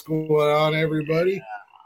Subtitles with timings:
[0.00, 1.42] going on, everybody?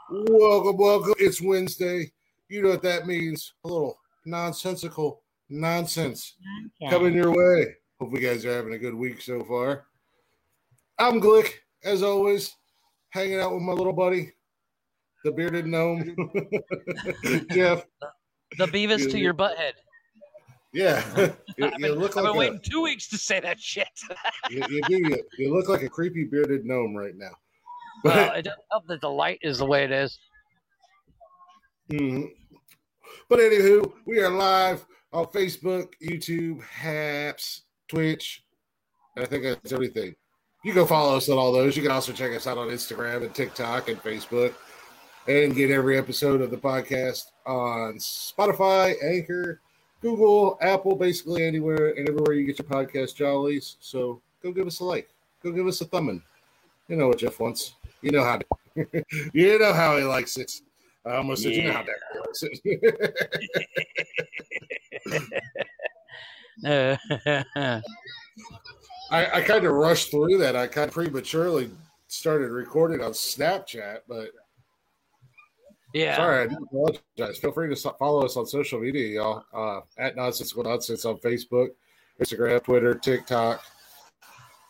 [0.09, 1.13] Welcome, welcome.
[1.19, 2.11] It's Wednesday.
[2.47, 3.53] You know what that means.
[3.63, 6.35] A little nonsensical nonsense
[6.89, 7.75] coming your way.
[7.99, 9.85] Hope you guys are having a good week so far.
[10.97, 11.51] I'm Glick,
[11.83, 12.55] as always,
[13.09, 14.31] hanging out with my little buddy,
[15.23, 16.03] the bearded gnome,
[17.51, 17.85] Jeff.
[18.57, 19.73] The Beavis to your butthead.
[20.71, 21.03] Yeah,
[21.57, 23.59] you, I've you been, look I've like been a, waiting two weeks to say that
[23.59, 23.87] shit.
[24.49, 24.97] you, you do.
[24.97, 27.31] You, you look like a creepy bearded gnome right now.
[28.03, 30.19] Well, it doesn't help that the light is the way it is.
[31.89, 32.35] Mhm.
[33.27, 38.43] But anywho, we are live on Facebook, YouTube, Haps, Twitch.
[39.17, 40.15] I think that's everything.
[40.63, 41.75] You go follow us on all those.
[41.75, 44.53] You can also check us out on Instagram and TikTok and Facebook,
[45.27, 49.61] and get every episode of the podcast on Spotify, Anchor,
[50.01, 53.77] Google, Apple, basically anywhere and everywhere you get your podcast jollies.
[53.79, 55.09] So go give us a like.
[55.43, 56.21] Go give us a thumbing.
[56.87, 57.75] You know what Jeff wants.
[58.01, 58.37] You know how.
[58.37, 58.45] To,
[59.33, 60.51] you know how he likes it.
[61.05, 62.63] I almost said you know how that likes it.
[66.65, 66.97] Uh,
[69.11, 70.55] I, I kind of rushed through that.
[70.55, 71.71] I kind of prematurely
[72.07, 74.31] started recording on Snapchat, but
[75.93, 76.15] yeah.
[76.17, 77.39] sorry, I do apologize.
[77.39, 79.43] Feel free to follow us on social media, y'all.
[79.53, 81.69] Uh, at Nonsensical Nonsense on Facebook,
[82.21, 83.63] Instagram, Twitter, TikTok,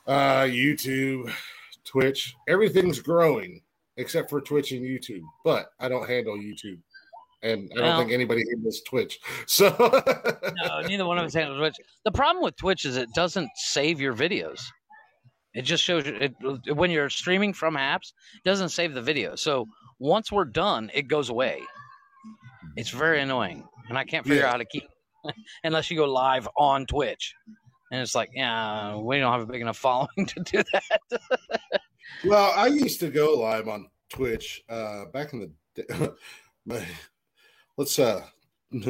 [0.08, 1.34] uh, YouTube,
[1.90, 2.34] Twitch.
[2.48, 3.62] Everything's growing
[3.98, 6.80] except for Twitch and YouTube, but I don't handle YouTube.
[7.42, 9.20] And I don't Well- think anybody handles Twitch.
[9.48, 9.70] So
[10.66, 11.76] No, neither one of us handles Twitch.
[12.06, 14.62] The problem with Twitch is it doesn't save your videos.
[15.54, 16.34] It just shows you it,
[16.76, 19.36] when you're streaming from apps, it doesn't save the video.
[19.36, 19.66] So
[20.00, 21.62] once we're done, it goes away.
[22.76, 24.48] It's very annoying, and I can't figure Yeah.
[24.50, 24.84] out how to keep
[25.64, 27.34] unless you go live on Twitch.
[27.92, 31.20] And it's like, yeah, we don't have a big enough following to do that.
[32.26, 35.52] Well, I used to go live on Twitch uh, back in the
[35.84, 36.10] day.
[36.66, 36.86] My-
[37.78, 38.24] Let's uh,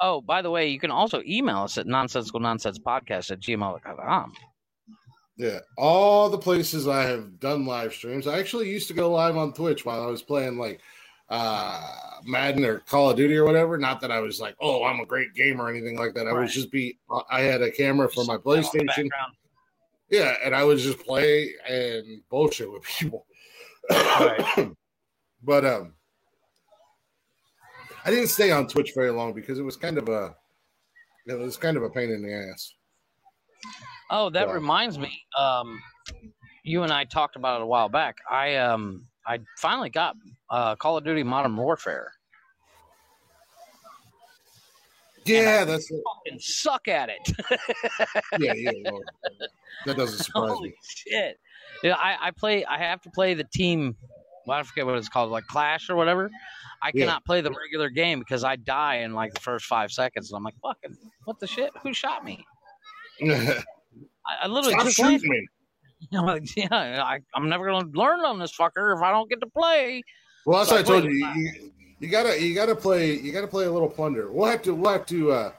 [0.00, 4.32] Oh, by the way, you can also email us at nonsensical nonsense podcast at gmail.com.
[5.38, 8.26] yeah, all the places I have done live streams.
[8.26, 10.80] I actually used to go live on Twitch while I was playing like
[11.28, 11.92] uh
[12.24, 13.78] Madden or Call of Duty or whatever.
[13.78, 16.26] Not that I was like, oh, I'm a great gamer or anything like that.
[16.26, 16.42] I Right.
[16.42, 16.98] was just be.
[17.30, 19.08] I had a camera for my Just on the PlayStation.
[20.08, 23.26] Yeah, and I would just play and bullshit with people.
[23.90, 24.72] Right.
[25.42, 25.94] but um
[28.04, 30.34] I didn't stay on Twitch very long because it was kind of a
[31.26, 32.72] it was kind of a pain in the ass.
[34.10, 35.24] Oh, that reminds me.
[35.36, 35.82] Um,
[36.62, 38.18] you and I talked about it a while back.
[38.30, 40.16] I um, I finally got
[40.50, 42.12] uh, Call of Duty Modern Warfare.
[45.24, 47.18] Yeah, that's Fucking suck at it.
[48.38, 48.70] yeah, yeah.
[48.84, 49.00] Well,
[49.84, 50.74] that doesn't surprise Holy me.
[50.86, 51.40] shit!
[51.82, 52.64] Yeah, I, I play.
[52.64, 53.96] I have to play the team.
[54.46, 56.30] Well, I forget what it's called, like Clash or whatever.
[56.80, 57.06] I Yeah.
[57.06, 60.36] cannot play the regular game because I die in like the first five seconds, and
[60.36, 61.72] I'm like, "Fucking, what the shit?
[61.82, 62.44] Who shot me?"
[63.22, 63.64] I,
[64.42, 65.48] I literally Stop just shooting me.
[66.12, 69.40] I'm like, yeah, I, I'm never gonna learn on this fucker if I don't get
[69.40, 70.02] to play.
[70.44, 71.10] Well, that's what I Like, told you.
[71.10, 74.30] You, you gotta you gotta play you gotta play a little plunder.
[74.30, 75.52] We'll have to we'll have to uh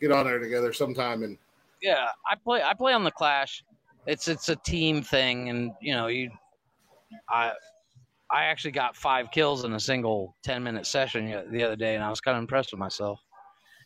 [0.00, 1.38] get on there together sometime and
[1.82, 2.62] Yeah, I play.
[2.62, 3.64] I play on the Clash.
[4.06, 6.30] It's it's a team thing, and you know, you,
[7.28, 7.52] I,
[8.30, 12.04] I actually got five kills in a single ten minute session the other day, and
[12.04, 13.20] I was kind of impressed with myself.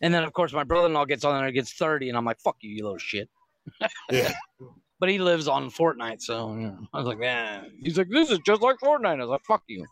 [0.01, 2.41] And then, of course, my brother-in-law gets on there and gets thirty, and I'm like,
[2.41, 3.29] "Fuck you, you little shit."
[4.11, 4.33] yeah.
[5.03, 8.31] But he lives on Fortnite, so you know, I was like, "Man," he's like, "This
[8.31, 9.85] is just like Fortnite." I was like, "Fuck you."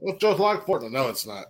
[0.00, 0.92] it's just like Fortnite.
[0.92, 1.46] No, it's not.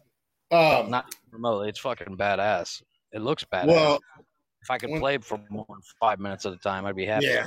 [0.53, 1.69] Um, Not remotely.
[1.71, 2.85] It's fucking badass.
[3.13, 3.67] It looks badass.
[3.67, 3.99] well,
[4.63, 7.05] if I could when- play for more than five minutes at a time, I'd be
[7.05, 7.27] happy.
[7.27, 7.47] Yeah.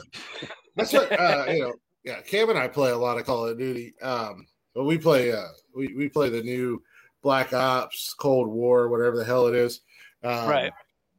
[0.75, 1.73] That's what uh, you know.
[2.03, 3.93] Yeah, Cam and I play a lot of Call of Duty.
[4.01, 6.83] Um, but we play uh, we we play the new
[7.23, 9.79] Black Ops, Cold War, whatever the hell it is.
[10.25, 10.73] Um, Right.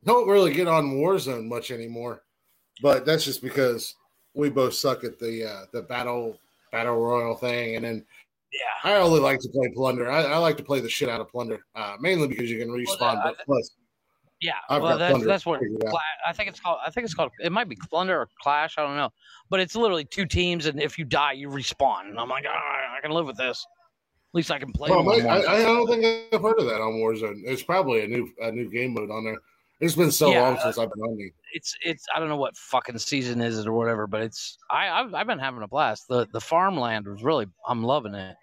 [0.05, 2.25] Don't really get on Warzone much anymore,
[2.83, 3.95] but that's just because
[4.35, 6.39] we both suck at the uh, the battle
[6.73, 8.05] battle royale thing, and then
[8.53, 8.91] Yeah.
[8.93, 10.11] I only like to play Plunder.
[10.11, 12.69] I, I like to play the shit out of Plunder, uh, mainly because you can
[12.69, 12.99] respawn.
[13.15, 13.71] that- but plus,
[14.41, 15.91] Yeah, I've well, that's that's what figured out.
[15.91, 16.79] Cla- I think it's called.
[16.87, 17.31] I think it's called.
[17.41, 18.79] It might be Plunder or Clash.
[18.79, 19.11] I don't know,
[19.51, 22.09] but it's literally two teams, and if you die, you respawn.
[22.09, 23.67] And I'm like, ah, I can live with this.
[24.33, 24.91] At least I can play.
[24.91, 25.41] Well, I.
[25.41, 27.43] I I don't think I've heard of that on Warzone.
[27.45, 29.39] It's probably a new a new game mode on there.
[29.81, 31.31] It's been so Yeah, long since I've been on the.
[31.55, 32.07] it's it's.
[32.15, 34.59] I don't know what fucking season is it or whatever, but it's.
[34.71, 36.05] I I've, I've been having a blast.
[36.09, 37.47] The the farmland was really.
[37.67, 38.37] I'm loving it.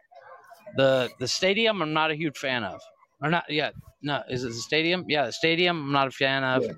[0.76, 2.82] The the stadium, I'm not a huge fan of.
[3.22, 3.74] Or not yet.
[4.02, 5.06] No, is it the stadium?
[5.08, 5.78] Yeah, the stadium.
[5.88, 6.64] I'm not a fan of.
[6.64, 6.72] Yeah.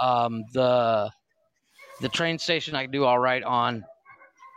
[0.00, 1.10] Um, the
[2.00, 3.84] the train station I can do all right on.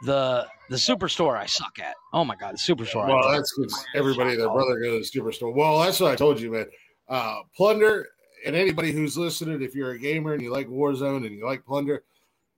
[0.04, 1.96] the the superstore I suck at.
[2.14, 3.08] Oh my god, the superstore.
[3.08, 5.56] Well, that's because everybody and their brother goes to the superstore.
[5.56, 6.66] Well, that's what I told you, man.
[7.08, 8.08] Uh, Plunder
[8.46, 11.66] and anybody who's listening, if you're a gamer and you like Warzone and you like
[11.66, 12.04] Plunder,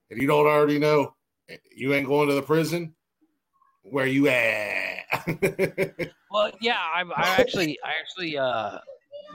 [0.09, 1.15] and you don't already know,
[1.75, 2.93] you ain't going to the prison.
[3.83, 5.05] Where you at?
[6.31, 8.77] well, yeah, I, I actually, I actually, uh,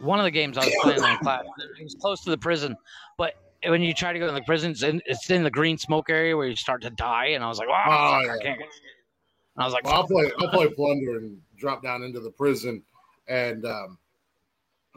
[0.01, 1.45] one of the games I was playing in class,
[1.79, 2.77] it was close to the prison,
[3.19, 3.35] but
[3.67, 6.11] when you try to go to the prison, it's in, it's in the green smoke
[6.11, 8.51] area where you start to die, and I was like, wow, oh, yeah.
[8.51, 8.59] I.
[9.57, 12.83] I was like, well, I'll play, I'll play Plunder and drop down into the prison,
[13.29, 13.99] and um,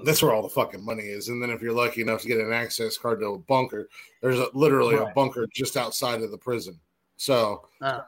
[0.04, 1.30] that's where all the fucking money is.
[1.30, 3.90] And then if you're lucky enough to get an access card to a bunker,
[4.22, 5.10] there's a, literally right.
[5.10, 6.80] a bunker just outside of the prison.
[7.18, 8.02] So, uh,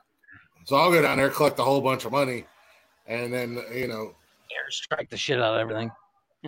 [0.65, 2.45] so I'll go down there, collect a whole bunch of money,
[3.07, 4.13] and then you know,
[4.53, 5.89] airstrike the shit out of everything.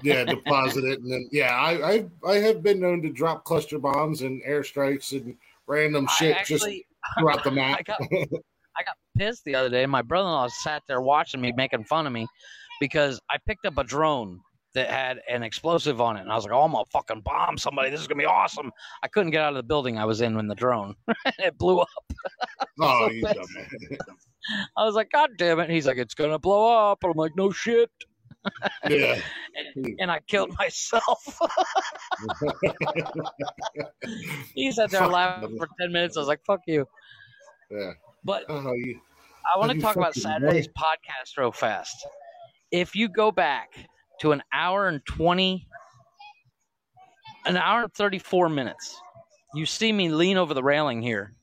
[0.03, 3.79] yeah, deposit it, and then yeah, I, I I have been known to drop cluster
[3.79, 7.79] bombs and airstrikes and random shit actually, just throughout the map.
[7.79, 9.87] I got, I got pissed the other day.
[9.87, 12.27] My brother-in-law sat there watching me, making fun of me
[12.79, 14.39] because I picked up a drone
[14.73, 16.21] that had an explosive on it.
[16.21, 17.89] And I was like, oh, I'm going to fucking bomb somebody.
[17.89, 18.71] This is going to be awesome.
[19.03, 20.95] I couldn't get out of the building I was in when the drone,
[21.39, 21.87] it blew up.
[22.81, 23.33] oh, you dumb
[24.77, 25.69] I was like, God damn it.
[25.69, 26.99] he's like, it's going to blow up.
[27.03, 27.91] And I'm like, no shit.
[28.89, 29.21] Yeah.
[29.75, 30.55] and, and, I killed hmm.
[30.57, 31.39] myself.
[34.55, 36.17] he sat there laughing for 10 minutes.
[36.17, 36.87] I was like, fuck you.
[37.69, 37.91] Yeah.
[38.23, 38.99] But oh, you,
[39.53, 40.97] I want to talk about Saturday's right?
[40.97, 41.95] podcast real fast.
[42.71, 43.69] If you go back
[44.21, 45.67] to an hour and 20
[47.47, 48.95] an hour and 34 minutes
[49.55, 51.33] you see me lean over the railing here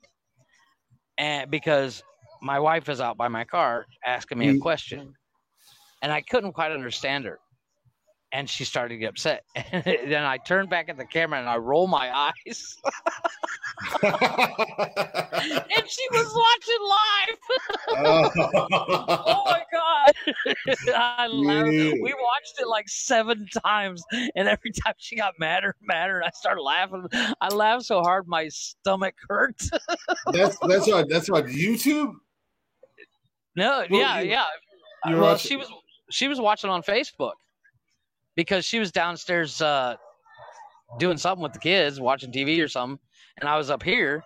[1.18, 2.04] and because
[2.40, 4.60] my wife is out by my car asking me a mm.
[4.60, 5.12] question
[6.02, 7.40] and i couldn't quite understand her
[8.32, 9.44] and she started to get upset.
[9.54, 12.76] And then I turned back at the camera and I roll my eyes.
[14.02, 14.12] and
[15.86, 17.38] she was watching live.
[17.88, 18.30] oh,
[19.26, 20.12] oh my god!
[22.02, 26.30] We watched it like seven times, and every time she got madder, madder, and I
[26.34, 27.06] started laughing.
[27.40, 29.60] I laughed so hard my stomach hurt.
[30.32, 32.14] that's that's on that's on YouTube.
[33.56, 34.44] No, well, yeah, you, yeah.
[35.06, 35.48] Well, watching?
[35.48, 35.68] she was
[36.10, 37.34] she was watching on Facebook
[38.38, 39.96] because she was downstairs uh,
[41.00, 42.96] doing something with the kids, watching TV or something,
[43.40, 44.22] and I was up here,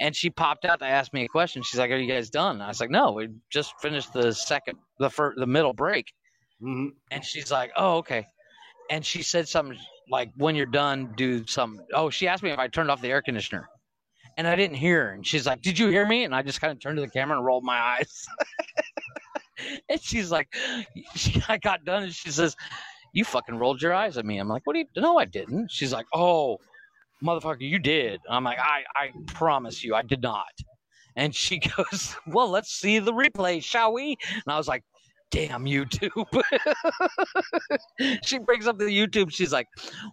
[0.00, 1.62] and she popped out to ask me a question.
[1.62, 4.78] She's like, "Are you guys done?" I was like, "No, we just finished the second,
[4.98, 6.06] the first, the middle break,"
[6.62, 6.86] mm-hmm.
[7.10, 8.26] and she's like, "Oh, okay,"
[8.88, 9.76] and she said something
[10.08, 13.10] like, "When you're done, do something." Oh, she asked me if I turned off the
[13.10, 13.68] air conditioner.
[14.38, 15.12] And I didn't hear her.
[15.12, 16.24] And she's like, Did you hear me?
[16.24, 18.24] And I just kind of turned to the camera and rolled my eyes.
[19.90, 20.48] and she's like,
[21.14, 22.56] she, I got done and she says,
[23.12, 24.38] you fucking rolled your eyes at me.
[24.38, 24.86] I'm like, what do you?
[24.96, 25.70] No, I didn't.
[25.70, 26.58] She's like, oh,
[27.22, 28.20] motherfucker, you did.
[28.28, 30.52] I'm like, I, I promise you, I did not.
[31.16, 34.16] And she goes, well, let's see the replay, shall we?
[34.32, 34.84] And I was like,
[35.30, 36.42] damn YouTube.
[38.24, 39.32] she brings up the YouTube.
[39.32, 39.66] She's like,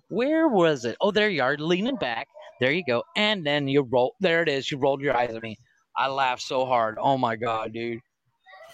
[0.09, 0.97] where was it?
[1.01, 2.27] Oh, there you are, leaning back.
[2.59, 3.03] There you go.
[3.15, 4.15] And then you roll.
[4.19, 4.71] There it is.
[4.71, 5.57] You rolled your eyes at me.
[5.95, 6.97] I laughed so hard.
[6.99, 7.99] Oh my god, dude.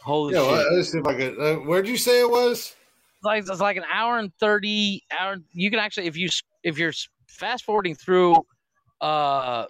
[0.03, 0.51] Holy yeah, shit.
[0.51, 1.39] Well, let's see if I could.
[1.39, 2.75] Uh, where'd you say it was?
[3.23, 5.37] Like it's like an hour and thirty hour.
[5.53, 6.29] You can actually if you
[6.63, 6.93] if you're
[7.27, 8.35] fast forwarding through
[9.01, 9.65] uh,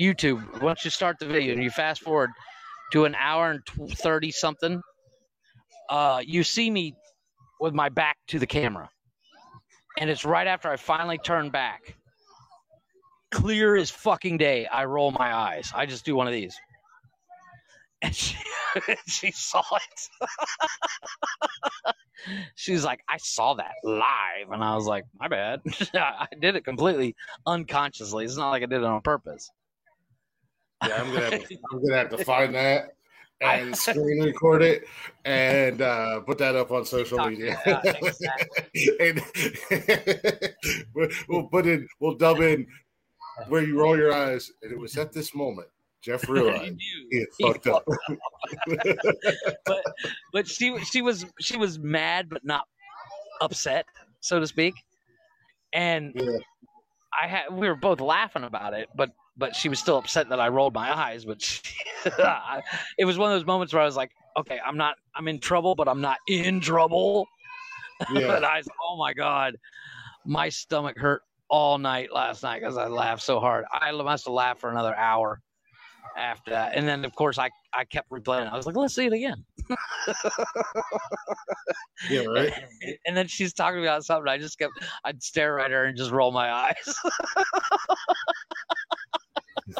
[0.00, 2.30] YouTube once you start the video and you fast forward
[2.92, 4.80] to an hour and thirty something,
[5.90, 6.94] uh, you see me
[7.60, 8.88] with my back to the camera,
[9.98, 11.96] and it's right after I finally turn back.
[13.32, 15.72] Clear as fucking day, I roll my eyes.
[15.74, 16.56] I just do one of these
[18.06, 18.36] and she,
[19.06, 20.28] she saw it.
[22.54, 24.50] She's like, I saw that live.
[24.50, 25.60] And I was like, my bad.
[25.94, 27.14] I did it completely
[27.46, 28.24] unconsciously.
[28.24, 29.50] It's not like I did it on purpose.
[30.86, 32.96] Yeah, I'm gonna have to, I'm gonna have to find that
[33.40, 34.84] and screen record it
[35.24, 37.58] and uh, put that up on social media.
[39.00, 39.22] and
[41.28, 42.66] we'll put in, we'll dub in
[43.48, 45.68] where you roll your eyes, and it was at this moment
[46.06, 46.76] Jeff realized
[47.10, 47.84] he, he fucked up.
[49.66, 49.82] but
[50.32, 52.64] but she she was she was mad but not
[53.40, 53.86] upset,
[54.20, 54.74] so to speak.
[55.72, 56.38] And yeah.
[57.20, 60.40] I had we were both laughing about it, but but she was still upset that
[60.40, 61.24] I rolled my eyes.
[61.24, 61.60] But she,
[62.04, 65.40] it was one of those moments where I was like, okay, I'm not I'm in
[65.40, 67.26] trouble, but I'm not in trouble.
[68.12, 68.26] Yeah.
[68.26, 69.56] but I was, oh my god,
[70.24, 73.64] my stomach hurt all night last night because I laughed so hard.
[73.72, 75.40] I must have laughed for another hour
[76.16, 76.72] after that.
[76.74, 78.50] And then, of course, I, I kept replaying.
[78.50, 79.44] I was like, let's see it again.
[82.10, 82.52] yeah, right.
[82.82, 84.28] And, and, then she's talking about something.
[84.28, 84.72] I just kept,
[85.04, 86.94] I'd stare at her and just roll my eyes.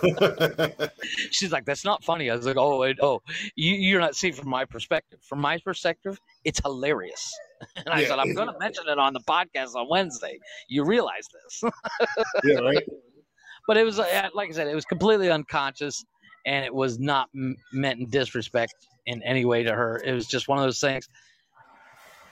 [1.31, 3.23] She's like, "That's not funny." I was like, "Oh, it, oh,
[3.55, 5.21] you, you're not seeing from my perspective.
[5.23, 7.33] From my perspective, it's hilarious."
[7.77, 8.09] And I Yeah.
[8.09, 10.39] said, "I'm going to mention it on the podcast on Wednesday.
[10.69, 11.73] You realize this?"
[12.45, 12.83] yeah, right.
[13.67, 16.05] but it was uh, like I said, it was completely unconscious,
[16.47, 18.75] and it was not m- meant in disrespect
[19.05, 20.01] in any way to her.
[20.03, 21.09] It was just one of those things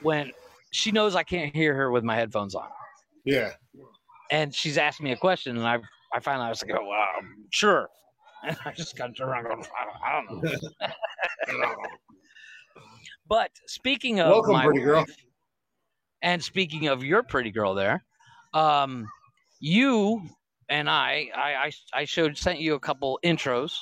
[0.00, 0.30] when
[0.70, 2.68] she knows I can't hear her with my headphones on,
[3.24, 3.50] Yeah.
[4.30, 5.78] and she's asked me a question, and I
[6.14, 7.06] I finally I was like, "Oh, wow,
[7.50, 7.88] sure,"
[8.46, 9.68] and I just got to turn around, and go,
[10.06, 10.44] I don't,
[10.82, 11.76] I don't know.
[13.28, 15.00] But speaking of Welcome, my pretty girl.
[15.00, 15.16] wife,
[16.22, 18.04] and speaking of your pretty girl there,
[18.52, 19.08] um,
[19.60, 20.22] you
[20.68, 23.76] and I, I, I, I showed sent you a couple intros,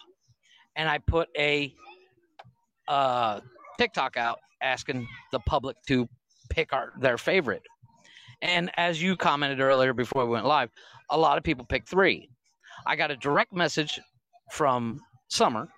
[0.76, 1.72] and I put a
[2.88, 3.40] uh,
[3.78, 6.08] TikTok out asking the public to
[6.50, 7.62] pick our their favorite.
[8.40, 10.70] And as you commented earlier before we went live,
[11.10, 12.28] a lot of people picked three.
[12.86, 14.00] I got a direct message
[14.50, 15.68] from Summer,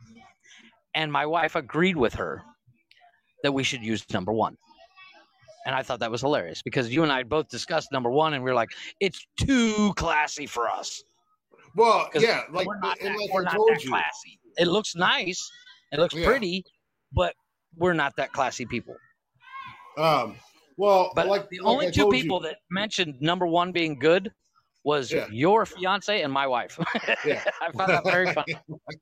[0.95, 2.43] and my wife agreed with her
[3.43, 4.57] that we should use number one.
[5.67, 8.43] And I thought that was hilarious because you and I both discussed number one, and
[8.43, 8.71] we were like,
[9.01, 11.03] it's too classy for us.
[11.77, 14.39] Well, yeah, like we're not, that, like we're not told that you, classy.
[14.59, 15.51] It looks nice,
[15.93, 16.27] it looks Yeah.
[16.27, 16.65] pretty,
[17.13, 17.35] but
[17.77, 18.97] we're not that classy people.
[19.97, 20.37] um,
[20.77, 23.97] well, But like the only I two told you- people that mentioned number one being
[23.99, 24.33] good
[24.83, 25.27] was Yeah.
[25.31, 26.79] your fiance and my wife.
[27.25, 27.43] Yeah.
[27.63, 28.57] I found that very funny.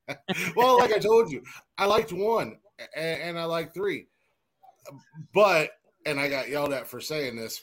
[0.56, 1.42] well, like I told you,
[1.78, 2.59] I liked one
[2.94, 4.06] and, and I liked three,
[5.35, 5.71] but
[6.06, 7.61] and I got yelled at for saying this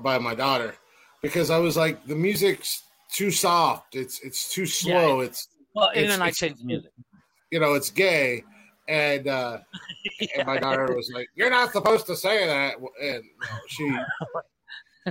[0.00, 0.74] by my daughter
[1.22, 3.96] because I was like, the music's too soft.
[3.96, 5.20] It's it's too slow.
[5.20, 5.48] It's
[5.78, 6.90] Well, and then I changed the music.
[7.52, 8.42] you know, it's gay.
[8.88, 9.58] And uh,
[10.36, 13.22] and my daughter was like, "You're not supposed to say that." And
[13.68, 13.96] she,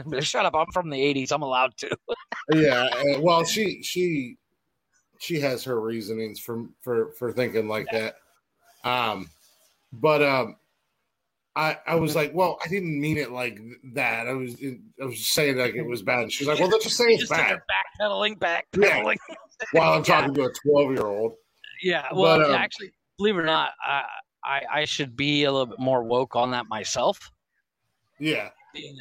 [0.21, 0.55] Shut up!
[0.55, 1.31] I'm from the '80s.
[1.31, 1.97] I'm allowed to.
[2.53, 4.37] yeah, and, well, she she
[5.19, 8.15] she has her reasonings for for for thinking like that.
[8.83, 9.29] Um,
[9.93, 10.55] but um,
[11.55, 13.59] I I was like, well, I didn't mean it like
[13.93, 14.27] that.
[14.27, 14.55] I was
[15.01, 16.23] I was saying like it was bad.
[16.23, 17.59] And she's like, well, let's just say it's just bad.
[17.99, 19.17] backpedaling, backpedaling.
[19.71, 20.21] While I'm Yeah.
[20.21, 21.35] talking to a 12 year old.
[21.81, 22.05] Yeah.
[22.13, 24.03] Well, But, um, actually, believe it or not, I,
[24.43, 27.31] I I should be a little bit more woke on that myself.
[28.19, 28.49] Yeah,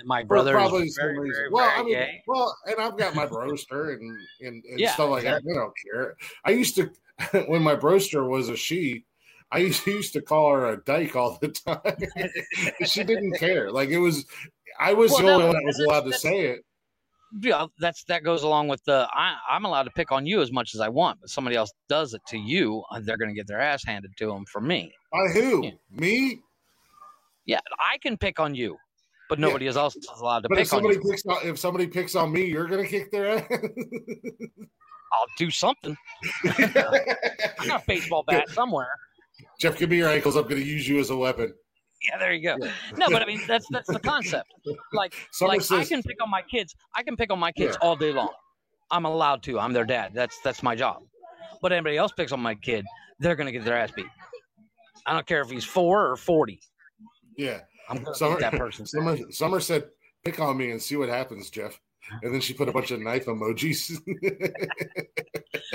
[0.04, 2.22] my for brother probably very, very, well, I mean, gay.
[2.26, 5.42] well, and I've got my broster and and, and Yeah, stuff like that.
[5.44, 6.16] They don't care.
[6.44, 6.90] I used to
[7.48, 9.04] when my broster was a she.
[9.52, 11.96] I used, used to call her a dyke all the time.
[12.84, 13.70] she didn't care.
[13.70, 14.26] Like it was,
[14.78, 16.64] I was Well, the no, only one that was allowed to say it.
[17.40, 20.52] Yeah, that's that goes along with the I, I'm allowed to pick on you as
[20.52, 23.34] much as I want, but somebody else does it to you, uh, they're going to
[23.34, 24.92] get their ass handed to them for me.
[25.12, 25.64] By who?
[25.64, 25.70] Yeah.
[25.90, 26.40] Me?
[27.44, 28.76] Yeah, I can pick on you,
[29.28, 31.10] but nobody else is allowed to But if pick on somebody you.
[31.10, 33.44] picks on, if somebody picks on me, you're gonna kick their ass.
[35.12, 35.96] I'll do something.
[36.44, 38.90] I got a baseball bat somewhere.
[39.58, 40.36] Jeff, give me your ankles.
[40.36, 41.54] I'm gonna use you as a weapon.
[42.08, 42.56] Yeah, there you go.
[42.60, 42.70] Yeah.
[42.96, 44.52] No, but I mean that's that's the concept.
[44.92, 46.74] Like Summer like I can pick on my kids.
[46.94, 47.88] I can pick on my kids Yeah.
[47.88, 48.28] all day long.
[48.90, 49.58] I'm allowed to.
[49.58, 50.12] I'm their dad.
[50.14, 51.02] That's that's my job.
[51.62, 52.84] But anybody else picks on my kid,
[53.18, 54.06] they're gonna get their ass beat.
[55.06, 56.60] I don't care if he's four or forty.
[57.36, 57.60] yeah.
[57.88, 58.84] I'm gonna Summer- that person.
[58.84, 59.84] Summer, Summer said,
[60.24, 61.80] "Pick on me and see what happens, Jeff."
[62.22, 63.98] And then she put a bunch of knife emojis.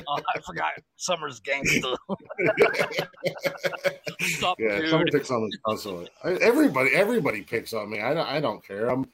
[0.07, 0.71] Oh, I forgot.
[0.95, 1.93] Summer's gangster.
[4.59, 6.09] Yeah, Summer picks on me constantly.
[6.23, 7.99] I- Everybody, everybody picks on me.
[8.01, 8.87] I don't, I don't care.
[8.89, 9.05] I'm,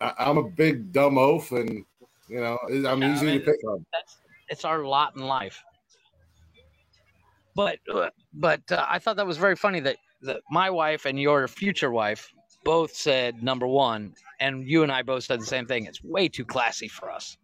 [0.00, 1.84] I, I'm a big dumb oaf, and
[2.28, 3.84] you know, I'm Yeah, I easy mean- to pick on.
[3.92, 4.16] That's
[4.48, 5.62] it's our lot in life.
[7.54, 11.20] But uh, but uh, I thought that was very funny that, that my wife and
[11.20, 12.30] your future wife
[12.68, 15.86] both said number one, and you and I both said the same thing.
[15.86, 17.38] It's way too classy for us.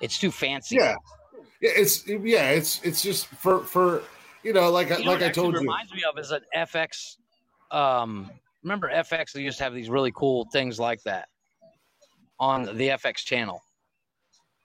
[0.00, 0.76] It's too fancy.
[0.76, 0.94] Yeah,
[1.60, 4.04] yeah, it's yeah, it's it's just for for
[4.44, 5.60] you know, like I You know like what I told you.
[5.60, 7.16] reminds me of is an FX.
[7.72, 8.30] Um,
[8.62, 9.32] remember FX?
[9.32, 11.26] They used to have these really cool things like that
[12.38, 13.60] on the FX channel.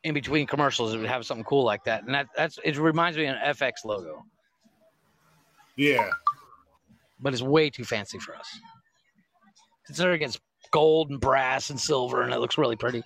[0.03, 2.77] In between commercials, it would have something cool like that, and that, that's it.
[2.77, 4.23] Reminds me of an FX logo,
[5.75, 6.11] Yeah,
[7.19, 8.47] but it's way too fancy for us.
[9.87, 10.39] Considering it's
[10.71, 13.03] gold and brass and silver, and it looks really pretty.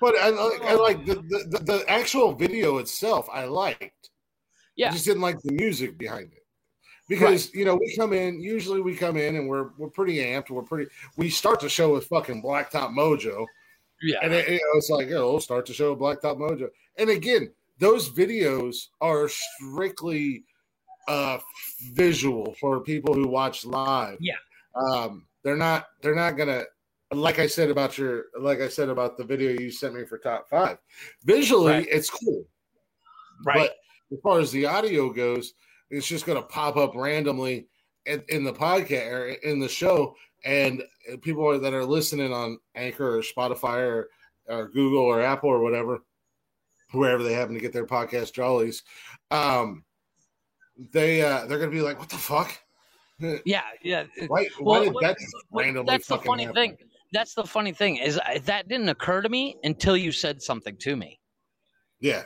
[0.00, 3.28] but I like I like the, the the actual video itself.
[3.32, 4.10] I liked.
[4.76, 4.88] Yeah.
[4.88, 6.42] I just didn't like the music behind it.
[7.08, 10.50] Because you know we come in usually we come in and we're we're pretty amped
[10.50, 13.46] we're pretty we start the show with fucking Blacktop Mojo
[14.02, 16.68] Yeah, and it, you know, it's like oh we'll start the show with Blacktop Mojo
[16.98, 20.42] and again those videos are strictly
[21.08, 21.38] uh
[21.92, 24.34] visual for people who watch live Yeah.
[24.74, 26.64] um they're not they're not gonna
[27.12, 30.18] like I said about your, like I said about the video you sent me for
[30.18, 30.78] top five,
[31.22, 31.88] visually Right.
[31.88, 32.44] it's cool.
[33.44, 33.70] Right.
[34.10, 35.54] But as far as the audio goes,
[35.88, 37.68] it's just to pop up randomly
[38.06, 40.82] in, in the podcast or in the show, and
[41.22, 44.08] people are- that are listening on Anchor or Spotify or,
[44.48, 46.02] or Google or Apple or whatever,
[46.90, 48.82] wherever they happen to get their podcast jollies,
[49.30, 49.84] um,
[50.92, 52.56] they uh, they're going to be like, "What the fuck?
[53.44, 54.04] yeah, yeah.
[54.28, 55.16] Why, why Well, did what- that
[55.50, 56.76] what- randomly that's the funny happen?" thing.
[57.12, 60.76] That's the funny thing is I- that didn't occur to me until you said something
[60.78, 61.18] to me.
[62.00, 62.24] Yeah,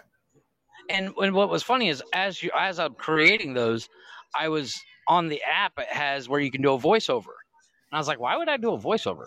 [0.88, 3.88] And when what was funny is as you as I'm creating those,
[4.34, 5.72] I was on the app.
[5.78, 7.34] It has where you can do a voiceover,
[7.88, 9.26] and I was like, why would I do a voiceover?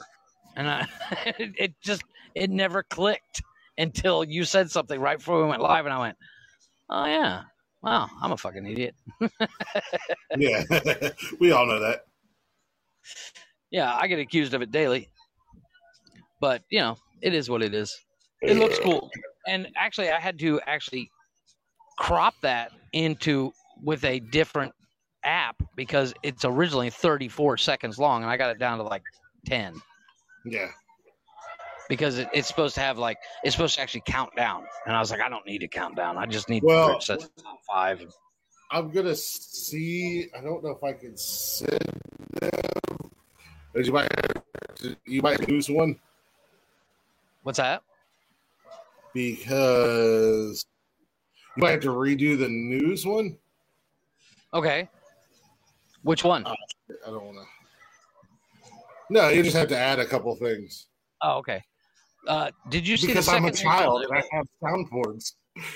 [0.58, 0.88] And I,
[1.40, 2.04] it, it just
[2.36, 3.42] it never clicked
[3.78, 6.18] until you said something right before we went live, and I went,
[6.90, 7.44] oh yeah,
[7.84, 8.96] wow, I'm a fucking idiot.
[10.38, 10.64] yeah,
[11.40, 12.06] we all know that.
[13.70, 15.10] Yeah, I get accused of it daily,
[16.40, 17.96] but you know, it is what it is.
[18.42, 19.10] It looks cool.
[19.48, 21.10] And actually, I had to actually
[21.98, 23.52] crop that into
[23.84, 24.74] with a different
[25.24, 29.04] app because it's originally 34 seconds long, and I got it down to like
[29.46, 29.74] 10
[30.46, 30.70] Yeah,
[31.94, 34.66] because it, it's supposed to have like it's supposed to actually count down.
[34.88, 36.18] And I was like, I don't need to count down.
[36.18, 38.04] I just need Well- it says top five.
[38.72, 40.28] I'm gonna see.
[40.36, 41.80] I don't know if I can send
[42.42, 43.12] them.
[43.76, 44.12] You might,
[45.06, 46.00] you might lose one
[47.44, 47.84] What's that?
[49.14, 50.66] because
[51.56, 53.38] you might have to redo the news one.
[54.54, 54.90] Okay.
[56.02, 56.44] Which one?
[56.48, 56.56] Uh,
[57.06, 57.44] I don't want to.
[59.12, 60.88] No, you just have to add a couple things
[61.22, 61.64] Oh, okay.
[62.28, 65.34] Uh, did you see because the I'm second a child and I have soundboards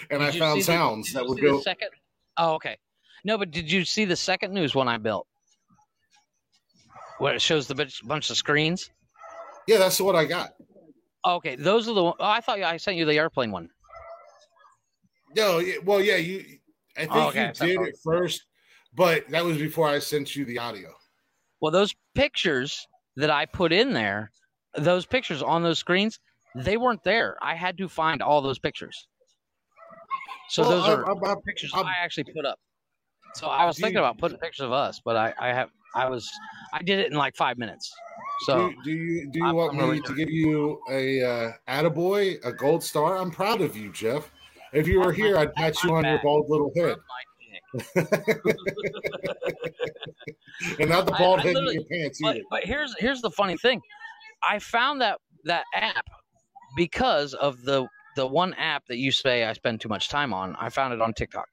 [0.09, 1.59] and I Did you found see the- sounds that would go.
[1.61, 1.89] second.
[2.37, 2.77] Oh, okay.
[3.25, 5.27] No, but did you see the second news one I built?
[7.17, 8.89] Where it shows the bunch, bunch of screens.
[9.67, 10.51] Yeah, that's what I got.
[11.25, 12.03] Okay, those are the.
[12.03, 13.69] one- Oh, I thought I sent you the airplane one.
[15.35, 16.45] No, well, yeah, you.
[16.95, 17.51] I think Oh, okay.
[17.61, 18.45] you did it first,
[18.95, 20.93] but that was before I sent you the audio.
[21.59, 24.31] Well, those pictures that I put in there,
[24.77, 26.19] those pictures on those screens,
[26.63, 27.37] they weren't there.
[27.41, 29.07] I had to find all those pictures.
[30.49, 32.59] So Well, those are I'm- I'm- pictures I actually put up.
[33.35, 36.29] So I was thinking about putting pictures of us, but I, I have I was
[36.73, 37.91] I did it in like five minutes.
[38.45, 41.23] So do, do you do you I'm- want I'm me really to give you a
[41.23, 43.17] uh, attaboy, a gold star?
[43.17, 44.31] I'm proud of you, Jeff.
[44.73, 46.97] If you were here, I'd pat you on your bald little head,
[50.79, 52.45] and not the bald I head in your pants but, either.
[52.49, 53.81] but here's here's the funny thing
[54.43, 56.05] i found that that app
[56.75, 60.55] because of the the one app that you say i spend too much time on
[60.59, 61.47] i found it on tiktok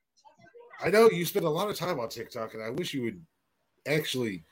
[0.84, 3.24] I know you spend a lot of time on TikTok, and I wish you would
[3.86, 4.42] actually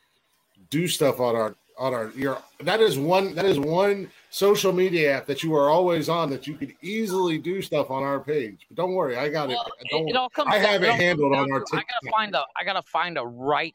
[0.70, 2.38] do stuff on our on our your.
[2.60, 6.46] That is one that is one social media app that you are always on that
[6.46, 8.66] you could easily do stuff on our page.
[8.68, 9.88] But don't worry, I got Well, it.
[9.90, 12.44] Don't it all comes I have it handled on our to- i gotta find a
[12.56, 13.74] i gotta find a right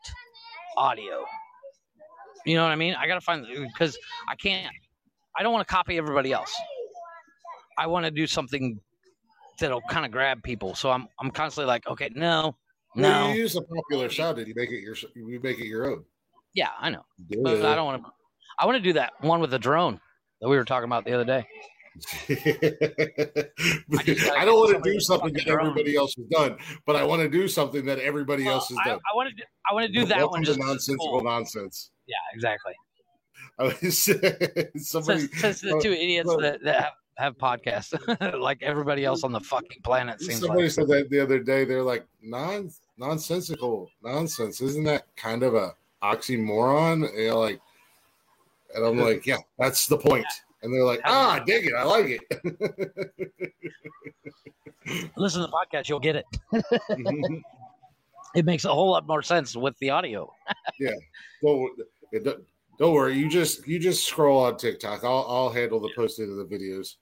[0.78, 1.26] audio
[2.45, 3.97] you know what i mean i gotta find because
[4.30, 4.73] i can't
[5.36, 6.54] i don't want to copy everybody else
[7.77, 8.79] i want to do something
[9.59, 12.55] that'll kind of grab people so i'm i'm constantly like okay no
[12.95, 15.65] Well, no you use a popular sound and you make it your you make it
[15.67, 16.03] your own.
[16.53, 17.03] yeah i know
[17.43, 18.09] but i don't want to
[18.59, 19.99] i want to do that one with the drone
[20.41, 21.45] that we were talking about the other day
[22.29, 23.49] I,
[24.37, 27.29] I don't want to do something that everybody else has done, but I want to
[27.29, 28.99] do something that everybody Well, else has I, done.
[29.11, 31.89] I want to do, I want to do that Welcome one just nonsensical nonsense.
[32.05, 32.73] Yeah, exactly.
[34.79, 37.93] Somebody, the uh, two idiots well- that, that have, have podcasts,
[38.39, 40.71] like everybody else on the fucking planet seems somebody like.
[40.71, 41.65] said that the other day.
[41.65, 44.62] They're like non nonsensical nonsense.
[44.62, 47.10] Isn't that kind of a oxymoron?
[47.10, 47.60] And you're like,
[48.75, 50.25] and I'm like, yeah, that's the point.
[50.62, 51.73] And they're like, ah, I dig it.
[51.73, 52.21] I like it.
[55.15, 56.25] Listen to the podcast, you'll get it.
[58.36, 60.32] It makes a whole lot more sense with the audio.
[61.41, 61.71] don't,
[62.23, 62.43] don't
[62.77, 63.17] don't worry.
[63.17, 65.03] You just you just scroll on TikTok.
[65.03, 66.95] I'll I'll handle the posting of the videos.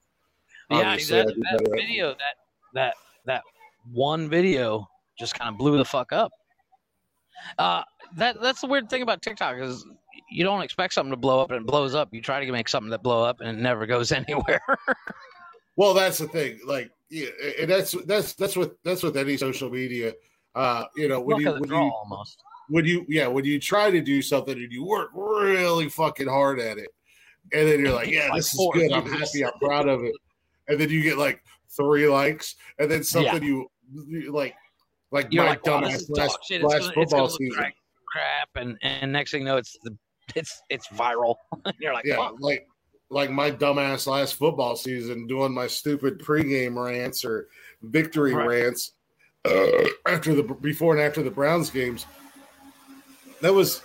[0.69, 2.35] Yeah, that, that video, that
[2.73, 3.43] that that
[3.91, 6.31] one video, just kind of blew the fuck up.
[7.59, 7.83] Uh,
[8.15, 9.85] that that's the weird thing about TikTok is
[10.31, 12.09] you don't expect something to blow up and it blows up.
[12.11, 14.61] You try to make something that blow up and it never goes anywhere.
[15.75, 16.59] Well, that's the thing.
[16.65, 17.27] Like, yeah,
[17.59, 20.13] and that's that's that's what that's with any social media.
[20.55, 22.41] Uh, you know, when you when you almost.
[22.69, 26.59] when you yeah when you try to do something and you work really fucking hard
[26.59, 26.89] at it,
[27.53, 28.91] and then you're like, yeah, this is good.
[28.91, 29.45] I'm happy.
[29.45, 30.15] I'm proud of it.
[30.67, 31.41] And then you get like
[31.75, 33.67] three likes, and then something you,
[34.07, 34.55] you like
[35.11, 36.61] like You're my like, dumbass is last, dog shit.
[36.61, 37.55] It's last gonna, football season.
[37.55, 37.73] crap,
[38.07, 39.95] crap, and and next thing you know, it's the
[40.35, 41.35] it's it's viral.
[41.79, 42.67] You're like, yeah, "Fuck." like
[43.09, 47.47] like my dumbass last football season doing my stupid pregame rants or
[47.83, 48.47] victory Right.
[48.63, 48.93] rants
[49.45, 52.07] uh, after the before and after the Browns games.
[53.41, 53.83] That was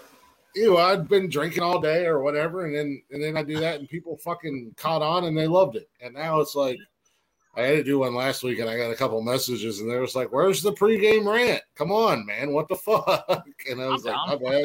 [0.55, 3.59] you know, I'd been drinking all day or whatever, and then and then I do
[3.61, 5.89] that and people fucking caught on and they loved it.
[6.01, 6.79] And now it's like
[7.57, 9.99] I had to do one last week and I got a couple messages and they
[9.99, 11.63] was like, Where's the pregame rant?
[11.75, 13.27] Come on, man, what the fuck?
[13.69, 14.65] And I was I'm like, My bad.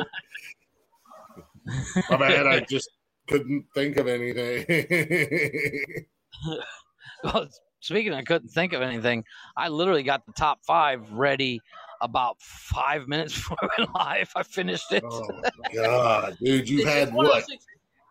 [2.10, 2.90] My bad, I just
[3.28, 4.66] couldn't think of anything.
[7.24, 7.48] Well,
[7.80, 9.24] speaking, I couldn't think of anything.
[9.58, 11.60] I literally got the top five ready
[12.02, 14.32] about five minutes before I went live.
[14.36, 15.04] I finished it.
[15.06, 15.42] oh
[15.74, 17.60] god, dude, you had one of those what?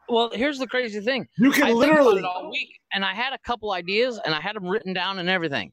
[0.06, 1.26] Well, here's the crazy thing.
[1.38, 4.34] You I can about literally it all week, and I had a couple ideas, and
[4.34, 5.72] I had them written down and everything.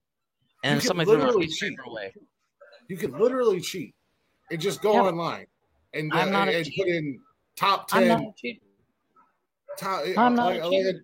[0.63, 1.77] And somebody threw my literally paper cheat.
[1.85, 2.13] away.
[2.87, 3.93] you can literally cheat
[4.51, 5.47] and just go Yeah, online
[5.93, 7.19] and, I'm uh, not and put in
[7.57, 8.59] top ten not a cheater.
[9.77, 10.95] top, I'm not like, a like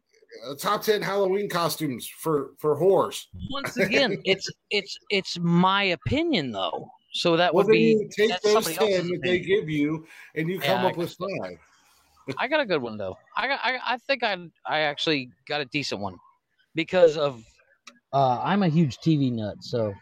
[0.47, 3.25] a, a top ten Halloween costumes for for whores.
[3.49, 6.89] Once again, it's it's it's my opinion though.
[7.17, 10.59] So that Well, would be you take those ten that they give you, and you
[10.59, 11.57] come Yeah, up with five.
[12.37, 13.17] I got a good one though.
[13.35, 16.17] I got, I, I think I I actually got a decent one
[16.75, 17.43] because of
[18.13, 19.93] uh, I'm a huge TV nut, so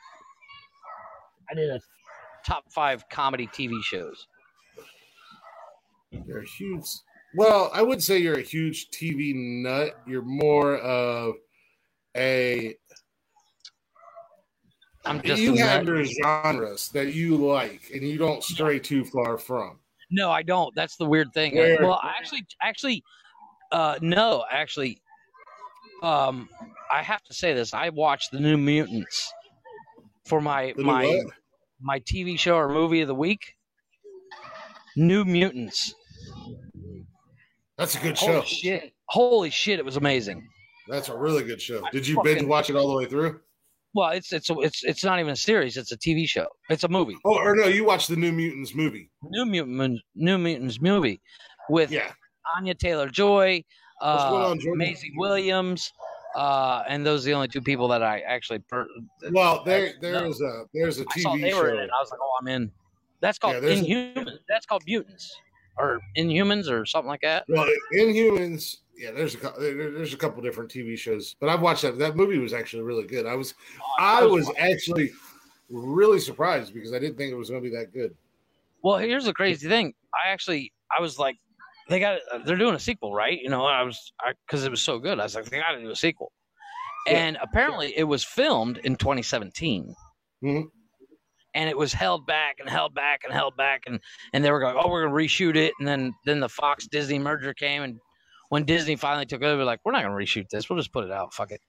[1.50, 1.80] I did a
[2.46, 4.28] top five comedy TV shows.
[6.12, 6.86] You're a huge.
[7.34, 9.98] Well, I would say you're a huge TV nut.
[10.06, 11.36] You're more of
[12.18, 12.76] a.
[15.06, 19.38] I'm just you have your genres that you like, and you don't stray too far
[19.38, 19.80] from.
[20.12, 20.74] No, I don't.
[20.76, 21.56] That's the weird thing.
[21.56, 23.04] Where- Well, I actually, actually,
[23.72, 25.02] uh, no, actually,
[26.04, 26.50] um,
[26.92, 27.74] I have to say this.
[27.74, 29.32] I watched the New Mutants
[30.26, 31.26] for my my what?
[31.82, 33.56] my TV show or movie of the week.
[34.96, 35.94] New Mutants.
[37.78, 38.42] That's a good Holy show.
[38.44, 38.94] shit!
[39.10, 39.80] Holy shit!
[39.80, 40.48] It was amazing.
[40.88, 41.82] That's a really good show.
[41.92, 43.42] Did you fucking- binge watch it all the way through?
[43.96, 45.78] Well, it's it's it's it's not even a series.
[45.78, 46.48] It's a TV show.
[46.70, 47.16] It's a movie.
[47.24, 49.10] Oh, or no, you watched the New Mutants movie.
[49.24, 51.22] New Mutant New Mutants movie
[51.70, 52.12] with Yeah.
[52.58, 53.64] Anya Taylor Joy,
[54.02, 55.94] uh, on, Maisie Williams,
[56.36, 58.60] uh, and those are the only two people that I actually.
[58.60, 58.86] Per-
[59.32, 61.84] Well, there I- there is a there's a I saw TV they were in show.
[61.84, 61.90] it.
[61.98, 62.72] I was like, oh, I'm in.
[63.22, 64.32] That's called Yeah, there's a- Inhumans.
[64.50, 65.34] That's called Mutants
[65.78, 67.46] or Inhumans or something like that.
[67.48, 68.76] Well, Inhumans.
[68.98, 71.98] Yeah, there's a there's a couple different TV shows, but I've watched that.
[72.00, 73.26] That movie was actually really good.
[73.26, 73.54] I was
[74.00, 75.12] I was actually
[75.70, 78.16] really surprised because I didn't think it was going to be that good.
[78.84, 79.94] Well, here's the crazy thing.
[80.14, 81.38] I actually, I was like,
[81.90, 83.40] they got, they're doing a sequel, right?
[83.42, 84.14] You know, I was,
[84.46, 85.20] because it was so good.
[85.20, 86.32] I was like, they got to do a sequel.
[87.08, 87.18] Yeah.
[87.18, 89.96] And apparently, it was filmed in 2017.
[90.44, 90.66] Mhm.
[91.54, 94.02] And it was held back and held back and held back, and
[94.34, 95.74] and they were going, oh, we're gonna reshoot it.
[95.80, 97.98] And then then the Fox Disney merger came, and
[98.50, 100.70] when Disney finally took over, like, we're not gonna reshoot this.
[100.70, 101.34] We'll just put it out.
[101.34, 101.62] Fuck it.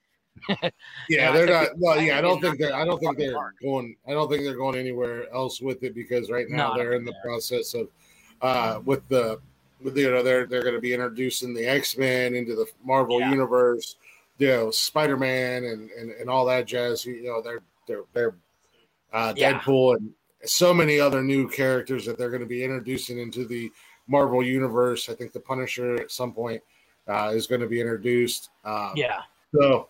[0.49, 0.57] Yeah,
[1.09, 1.69] Yeah, they're not.
[1.79, 2.75] Well, yeah, I don't think they're.
[2.75, 3.97] I don't think they're going.
[4.07, 7.05] I don't think they're going anywhere else with it because right now No, they're in
[7.05, 7.89] the process of
[8.43, 9.41] uh with the
[9.83, 12.67] with the, you know they're they're going to be introducing the X Men into the
[12.85, 13.31] Marvel Yeah.
[13.31, 13.97] universe,
[14.39, 17.07] you know Spider Man and, and and all that jazz.
[17.07, 18.35] You know they're they're they're
[19.13, 19.59] uh, Yeah.
[19.59, 20.11] Deadpool and
[20.45, 23.71] so many other new characters that they're going to be introducing into the
[24.09, 25.09] Marvel universe.
[25.09, 26.63] I think the Punisher at some point
[27.09, 28.51] uh, is going to be introduced.
[28.65, 29.21] Uh, Yeah.
[29.55, 29.89] So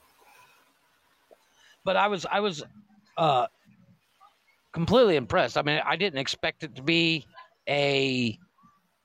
[1.86, 2.62] but I was I was
[3.16, 3.46] uh
[4.72, 5.56] completely impressed.
[5.56, 7.24] I mean, I didn't expect it to be
[7.66, 8.38] a.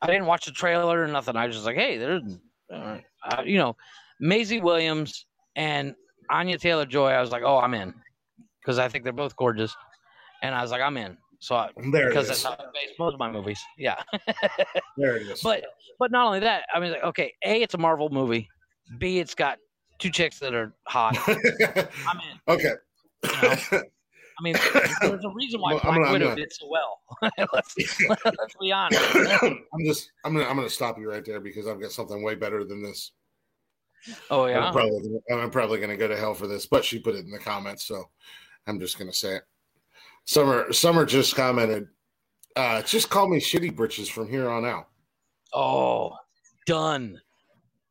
[0.02, 1.38] I didn't watch the trailer or nothing.
[1.38, 2.24] I was just like, hey, there's,
[2.72, 2.98] uh,
[3.46, 3.78] you know,
[4.20, 5.94] Maisie Williams and
[6.32, 7.12] Anya Taylor Joy.
[7.12, 7.94] I was like, oh, I'm in
[8.60, 9.76] because I think they're both gorgeous,
[10.42, 11.18] and I was like, I'm in.
[11.44, 13.60] So I, there because that's how I base most of my movies.
[13.76, 13.96] Yeah,
[14.98, 15.42] There it is.
[15.42, 15.64] but
[15.98, 16.66] but not only that.
[16.74, 18.48] I mean, like, okay, a it's a Marvel movie.
[19.00, 19.58] B it's got
[19.98, 21.18] two chicks that are hot.
[21.28, 22.40] I'm in.
[22.48, 22.74] okay.
[23.26, 24.56] I mean,
[25.02, 27.00] there's a reason why Well, I'm Black gonna- Widow gonna- did so well.
[27.54, 27.76] let's,
[28.26, 29.02] let's be honest.
[29.44, 32.36] I'm just I'm gonna I'm gonna stop you right there because I've got something way
[32.36, 33.12] better than this.
[34.30, 34.72] Oh I'm yeah.
[34.72, 37.40] probably I'm probably gonna go to hell for this, but she put it in the
[37.40, 38.10] comments, so
[38.68, 39.44] I'm just gonna say it.
[40.26, 41.88] Summer Summer just commented,
[42.56, 44.88] uh, just call me shitty britches from here on out.
[45.54, 46.16] Oh,
[46.66, 47.20] done,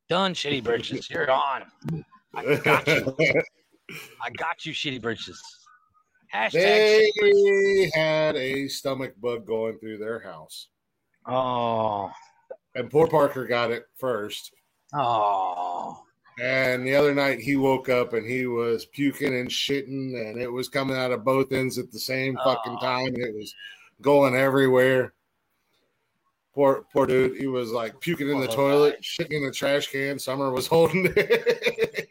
[0.08, 0.34] done.
[0.34, 1.64] Shitty britches, you're on.
[2.34, 3.16] I got you.
[4.22, 5.40] I got you, shitty britches.
[6.32, 6.52] Hashtag.
[6.52, 10.68] they shitty had a stomach bug going through their house.
[11.26, 12.10] Oh,
[12.76, 14.52] And poor Parker got it first.
[14.94, 16.02] oh.
[16.40, 20.50] And the other night he woke up and he was puking and shitting, and it
[20.50, 22.84] was coming out of both ends at the same fucking Oh.
[22.84, 23.14] time.
[23.16, 23.54] It was
[24.00, 25.12] going everywhere.
[26.54, 27.36] Poor poor dude.
[27.36, 30.18] He was like puking in the toilet, shitting in the trash can.
[30.18, 32.08] Summer was holding it.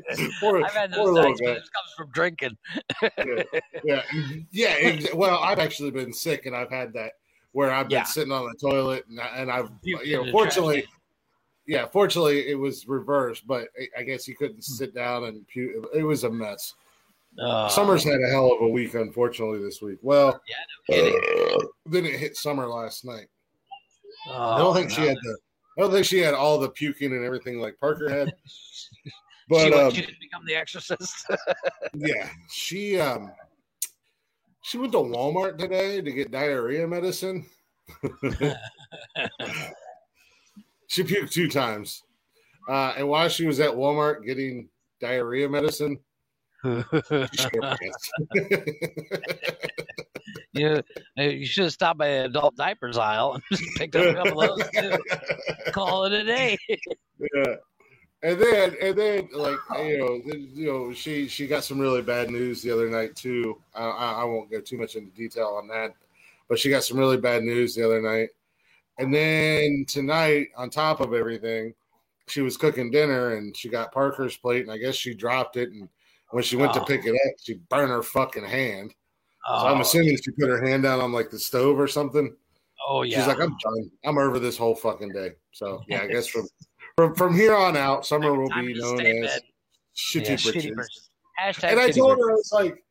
[0.40, 2.56] poor, I've had those nights, but this comes from drinking.
[3.84, 4.02] Yeah,
[4.52, 4.74] yeah.
[4.78, 7.12] ex- well, I've actually been sick, and I've had that
[7.52, 8.04] where I've been Yeah.
[8.04, 10.86] sitting on the toilet, and, I, and I've you know, fortunately.
[11.68, 13.46] Yeah, fortunately, it was reversed.
[13.46, 14.60] But I- I guess he couldn't Hmm.
[14.62, 15.86] sit down and puke.
[15.94, 16.74] It was a mess.
[17.38, 19.98] Uh, Summer's had a hell of a week, unfortunately, this week.
[20.02, 20.40] Well,
[20.88, 21.20] kidding.
[21.86, 23.28] then it hit Summer last night.
[24.28, 25.38] Oh, I don't think she had the.
[25.76, 28.34] I don't think she had all the puking and everything like Parker had.
[28.46, 28.88] she,
[29.48, 31.14] But went- um, she didn't become the exorcist.
[31.94, 33.30] yeah, she um,
[34.62, 37.46] she went to Walmart today to get diarrhea medicine.
[40.88, 42.02] she puked two times,
[42.68, 44.68] uh, and while she was at Walmart getting
[45.00, 45.98] diarrhea medicine,
[46.64, 47.28] she shit her
[47.60, 48.10] pants.
[50.52, 50.82] you,
[51.18, 54.14] uh, you should have stopped by the adult diapers aisle and just picked up a
[54.14, 54.70] couple of those.
[54.70, 54.98] Too.
[55.72, 56.56] Call it a day.
[56.68, 57.56] yeah.
[58.20, 62.30] And then, and then, like you know, you know, she she got some really bad
[62.30, 63.62] news the other night too.
[63.72, 65.94] I, I, I won't go too much into detail on that,
[66.48, 68.30] but she got some really bad news the other night.
[68.98, 71.74] And then tonight, on top of everything,
[72.28, 75.70] she was cooking dinner and she got Parker's plate, and I guess she dropped it.
[75.70, 75.88] And
[76.30, 76.84] when she went to Oh.
[76.84, 78.94] pick it up, she burned her fucking hand.
[79.46, 82.36] So I'm Oh, assuming she put her hand down on like the stove or something.
[82.86, 83.18] oh yeah.
[83.18, 83.90] She's like, I'm done.
[84.04, 85.32] I'm over this whole fucking day.
[85.52, 86.46] So yeah, I guess from
[86.96, 89.42] from from here on out, summer will be to known as bed.
[89.96, 90.76] shitty Yeah, shitty
[91.62, 92.84] And I told her I was like,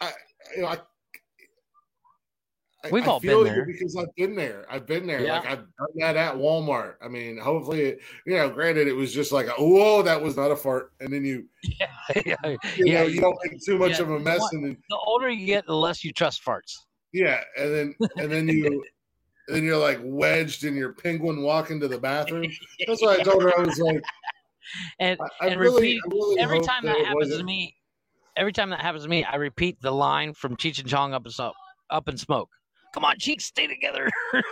[0.00, 0.12] I,
[0.56, 0.78] you know, I
[2.90, 3.66] We've I all been there.
[3.66, 4.64] because I've been there.
[4.70, 5.20] I've been there.
[5.22, 5.34] Yeah.
[5.34, 6.94] Like I've done that at Walmart.
[7.02, 10.50] I mean, hopefully, it, you know, granted, it was just like, whoa, that was not
[10.50, 11.86] a fart, and then you, yeah,
[12.24, 14.64] yeah, you Yeah, know, you don't make too much yeah, of a mess, want- and
[14.64, 16.74] then The older you get, the less you trust farts.
[17.12, 18.82] yeah, and then and then you.
[19.48, 22.46] then you're like wedged in your penguin walk into the bathroom.
[22.86, 24.00] That's why I told her I was like,
[25.00, 27.74] And I, And really, repeat really every time that that happens to me,
[28.36, 31.26] every time that happens to me, I repeat the line from Cheech and Chong Up
[31.26, 31.54] in Smoke.
[31.90, 32.48] Up in Smoke.
[32.92, 34.08] Come on, cheeks, stay together.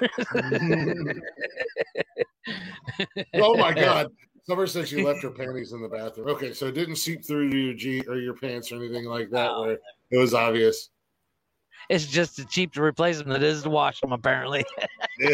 [3.35, 4.09] oh my god!
[4.45, 6.29] Summer said she left her panties in the bathroom.
[6.29, 9.49] Okay, so it didn't seep through your G or your pants or anything like that,
[9.49, 9.61] No.
[9.63, 9.79] where
[10.11, 10.91] it was obvious.
[11.89, 14.65] It's just as cheap to replace them than it is to wash them, apparently.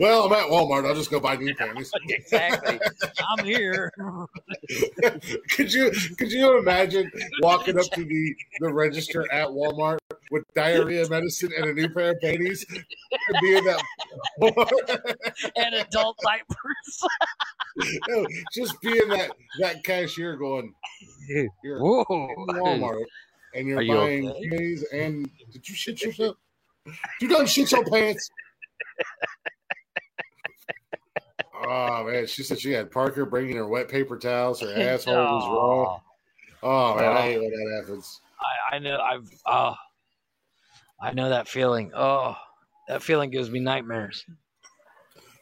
[0.00, 0.86] well, I'm at Walmart.
[0.86, 1.90] I'll just go buy new panties.
[2.08, 2.80] exactly.
[3.28, 3.92] I'm here.
[5.50, 7.10] could you could you imagine
[7.42, 9.98] walking up to the the register at Walmart
[10.30, 13.82] with diarrhea medicine and a new pair of panties and being that
[15.56, 17.04] and adult diapers.
[18.08, 20.72] no, just being that that cashier going
[21.64, 22.04] Whoa.
[22.08, 23.04] in Walmart
[23.54, 24.78] and you're you buying okay?
[24.92, 26.36] and did you shit yourself?
[27.20, 28.30] You done shit your pants?
[31.66, 34.60] Oh man, she said she had Parker bringing her wet paper towels.
[34.60, 36.00] Her asshole was raw.
[36.62, 38.20] Oh man, I hate when that happens.
[38.70, 38.98] I, I know.
[38.98, 39.30] I've.
[39.46, 39.74] Oh,
[41.00, 41.90] I know that feeling.
[41.94, 42.36] Oh,
[42.88, 44.26] that feeling gives me nightmares.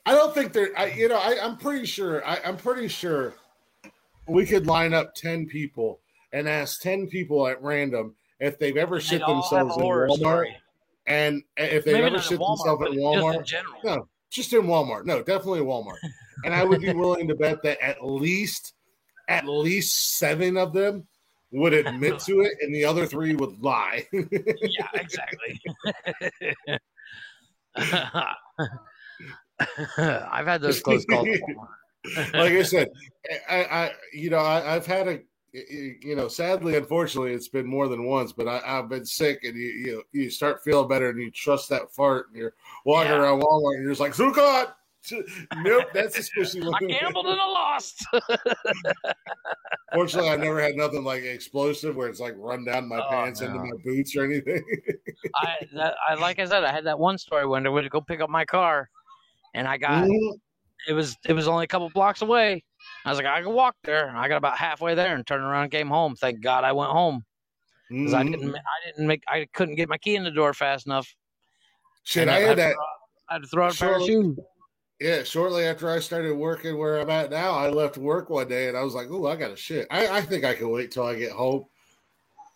[0.07, 0.71] I don't think there.
[0.77, 2.25] I you know I, I'm pretty sure.
[2.25, 3.35] I, I'm pretty sure
[4.29, 6.02] we could line up ten people
[6.33, 10.57] and ask ten people at random if they've ever shit themselves in Walmart story.
[11.07, 13.45] and if they've Maybe ever shit Walmart, themselves at but just in Walmart.
[13.47, 13.81] general.
[13.85, 15.05] No, just in Walmart.
[15.05, 15.99] No, definitely Walmart.
[16.45, 18.73] And I would be willing to bet that at least,
[19.29, 21.07] at least seven of them
[21.53, 24.05] would admit to it, and the other three would lie.
[24.13, 25.61] yeah, exactly.
[29.87, 31.29] I've had those close calls.
[32.17, 32.89] like I said,
[33.49, 35.21] I, I you know, I, I've had a,
[35.53, 38.33] you know, sadly, unfortunately, it's been more than once.
[38.33, 41.69] But I, I've been sick, and you, you, you start feeling better, and you trust
[41.69, 43.19] that fart, and you're walking Yeah.
[43.19, 44.75] around Walmart, and you're just like, Zucot.
[45.57, 46.75] Nope, that's one.
[46.75, 48.07] I gambled and I lost.
[49.93, 53.41] Fortunately, I never had nothing like explosive where it's like run down my Oh, pants
[53.43, 54.63] into my boots or anything.
[55.35, 57.91] I, that, I like I said, I had that one story when I went to
[57.91, 58.89] go pick up my car,
[59.55, 60.39] and I got Mhm.
[60.89, 62.63] it was it was only a couple blocks away.
[63.05, 64.11] I was like, I can walk there.
[64.17, 66.15] I got about halfway there and turned around and came home.
[66.15, 67.25] Thank God I went home
[67.89, 68.31] because I Mhm.
[68.33, 71.13] didn't I didn't make I couldn't get my key in the door fast enough.
[72.05, 72.75] Shit, And I had that.
[72.75, 72.85] throw-
[73.29, 74.39] I had to throw out a of shoes.
[75.01, 78.69] Yeah, shortly after I started working where I'm at now, I left work one day
[78.69, 79.87] and I was like, "Oh, I got to shit.
[79.91, 81.65] I, I think I can wait till I get home."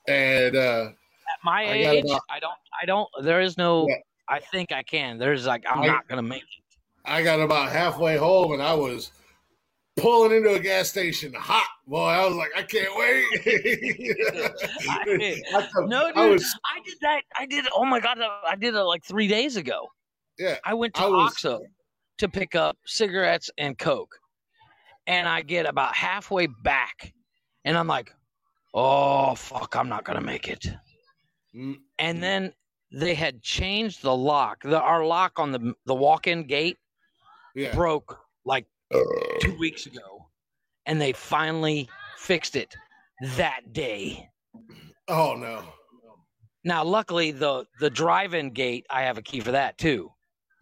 [0.07, 3.09] And uh, At my I age, about- I don't I don't.
[3.23, 3.89] There is no.
[3.89, 3.97] Yeah.
[4.29, 5.19] I think I can.
[5.19, 6.77] There's like I'm I- not gonna make it.
[7.05, 9.13] I got about halfway home and I was
[9.97, 11.69] pulling into a gas station hot.
[11.87, 13.25] Boy, I was like, I can't wait.
[14.89, 17.23] I- I come- no, dude, I I, did that.
[17.39, 17.65] I did.
[17.75, 18.19] Oh my god,
[18.49, 19.89] I did it like three days ago.
[20.39, 21.61] Yeah, I went to I was- Oxxo
[22.19, 24.15] to pick up cigarettes and Coke,
[25.07, 27.13] and I get about halfway back,
[27.65, 28.13] and I'm like,
[28.75, 30.67] "Oh fuck, I'm not gonna make it."
[31.55, 32.53] Mm, And then
[32.93, 34.63] they had changed the lock.
[34.63, 36.79] The, our lock on the the walk-in gate
[37.55, 37.75] yeah.
[37.75, 38.67] broke like
[39.41, 40.27] two weeks ago,
[40.87, 42.75] and they finally fixed it
[43.37, 44.29] that day.
[45.09, 45.63] Oh no.
[46.65, 50.11] Now, luckily, the the drive-in gate, I have a key for that too.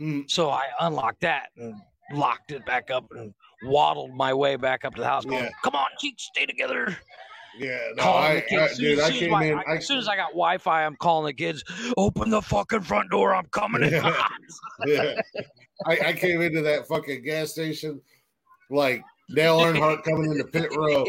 [0.00, 1.74] Mm, So I unlocked that and
[2.12, 3.32] locked it back up and
[3.64, 5.24] waddled my way back up to the house.
[5.24, 5.50] Going, Yeah.
[5.62, 6.96] Come on, cheat, stay together.
[7.56, 8.44] Yeah, no, I.
[8.50, 9.58] I, As soon- dude, as I came my- in.
[9.58, 11.62] I- I, as soon as I got Wi-Fi, I'm calling the kids.
[11.96, 13.32] Open the fucking front door.
[13.34, 13.92] I'm coming in.
[14.86, 15.20] Yeah,
[15.86, 18.02] I, I came into that fucking gas station
[18.70, 19.02] like
[19.34, 21.04] Dale Earnhardt coming into pit row.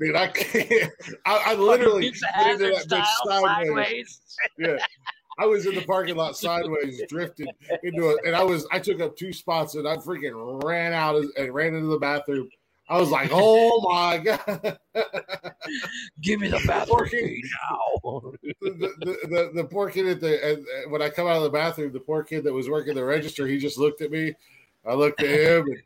[0.00, 0.92] Dude, I can't.
[1.26, 4.20] I, I literally Dukes of went into that sideways.
[4.58, 4.82] sideways.
[5.38, 7.48] I was in the parking lot sideways, drifted
[7.82, 11.24] into it, and I was I took up two spots and I freaking ran out
[11.36, 12.48] and ran into the bathroom.
[12.90, 14.78] I was like, "Oh my god!"
[16.20, 18.32] Give me the bathroom now.
[18.60, 21.50] the, the, the, the poor kid at the and when I come out of the
[21.50, 24.34] bathroom, the poor kid that was working the register, he just looked at me.
[24.84, 25.82] I looked at him, and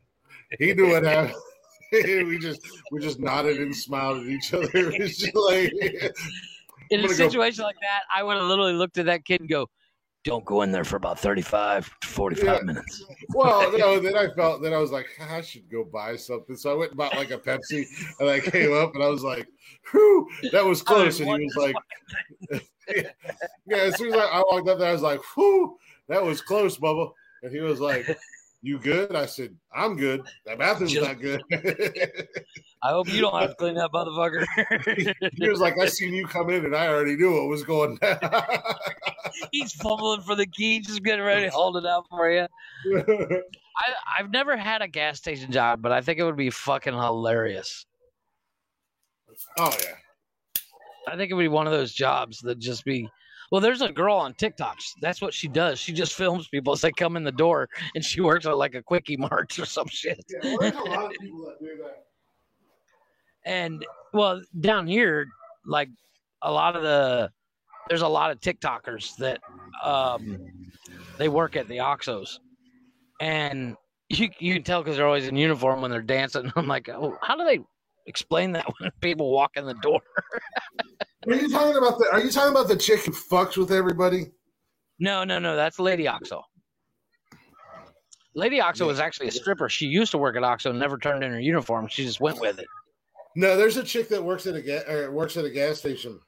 [0.59, 1.35] he knew what happened.
[1.93, 4.69] we just we just nodded and smiled at each other.
[4.75, 5.73] It was just like,
[6.91, 9.41] In a gonna go- situation like that, I would have literally looked at that kid
[9.41, 9.69] and go,
[10.25, 12.59] "Don't go in there for about 35 to 45 Yeah.
[12.65, 14.01] minutes." well, no.
[14.01, 16.57] Then I felt then I was like, I should go buy something.
[16.57, 17.85] So I went and bought like a Pepsi,
[18.19, 19.47] and I came up and I was like,
[19.93, 21.77] "Whew, that was close." And he was like,
[23.69, 25.77] "Yeah." As soon as I, I walked up there, I was like, "Whew,
[26.09, 28.07] that was close, Bubba." And he was like,
[28.65, 30.23] "You good?" I said, "I'm good.
[30.47, 31.43] That bathroom's not good."
[32.83, 34.47] I hope you don't have to clean that motherfucker.
[35.37, 37.97] he was like, "I seen you come in, and I already knew what was going
[38.03, 38.19] down."
[39.53, 42.47] He's fumbling for the key, just getting ready to hold it out for you.
[42.97, 43.43] I,
[44.19, 47.85] I've never had a gas station job, but I think it would be fucking hilarious.
[49.59, 50.63] oh yeah,
[51.07, 53.11] I think it would be one of those jobs that just be.
[53.55, 54.81] Well, there's a girl on TikTok.
[55.01, 55.79] That's what she does.
[55.79, 58.75] She just films people as they come in the door, and she works at like
[58.75, 60.25] a quickie mart or some shit.
[60.29, 62.05] yeah well, there's a lot of people that do that.
[63.45, 65.29] And well, down here,
[65.65, 65.89] like
[66.43, 67.31] a lot of the,
[67.89, 69.39] there's a lot of TikTokers that
[69.85, 70.37] um,
[71.17, 72.41] they work at the Oxxos,
[73.21, 73.77] and
[74.09, 76.53] you you can tell because they're always in uniform when they're dancing.
[76.57, 77.61] I'm like, oh, how do they
[78.09, 80.01] explain that when people walk in the door?
[81.27, 82.09] Are you talking about the?
[82.13, 84.27] Are you talking about the chick who fucks with everybody?
[84.99, 85.57] No, no, no.
[85.57, 86.43] That's Lady Oxxo.
[88.35, 89.69] Lady Oxxo was actually a stripper.
[89.69, 91.87] She used to work at Oxxo, never turned in her uniform.
[91.89, 92.67] She just went with it.
[93.37, 96.21] No, there's a chick that works at a ga- or works at a gas station,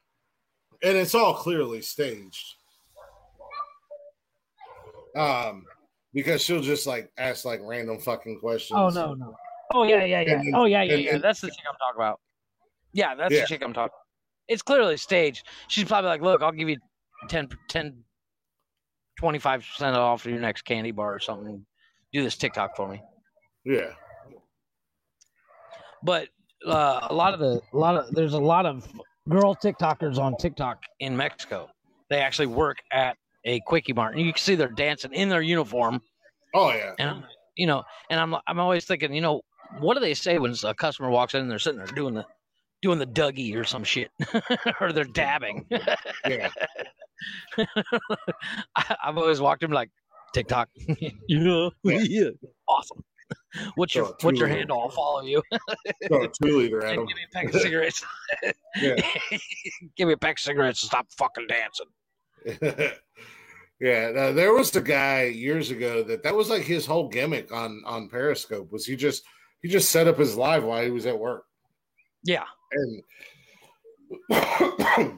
[0.83, 2.55] and it's all clearly staged.
[5.15, 5.65] Um,
[6.13, 8.77] because she'll just like ask like random fucking questions.
[8.79, 9.35] Oh no, no.
[9.73, 10.39] Oh yeah, yeah, yeah.
[10.39, 11.15] And- oh yeah, yeah, and- yeah.
[11.15, 12.19] and- That's the chick I'm talking about.
[12.93, 13.41] Yeah, that's Yeah.
[13.41, 13.85] the chick I'm talking.
[13.93, 14.06] About.
[14.47, 15.45] It's clearly staged.
[15.67, 16.77] She's probably like, "Look, I'll give you
[17.29, 18.03] 10, 10
[19.19, 21.65] 25 percent off your next candy bar or something.
[22.13, 23.01] Do this TikTok for me."
[23.65, 23.91] Yeah,
[26.03, 26.29] But
[26.65, 28.87] uh, a lot of the, a lot of, there's a lot of
[29.27, 31.69] girl TikTokers on TikTok in Mexico.
[32.09, 35.41] They actually work at a quickie mart, and you can see they're dancing in their
[35.41, 36.01] uniform.
[36.55, 37.23] oh yeah, And I'm,
[37.55, 39.41] you know, and I'm, I'm always thinking, you know,
[39.79, 42.25] what do they say when a customer walks in and they're sitting there doing the,
[42.81, 44.11] doing the Dougie or some shit,
[44.81, 45.65] or they're dabbing.
[46.27, 46.49] yeah.
[48.75, 49.89] I, I've always walked him like
[50.33, 50.69] TikTok.
[50.99, 51.69] yeah, Yeah.
[51.83, 52.29] yeah,
[52.67, 53.03] awesome.
[53.75, 54.79] What's your a what's your handle?
[54.79, 55.41] I'll follow you.
[56.41, 57.05] Two liter him.
[57.05, 58.05] give me a pack of cigarettes.
[58.79, 58.95] Yeah.
[59.97, 62.91] give me a pack of cigarettes and stop fucking dancing.
[63.81, 67.51] yeah, no, there was the guy years ago that that was like his whole gimmick
[67.51, 69.23] on on Periscope was he just
[69.61, 71.43] he just set up his live while he was at work
[72.23, 72.45] Yeah.
[72.71, 73.03] And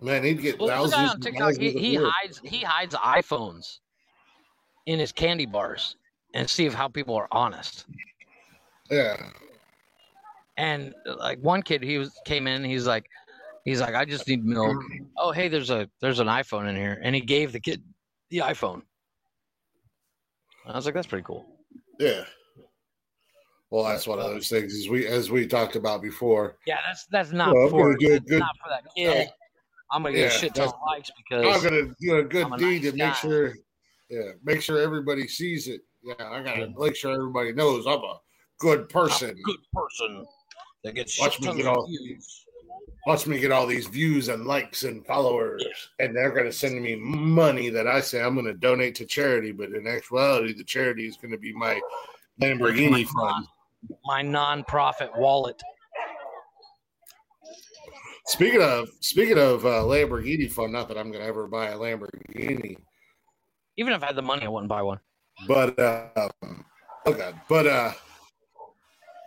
[0.00, 1.56] man he'd get Well, thousands guy on TikTok.
[1.56, 3.78] He, he hides he hides iPhones
[4.86, 5.96] in his candy bars
[6.34, 7.86] and see if how people are honest.
[8.90, 9.30] yeah
[10.56, 12.64] And like one kid, he was came in.
[12.64, 13.06] He's like,
[13.64, 14.76] he's like, I just need milk.
[15.16, 17.82] Oh, hey, there's a there's an iPhone in here, and he gave the kid
[18.30, 18.82] the iPhone.
[20.66, 21.46] I was like, that's pretty cool.
[21.98, 22.24] yeah
[23.70, 26.78] well that's one of uh, those things as we as we talked about before Yeah,
[26.86, 29.28] that's that's not Well, I'm for gonna a good- not for that kid.
[29.92, 32.56] I'm gonna get Yeah, shit ton of likes i'm because gonna do a good a
[32.58, 33.12] deed nice to make guy.
[33.14, 33.54] sure
[34.10, 38.20] yeah make sure everybody sees it yeah i gotta make sure everybody knows i'm a
[38.58, 39.36] good person.
[39.44, 40.26] good person
[40.84, 42.44] that gets Watch shit me get all- views.
[43.06, 45.64] Watch me get all these views and likes and followers,
[45.98, 49.06] and they're going to send me money that I say I'm going to donate to
[49.06, 49.50] charity.
[49.52, 51.80] But in actuality, the charity is going to be my
[52.42, 53.46] Lamborghini fund.
[54.04, 55.60] My non-profit wallet.
[58.26, 61.76] Speaking of speaking of uh, Lamborghini fund, not that I'm going to ever buy a
[61.78, 62.76] Lamborghini,
[63.78, 65.00] Even if I had the money, I wouldn't buy one.
[65.46, 66.28] but uh,
[67.06, 67.92] oh god, but uh,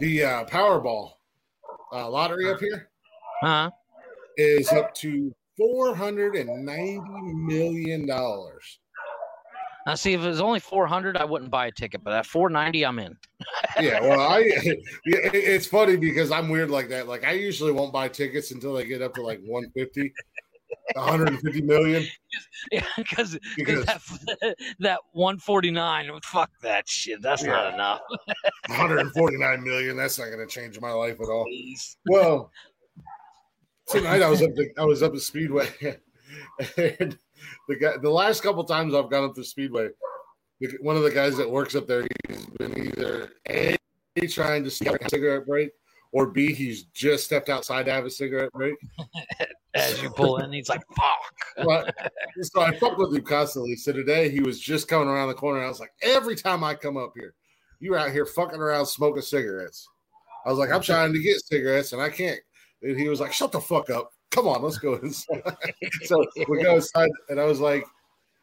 [0.01, 1.13] the uh, Powerball
[1.93, 2.89] uh, lottery up here
[3.41, 3.71] Huh?
[4.37, 7.01] is up to four hundred and ninety
[7.33, 8.80] million dollars.
[9.85, 12.03] Now, see, if it was only four hundred, I wouldn't buy a ticket.
[12.03, 13.17] But at four ninety, I'm in.
[13.79, 14.43] Yeah, well, I
[15.05, 17.07] it's funny because I'm weird like that.
[17.07, 20.13] Like I usually won't buy tickets until they get up to like 150,
[20.93, 22.05] 150 million.
[22.71, 26.11] Yeah, because Because that that one forty nine.
[26.23, 27.19] Fuck that shit.
[27.23, 28.01] That's not enough.
[28.67, 29.97] 149 million.
[29.97, 31.45] That's not going to change my life at all.
[31.45, 31.97] Please.
[32.05, 32.51] Well,
[33.87, 34.53] tonight I was up.
[34.55, 35.67] To, I was up at Speedway,
[36.77, 37.17] and
[37.67, 37.97] the guy.
[37.97, 39.89] The last couple times I've gone up to Speedway,
[40.81, 43.77] one of the guys that works up there, he's been either a
[44.27, 45.71] trying to get a cigarette break,
[46.11, 48.75] or b he's just stepped outside to have a cigarette break.
[49.73, 51.95] As you pull in, he's like, "Fuck." But,
[52.41, 53.75] so I fuck with him constantly.
[53.75, 55.59] So today he was just coming around the corner.
[55.59, 57.33] And I was like, every time I come up here,
[57.79, 59.87] you're out here fucking around smoking cigarettes.
[60.45, 62.39] I was like, I'm trying to get cigarettes and I can't.
[62.81, 64.11] And he was like, shut the fuck up.
[64.31, 65.43] Come on, let's go inside.
[66.03, 67.85] so we go inside, and I was like,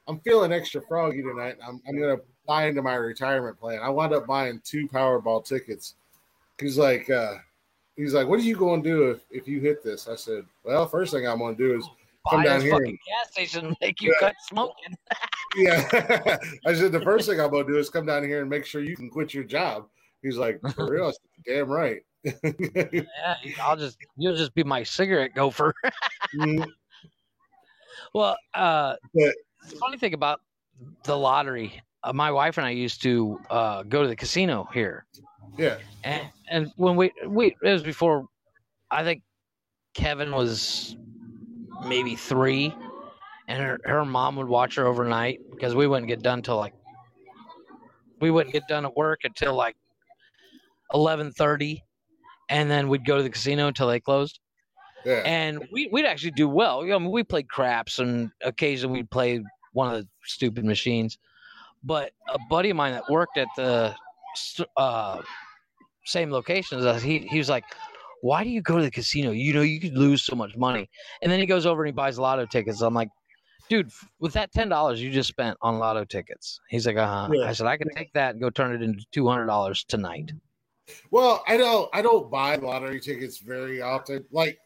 [0.06, 1.56] I'm feeling extra froggy tonight.
[1.66, 3.80] I'm, I'm gonna buy into my retirement plan.
[3.82, 5.94] I wound up buying two Powerball tickets.
[6.60, 7.36] He's like, uh,
[7.96, 10.08] he's like, what are you going to do if, if you hit this?
[10.08, 11.88] I said, well, first thing I'm going to do is
[12.30, 14.28] Come Buy down here fucking and- gas station and make you Yeah.
[14.28, 14.96] cut smoking.
[15.56, 15.88] Yeah.
[16.66, 18.82] I said the first thing I'm gonna do is come down here and make sure
[18.82, 19.86] you can quit your job.
[20.20, 21.06] He's like, for real?
[21.06, 22.02] I said, Damn right.
[22.42, 25.74] Yeah, I'll just you'll just be my cigarette gopher.
[26.36, 26.66] Mm,
[28.14, 29.34] Well, uh, But-
[29.68, 30.40] the funny thing about
[31.04, 35.06] the lottery, uh, my wife and I used to uh, go to the casino here,
[35.56, 35.78] yeah.
[36.04, 38.26] and and when we we it was before,
[38.90, 39.22] I think
[39.94, 40.96] Kevin was
[41.86, 42.74] maybe three,
[43.48, 46.74] and her, her mom would watch her overnight because we wouldn't get done till like
[48.20, 49.76] we wouldn't get done at work until like
[50.94, 51.82] eleven thirty,
[52.48, 54.40] and then we'd go to the casino until they closed
[55.04, 55.22] Yeah.
[55.24, 56.82] and we, we'd actually do well.
[56.82, 59.40] You know, I mean, we played craps, and occasionally we'd play
[59.72, 61.18] one of the stupid machines.
[61.84, 63.94] But a buddy of mine that worked at the
[64.76, 65.22] uh,
[66.04, 67.64] same location as us, he he was like,
[68.22, 69.30] "Why do you go to the casino?
[69.30, 70.88] You know, you could lose so much money."
[71.22, 72.80] And then he goes over and he buys lotto tickets.
[72.80, 73.10] I'm like,
[73.68, 77.32] "Dude, with that ten dollars you just spent on lotto tickets," he's like, "Uh huh."
[77.32, 77.48] Yeah.
[77.48, 80.32] I said, "I can take that and go turn it into two hundred dollars tonight."
[81.10, 84.24] Well, I don't I don't buy lottery tickets very often.
[84.30, 84.58] Like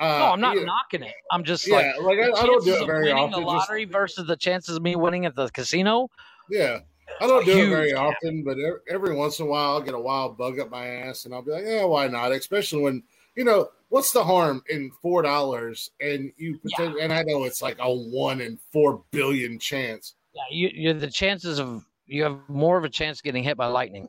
[0.00, 1.14] uh no, I'm not yeah, knocking it.
[1.32, 1.84] I'm just like.
[1.84, 3.30] yeah, like I, I don't do it very winning often.
[3.32, 6.08] The Just- lottery versus the chances of me winning at the casino.
[6.50, 6.80] yeah.
[7.20, 9.98] I don't do it very often, but every, once in a while I'll get a
[9.98, 12.30] wild bug up my ass and I'll be like, yeah, why not?
[12.32, 13.02] Especially when
[13.34, 16.94] you know, what's the harm in four dollars and you Yeah.
[17.00, 20.14] and I know it's like a one in four billion chance.
[20.34, 23.66] Yeah, you, you're the chances of you have more of a chance getting hit by
[23.66, 24.08] lightning.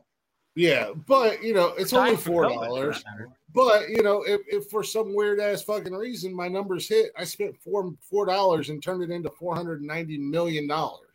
[0.56, 3.02] Yeah, but you know, it's only four dollars.
[3.54, 7.24] But you know, if, if for some weird ass fucking reason my numbers hit, I
[7.24, 11.06] spent four four dollars and turned it into four hundred ninety million dollars.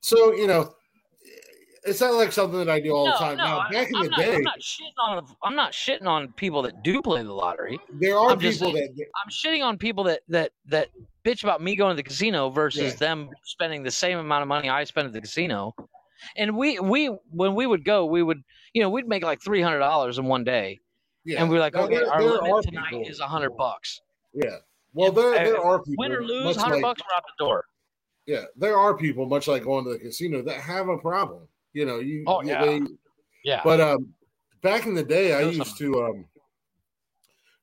[0.00, 0.74] So you know,
[1.84, 3.36] it's not like something that I do all the time.
[3.38, 5.26] no, now, I- back in I'm the not, day, I'm not shitting on.
[5.42, 7.78] I'm not shitting on people that do play the lottery.
[7.92, 10.88] there are I'm just that I'm shitting on people that that that
[11.24, 12.98] bitch about me going to the casino versus Yeah.
[12.98, 15.74] them spending the same amount of money I spend at the casino.
[16.36, 18.42] And we we when we would go, we would
[18.72, 20.80] you know we'd make like three hundred dollars in one day,
[21.24, 23.56] yeah, and we're like, Now, okay, there- our there limit tonight people- is a hundred
[23.56, 24.00] bucks.
[24.34, 24.56] Yeah,
[24.94, 27.64] well, there there are people Win or lose, hundred like- bucks, we're out the door.
[28.26, 31.46] Yeah, there are people much like going to the casino that have a problem.
[31.72, 32.24] You know, you.
[32.26, 32.64] Oh, yeah.
[32.64, 32.80] they-
[33.44, 34.12] Yeah, But um,
[34.62, 36.24] back in the day, I used to um.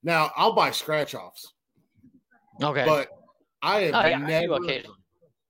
[0.03, 1.53] Now I'll buy scratch offs,
[2.61, 2.85] okay.
[2.85, 3.09] but
[3.61, 4.97] I have oh, yeah, I never, occasionally.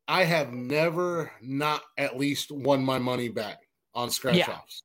[0.08, 3.60] I have never not at least won my money back
[3.94, 4.52] on scratch Yeah.
[4.52, 4.84] offs.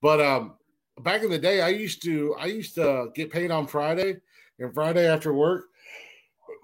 [0.00, 0.56] But um,
[1.00, 4.16] back in the day, I used to I used to get paid on Friday,
[4.58, 5.64] and Friday after work,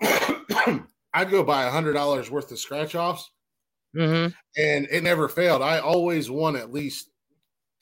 [0.02, 3.30] I'd go buy a hundred dollars worth of scratch offs,
[3.94, 5.62] hmm and it never failed.
[5.62, 7.10] I always won at least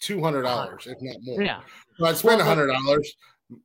[0.01, 1.43] two hundred dollars, if not more.
[1.43, 1.61] Yeah,
[1.99, 3.15] So I'd spend a hundred dollars,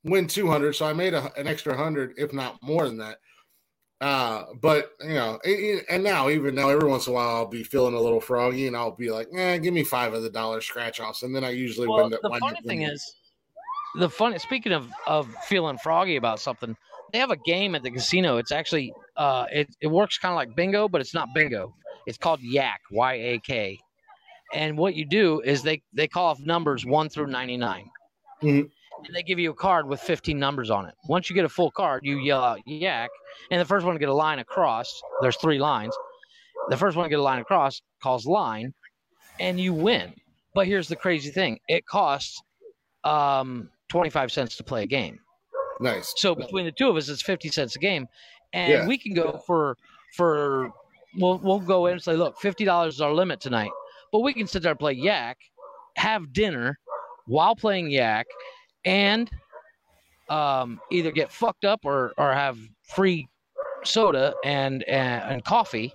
[0.04, 3.20] win two hundred, so I made a, an extra hundred, if not more than that.
[4.00, 5.40] Uh, but you know,
[5.90, 8.68] and now even now, every once in a while, I'll be feeling a little froggy,
[8.68, 11.44] and I'll be like, "Eh, give me five of the dollar scratch offs," and then
[11.44, 12.12] I usually well, win.
[12.12, 13.16] The wind funny up thing is,
[13.96, 14.38] the funny.
[14.38, 16.78] Speaking of of feeling froggy about something,
[17.12, 18.38] they have a game at the casino.
[18.38, 21.74] It's actually uh, it it works kind of like bingo, but it's not bingo.
[22.06, 23.80] It's called Yak Y A K,
[24.54, 27.90] and what you do is they they call off numbers one through ninety nine.
[29.06, 30.96] And they give you a card with 15 numbers on it.
[31.08, 33.10] Once you get a full card, you yell out yak,
[33.52, 35.96] and the first one to get a line across, there's three lines.
[36.70, 38.74] The first one to get a line across calls line,
[39.40, 40.14] and you win.
[40.56, 42.42] But here's the crazy thing it costs
[43.04, 45.20] um, 25 cents to play a game.
[45.80, 46.14] nice.
[46.18, 48.08] So between the two of us, it's 50 cents a game.
[48.54, 48.88] And Yeah.
[48.88, 49.78] we can go for,
[50.16, 50.72] for,
[51.16, 53.72] we'll, we'll go in and say, look, $50 is our limit tonight.
[54.12, 55.38] But we can sit there and play Yak,
[55.98, 56.80] have dinner
[57.28, 58.26] while playing Yak,
[58.88, 59.30] and
[60.30, 63.28] um, either get fucked up or, or have free
[63.84, 65.94] soda and, and, and coffee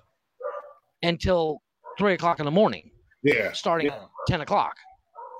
[1.01, 1.61] until
[1.97, 2.89] three o'clock in the morning,
[3.23, 3.51] Yeah.
[3.51, 3.95] starting Yeah.
[3.95, 4.75] at 10 o'clock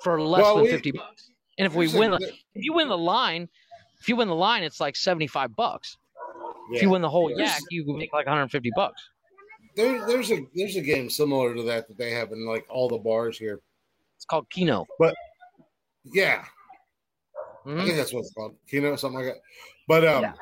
[0.04, 1.30] for less Well, than we- 50 bucks.
[1.60, 3.48] And if we win, if you win the line,
[4.02, 5.98] if you win the line, it's like 75 bucks.
[6.72, 9.00] If you win the whole There's- yak, you make like 150 bucks.
[9.76, 12.88] There, there's a there's a game similar to that that they have in like all
[12.90, 13.60] the bars here.
[14.16, 14.86] It's called Keno.
[15.00, 15.16] But
[16.06, 16.46] yeah,
[17.66, 17.86] I Mhm.
[17.86, 19.42] think that's what it's called, Keno, something like that.
[19.88, 20.34] But um,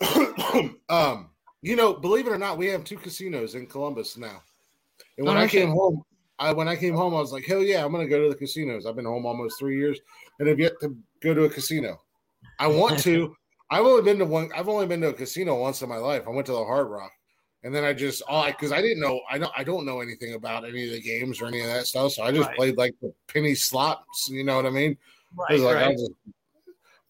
[0.88, 1.30] um,
[1.62, 4.42] you know, believe it or not, we have two casinos in Columbus now.
[5.18, 6.02] And when Oh, I came home,
[6.38, 8.34] I when I came home, I was like, hell yeah, I'm gonna go to the
[8.34, 8.86] casinos.
[8.86, 10.00] I've been home almost three years
[10.38, 12.00] and have yet to go to a casino.
[12.58, 13.34] I want to.
[13.70, 14.50] I've only been to one.
[14.54, 16.24] I've only been to a casino once in my life.
[16.26, 17.10] I went to the Hard Rock,
[17.62, 19.20] and then I just all because I didn't know.
[19.30, 19.52] I don't.
[19.56, 22.12] I don't know anything about any of the games or any of that stuff.
[22.12, 22.56] So I just Right.
[22.56, 24.28] played like the penny slots.
[24.28, 24.98] You know what I mean?
[25.38, 25.92] I Right, like, right.
[25.92, 26.10] just-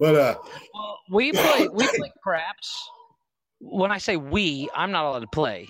[0.01, 0.35] but uh,
[0.75, 2.91] Well, we play we play craps.
[3.61, 5.68] When I say we, I'm not allowed to play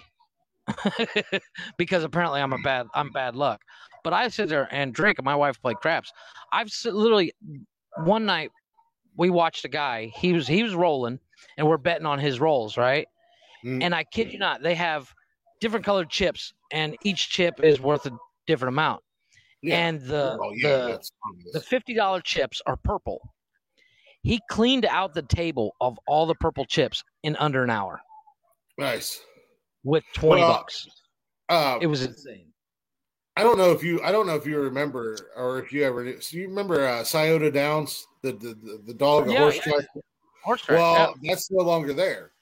[1.79, 3.61] because apparently I'm a bad I'm bad luck.
[4.03, 6.13] But I sit there and drink, and my wife played craps.
[6.53, 7.33] I've literally
[8.05, 8.51] one night
[9.17, 10.07] we watched a guy.
[10.17, 11.21] He was he was rolling,
[11.57, 13.07] and we're betting on his rolls, right?
[13.65, 13.83] Mm.
[13.83, 15.13] And I kid you not, they have
[15.61, 18.13] different colored chips, and each chip is worth a
[18.47, 19.03] different amount.
[19.65, 19.87] Yeah.
[19.87, 21.01] And the oh yeah, the
[21.53, 23.21] the fifty dollar chips are purple.
[24.23, 28.01] He cleaned out the table of all the purple chips in under an hour
[28.79, 29.21] nice.
[29.83, 30.87] with twenty Well, bucks.
[31.49, 32.53] Uh, It was insane.
[33.37, 36.05] I don't know if you I don't know if you remember or if you ever
[36.05, 36.21] knew.
[36.21, 39.73] So you remember uh, Scioto Downs, the the the, the dog, the Yeah, horse yeah.
[39.73, 39.85] track?
[40.45, 40.79] Horse track.
[40.79, 42.33] Well, that's no longer there.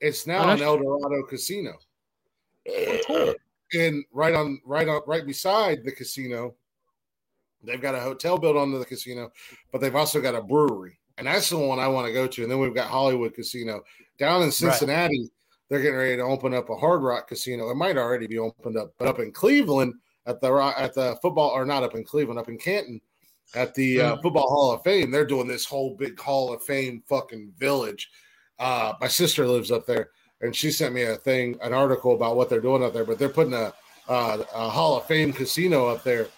[0.00, 0.60] It's now Oh, an.
[0.62, 1.72] El Dorado casino.
[3.74, 6.54] And right on right on right beside the casino,
[7.62, 9.30] they've got a hotel built onto the casino,
[9.70, 10.98] but they've also got a brewery.
[11.18, 12.42] And that's the one I want to go to.
[12.42, 13.82] And then we've got Hollywood Casino.
[14.18, 15.28] Down in Cincinnati,
[15.68, 17.70] they're getting ready to open up a Hard Rock Casino.
[17.70, 19.94] It might already be opened up, but up in Cleveland
[20.26, 23.00] at the at the football or not up in Cleveland, up in Canton
[23.54, 24.22] at the uh, Mhm.
[24.22, 28.10] Football Hall of Fame, they're doing this whole big Hall of Fame fucking village.
[28.58, 30.10] Uh, my sister lives up there,
[30.40, 33.04] and she sent me a thing, an article about what they're doing up there.
[33.04, 33.72] But they're putting a,
[34.08, 36.28] uh, a Hall of Fame casino up there,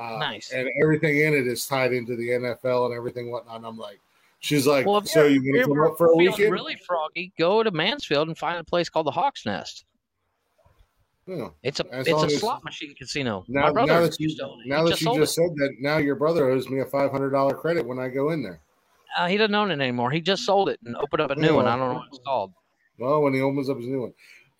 [0.00, 0.50] uh, Nice.
[0.52, 3.56] and everything in it is tied into the NFL and everything whatnot.
[3.56, 4.00] And I'm like,
[4.40, 6.52] she's like, Well, so you're- gonna come up for a weekend?
[6.52, 9.84] really froggy, go to Mansfield and find a place called the Hawk's Nest.
[11.26, 11.48] Yeah.
[11.62, 13.44] It's a As it's a as- slot machine casino.
[13.46, 14.66] Now, My brother now that you used to own it.
[14.68, 17.30] now that you sold just said that, now your brother owes me a five hundred
[17.30, 18.60] dollar credit when I go in there.
[19.16, 20.10] Uh, he doesn't own it anymore.
[20.10, 21.66] He just sold it and opened up a new one.
[21.66, 21.68] Oh.
[21.68, 22.52] I don't know what it's called.
[22.98, 24.12] Well, when he opens up his new one.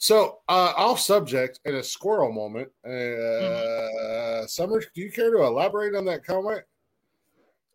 [0.03, 4.47] So, uh, off subject in a squirrel moment, uh, Mm-hmm.
[4.47, 6.63] Summer, do you care to elaborate on that comment?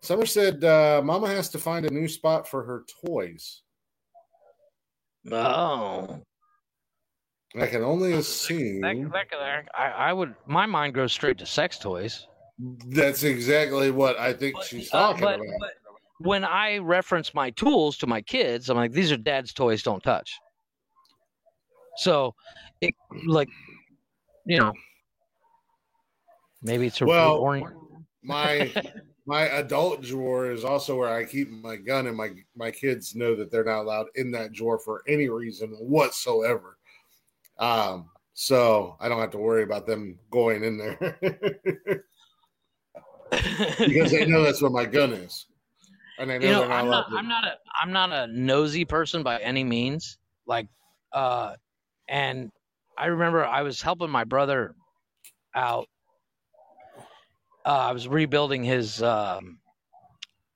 [0.01, 3.61] Summer said, uh, Mama has to find a new spot for her toys.
[5.31, 6.19] Oh,
[7.59, 10.33] I can only assume that, that, that, I, I would.
[10.47, 12.27] My mind goes straight to sex toys.
[12.87, 15.47] that's exactly what I think she's Uh, talking but, about.
[15.59, 15.71] but
[16.19, 20.03] when I reference my tools to my kids, I'm like, these are dad's toys, don't
[20.03, 20.39] touch.
[21.97, 22.35] So,
[22.81, 22.93] it
[23.25, 23.49] like,
[24.45, 24.73] you know,
[26.61, 27.63] maybe it's a Well,
[28.23, 28.73] my
[29.25, 33.35] my adult drawer is also where I keep my gun, and my my kids know
[33.35, 36.77] that they're not allowed in that drawer for any reason whatsoever.
[37.57, 41.17] Um, so I don't have to worry about them going in there
[43.79, 45.45] because they know that's where my gun is,
[46.19, 48.85] and they know, you know, not I'm not, I'm not a I'm not a nosy
[48.85, 50.17] person by any means.
[50.45, 50.67] Like,
[51.13, 51.55] uh,
[52.07, 52.51] and
[52.97, 54.75] I remember I was helping my brother
[55.53, 55.87] out.
[57.65, 59.57] Uh, I was rebuilding his um,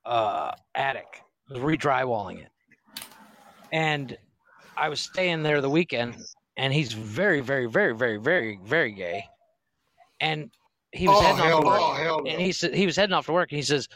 [0.06, 2.52] uh, attic, I was re-drywalling it,
[3.72, 4.16] and
[4.78, 6.16] I was staying there the weekend,
[6.56, 9.26] and he's very, very, very, very, very, very gay.
[10.20, 10.52] And
[10.92, 12.32] he was Oh, heading off to work, no.
[12.32, 13.88] and he said he was heading off to work, and he says,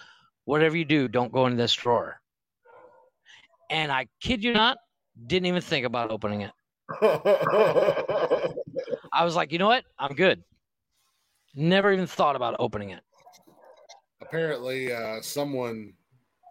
[0.45, 2.20] "Whatever you do, don't go in this drawer."
[3.70, 4.78] And I kid you not,
[5.28, 6.51] didn't even think about opening it.
[9.12, 9.84] I was like, you know what?
[9.98, 10.44] I'm good.
[11.56, 13.02] Never even thought about opening it.
[14.22, 15.94] Apparently, uh, someone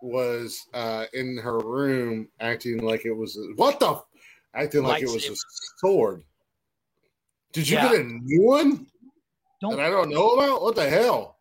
[0.03, 4.01] was uh, in her room acting like it was what the
[4.55, 5.35] acting like it was a
[5.79, 6.23] sword.
[7.53, 7.91] Did you Yeah.
[7.91, 8.87] get a new one
[9.61, 10.63] Don't that I don't know about?
[10.63, 11.39] What the hell?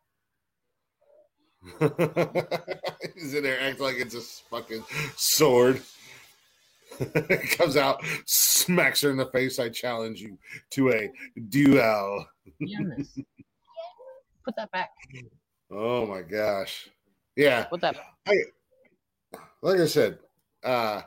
[3.15, 4.83] He's in there acting like it's a fucking
[5.15, 5.81] sword.
[7.57, 9.59] Comes out, smacks her in the face.
[9.59, 10.37] I challenge you
[10.71, 11.11] to a
[11.49, 12.25] duel.
[14.45, 14.89] Put that back.
[15.71, 16.89] Oh my gosh.
[17.35, 17.63] Yeah.
[17.65, 17.95] Put that.
[19.61, 20.19] like I said,
[20.63, 21.01] uh,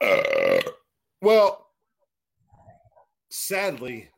[0.00, 0.60] uh,
[1.20, 1.66] well,
[3.30, 4.10] sadly,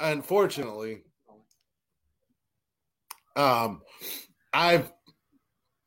[0.00, 1.02] unfortunately,
[3.36, 3.82] um,
[4.52, 4.92] I've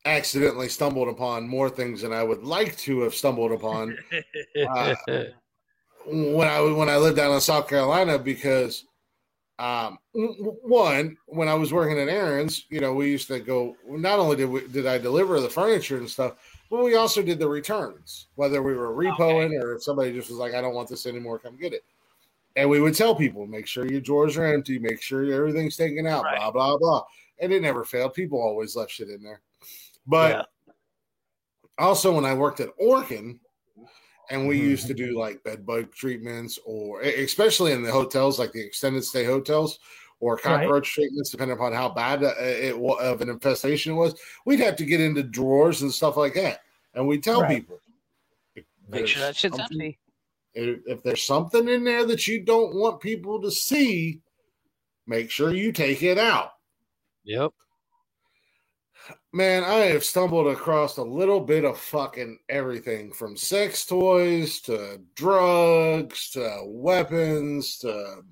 [0.04, 3.96] accidentally stumbled upon more things than I would like to have stumbled upon
[4.68, 4.94] Uh,
[6.06, 8.84] when I when I lived down in South Carolina because
[9.58, 13.76] um, one when I was working at Aaron's, you know, we used to go.
[13.86, 16.34] Not only did we, did I deliver the furniture and stuff,
[16.70, 20.38] but we also did the returns, whether we were repoing or if somebody just was
[20.38, 21.84] like, "I don't want this anymore, come get it."
[22.56, 26.06] And we would tell people, make sure your drawers are empty, make sure everything's taken
[26.06, 26.38] out, Right.
[26.38, 27.04] blah blah blah.
[27.38, 28.14] And it never failed.
[28.14, 29.42] People always left shit in there.
[30.10, 30.72] But Yeah.
[31.78, 33.38] also when I worked at Orkin,
[34.28, 34.64] and we Mhm.
[34.64, 39.04] used to do like bed bug treatments, or especially in the hotels, like the extended
[39.04, 39.78] stay hotels,
[40.18, 44.20] or cockroach treatments, depending upon how bad uh, it of an infestation it was.
[44.44, 46.60] We'd have to get into drawers and stuff like that,
[46.94, 47.60] and we tell Right.
[47.60, 47.80] people,
[48.54, 49.98] if Make sure that there's shit's something- empty.
[50.52, 54.20] If, if there's something in there that you don't want people to see,
[55.06, 56.52] make sure you take it out.
[57.24, 57.52] Yep.
[59.32, 65.00] Man, I have stumbled across a little bit of fucking everything from sex toys to
[65.14, 68.24] drugs to weapons to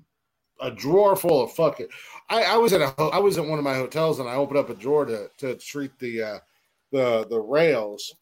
[0.59, 1.87] a drawer full of fucking.
[2.29, 4.59] I, I was at a I was at one of my hotels and I opened
[4.59, 6.39] up a drawer to to treat the uh,
[6.91, 8.13] the the rails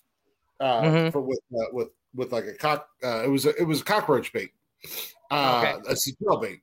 [0.60, 1.12] uh, Mhm.
[1.12, 2.90] for with uh, with with like a cock.
[3.04, 4.52] Uh, it was a, it was a cockroach bait,
[5.32, 5.90] uh, Okay.
[5.90, 6.62] a citral bait,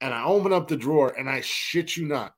[0.00, 2.35] and I opened up the drawer and I shit you not.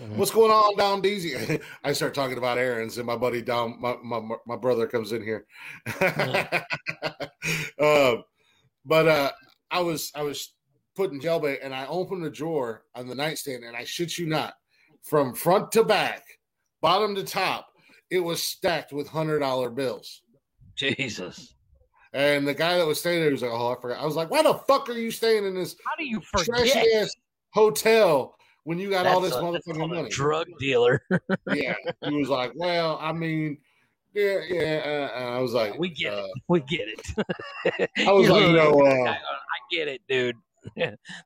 [0.00, 0.16] Mhm.
[0.16, 1.62] What's going on down DZ?
[1.84, 5.22] I start talking about errands, and my buddy down, my my, my brother comes in
[5.22, 5.46] here.
[7.78, 8.24] um,
[8.86, 9.30] but uh,
[9.70, 10.54] I was I was
[10.96, 14.26] putting gel bait, and I opened the drawer on the nightstand, and I shit you
[14.26, 14.54] not,
[15.02, 16.24] from front to back,
[16.80, 17.68] bottom to top,
[18.10, 20.22] it was stacked with hundred dollar bills.
[20.76, 21.54] Jesus.
[22.14, 24.30] And the guy that was staying there was like, "Oh, I forgot." I was like,
[24.30, 27.02] "Why the fuck are you staying in this How do you trashy forget?
[27.02, 27.14] ass
[27.52, 28.34] hotel
[28.70, 31.02] when you got all this a- motherfucking money?" drug dealer.
[31.52, 33.58] yeah, he was like, "Well, I mean,
[34.14, 36.30] yeah, yeah." Uh, uh, I was like, We get uh, it.
[36.46, 37.90] We get it.
[38.06, 40.36] I was like, you know, I, uh, I get it, dude.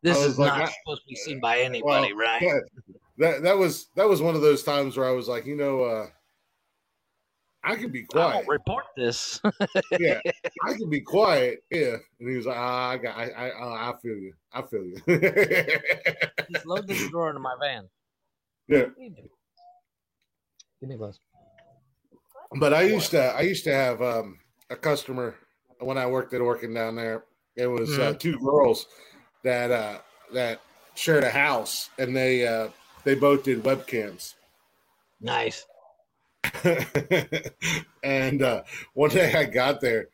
[0.02, 2.62] this is like, not I- supposed to be seen by anybody, well, right?
[3.18, 5.82] that that was that was one of those times where I was like, you know,
[5.82, 6.06] uh,
[7.64, 8.34] I can be I quiet.
[8.34, 9.40] won't report this.
[9.98, 10.20] yeah,
[10.64, 11.64] I can be quiet.
[11.70, 14.34] Yeah, and he was like, ah, I got, I, I, uh, I feel you.
[14.52, 14.96] I feel you.
[16.52, 17.88] Just load this drawer into my van.
[18.68, 18.86] yeah,
[20.80, 21.18] Give me those.
[22.60, 24.38] but I used to, I used to have um,
[24.70, 25.34] a customer
[25.80, 27.24] when I worked at Orkin down there.
[27.56, 28.86] It was uh, two girls
[29.42, 29.98] that uh,
[30.32, 30.60] that
[30.94, 32.68] shared a house, and they uh,
[33.04, 34.34] they both did webcams.
[35.20, 35.64] Nice.
[38.02, 38.62] and uh,
[38.94, 40.08] one day I got there,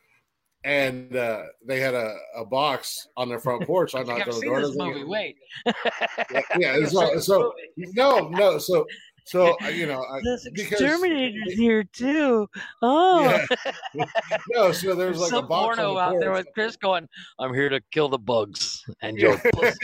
[0.64, 3.94] and uh, they had a, a box on their front porch.
[3.94, 4.60] I knocked on the door.
[4.60, 5.04] this and I was movie.
[5.04, 5.36] Wait.
[6.58, 8.86] yeah, I've so, so no, no, so
[9.24, 12.48] so uh, you know, I, This because- exterminator's here too.
[12.82, 13.44] Oh,
[13.94, 14.04] yeah,
[14.50, 17.08] no, so there's like a some box porno the out there with Chris going,
[17.38, 19.78] "I'm here to kill the bugs and your pussy."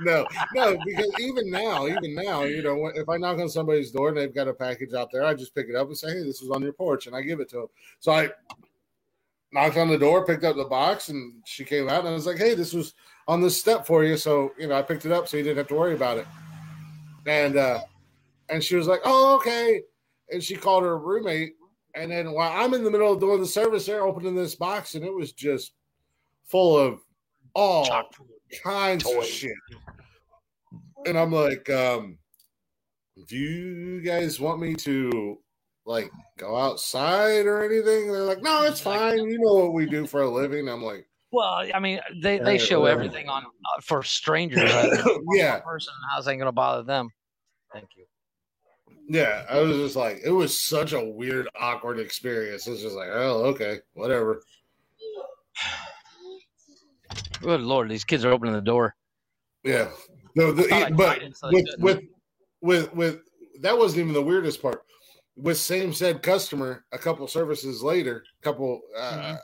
[0.00, 4.08] no, no, because even now, even now, you know, if I knock on somebody's door
[4.08, 6.22] and they've got a package out there, I just pick it up and say, "Hey,
[6.22, 7.66] this is on your porch," and I give it to them.
[8.00, 8.30] So I
[9.52, 12.26] knocked on the door, picked up the box, and she came out and I was
[12.26, 12.94] like, "Hey, this was
[13.28, 15.58] on this step for you." So you know, I picked it up so you didn't
[15.58, 16.26] have to worry about it.
[17.26, 17.80] And uh,
[18.48, 19.82] and she was like, "Oh, okay."
[20.30, 21.54] And she called her roommate,
[21.94, 24.94] and then while I'm in the middle of doing the service, they're opening this box,
[24.94, 25.72] and it was just
[26.44, 27.00] full of
[27.54, 28.14] all Chock
[28.62, 29.52] kinds of shit.
[31.06, 32.18] And I'm like, um,
[33.28, 35.38] do you guys want me to
[35.84, 38.12] like go outside or anything?
[38.12, 39.18] They're like, no, it's fine.
[39.28, 40.68] You know what we do for a living.
[40.68, 44.70] I'm like, Well, I mean, they, they show everything on uh, for strangers.
[45.32, 47.10] yeah, person, how's that going to bother them?
[47.72, 48.05] Thank you.
[49.08, 49.44] Yeah.
[49.48, 52.66] I was just like, it was such a weird, awkward experience.
[52.66, 54.42] It's just like, oh, okay, whatever.
[57.40, 58.94] Good lord, these kids are opening the door.
[59.62, 59.88] Yeah.
[60.34, 62.02] No, the, Thought I but died, so they with with
[62.60, 63.18] with with
[63.60, 64.82] that wasn't even the weirdest part.
[65.36, 69.38] With same said customer, a couple services later, couple uh, Mhm.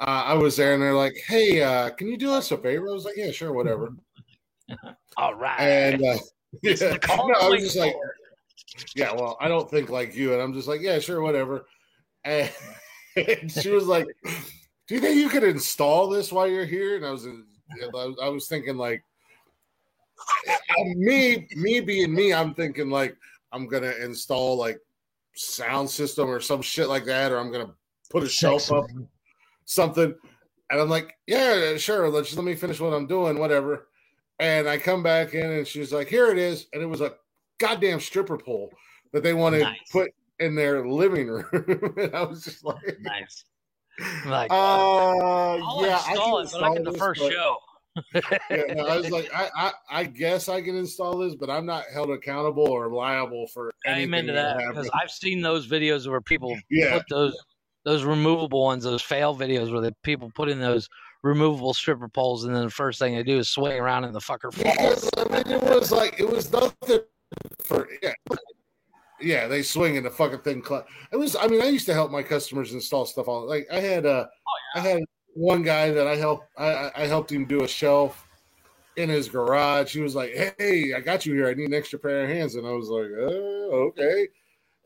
[0.00, 2.88] uh, I was there and they're like, "Hey, uh, can you do us a favor?"
[2.88, 3.90] I was like, "Yeah, sure, whatever."
[5.16, 5.60] All right.
[5.60, 6.18] And uh, yeah,
[6.62, 7.94] It's the call no, I was just like.
[8.94, 11.66] "Yeah, well, I don't think like you," and I'm just like, "Yeah, sure, whatever."
[12.24, 12.50] And,
[13.16, 17.04] and she was like, "Do you think you could install this while you're here?" And
[17.04, 17.26] I was,
[18.22, 19.02] I was, thinking like,
[20.96, 23.16] me, me being me, I'm thinking like
[23.52, 24.78] I'm gonna install like
[25.34, 27.74] sound system or some shit like that, or I'm gonna
[28.10, 28.86] put a shelf up,
[29.64, 30.14] something.
[30.70, 32.10] And I'm like, yeah, sure.
[32.10, 33.88] Let's let me finish what I'm doing, whatever.
[34.38, 37.14] And I come back in, and she's like, here it is, and it was a
[37.58, 38.72] goddamn stripper pole
[39.12, 39.78] that they wanted Nice.
[39.90, 41.46] put in their living room.
[41.96, 43.44] and I was just like, nice.
[44.26, 47.56] Like, uh, I'll yeah, I install can it, but like in the first but- show.
[48.14, 51.66] yeah, no, I was like, I, I, I guess I can install this, but I'm
[51.66, 55.66] not held accountable or liable for anything Amen to that that because I've seen those
[55.66, 57.36] videos where people Yeah, put those
[57.84, 60.88] those removable ones, those fail videos where the people put in those
[61.24, 64.20] removable stripper poles, and then the first thing they do is swing around and the
[64.20, 64.76] fucker falls.
[64.76, 67.00] because I mean, it was like it was nothing
[67.64, 68.12] for yeah.
[69.20, 70.62] Yeah, they swing and the fucking thing.
[70.64, 71.34] Cl- it was.
[71.34, 73.26] I mean, I used to help my customers install stuff.
[73.26, 74.06] All like I had.
[74.06, 74.26] Uh,
[74.76, 75.02] I had
[75.34, 76.46] one guy that I helped.
[76.56, 78.28] I, I- helped him do a shelf
[78.96, 79.92] in his garage.
[79.92, 81.48] He was like, "Hey, I got you here.
[81.48, 84.28] I need an extra pair of hands." And I was like, "Oh, okay."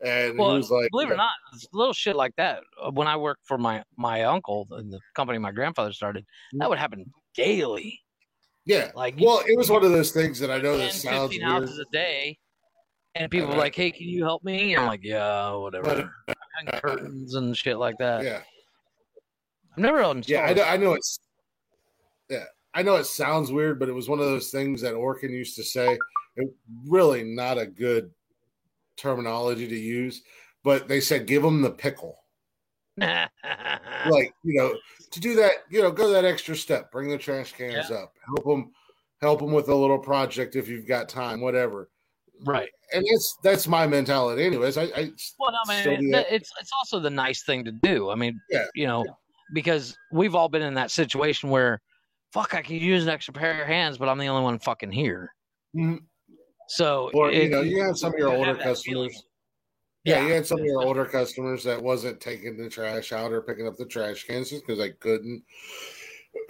[0.03, 1.31] And Well, he was like, Believe it or not,
[1.71, 2.61] little shit like that.
[2.83, 6.69] uh, When I worked for my my uncle in the company my grandfather started, that
[6.69, 8.01] would happen daily.
[8.65, 11.31] "Yeah." Like Well, it was one of those things that I know 10, that sounds
[11.33, 11.61] 15 weird.
[11.61, 12.37] houses a day.
[13.15, 16.79] And people were like, "Hey, can you help me?" And I'm like, "Yeah, whatever." Hang
[16.81, 18.23] curtains and shit like that.
[18.23, 18.41] Yeah,
[19.71, 20.27] I've never installed.
[20.27, 20.45] yeah.
[20.45, 20.63] I know.
[20.63, 21.19] I know it's.
[22.29, 25.31] Yeah, I know it sounds weird, but it was one of those things that Orkin
[25.31, 25.97] used to say.
[26.35, 26.49] It
[26.87, 28.09] really not a good
[28.97, 30.23] terminology to use,
[30.63, 32.17] but they said give them the pickle.
[32.97, 34.75] like you know
[35.13, 38.43] to do that you know go that extra step bring the trash cans up help
[38.45, 38.71] them
[39.21, 41.89] help them with a little project if you've got time whatever
[42.45, 42.69] right.
[42.93, 46.99] and that's that's my mentality anyways i, I Well, I mean, it- it's it's also
[46.99, 48.09] the nice thing to do.
[48.09, 48.65] I mean, Yeah.
[48.73, 49.05] you know,
[49.53, 51.79] because we've all been in that situation where,
[52.33, 54.91] fuck, I could use an extra pair of hands, but I'm the only one fucking
[54.91, 55.33] here.
[55.75, 55.99] Mhm.
[56.69, 59.23] So, or you know you have some of your older customers
[60.03, 60.27] yeah, Yeah.
[60.27, 63.67] you had some of your older customers that wasn't taking the trash out or picking
[63.67, 65.43] up the trash cans just because they couldn't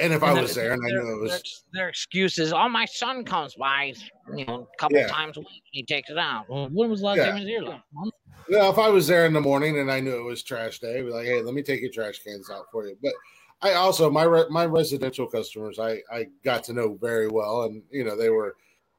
[0.00, 1.30] and if i was there and i knew it was
[1.72, 3.92] their, their excuse is, "Oh, my son comes by,
[4.36, 5.08] you know, a couple Yeah.
[5.08, 5.62] times a week.
[5.70, 7.26] He takes it out." Well, when was the last Yeah.
[7.26, 7.82] time he was here?
[7.92, 8.14] Month?
[8.48, 10.98] Yeah, if I was there in the morning and I knew it was trash day,
[10.98, 13.12] I'd be like, "Hey, let me take your trash cans out for you." But
[13.60, 17.82] I also my re- my residential customers, I I got to know very well, and
[17.90, 18.56] you know they were,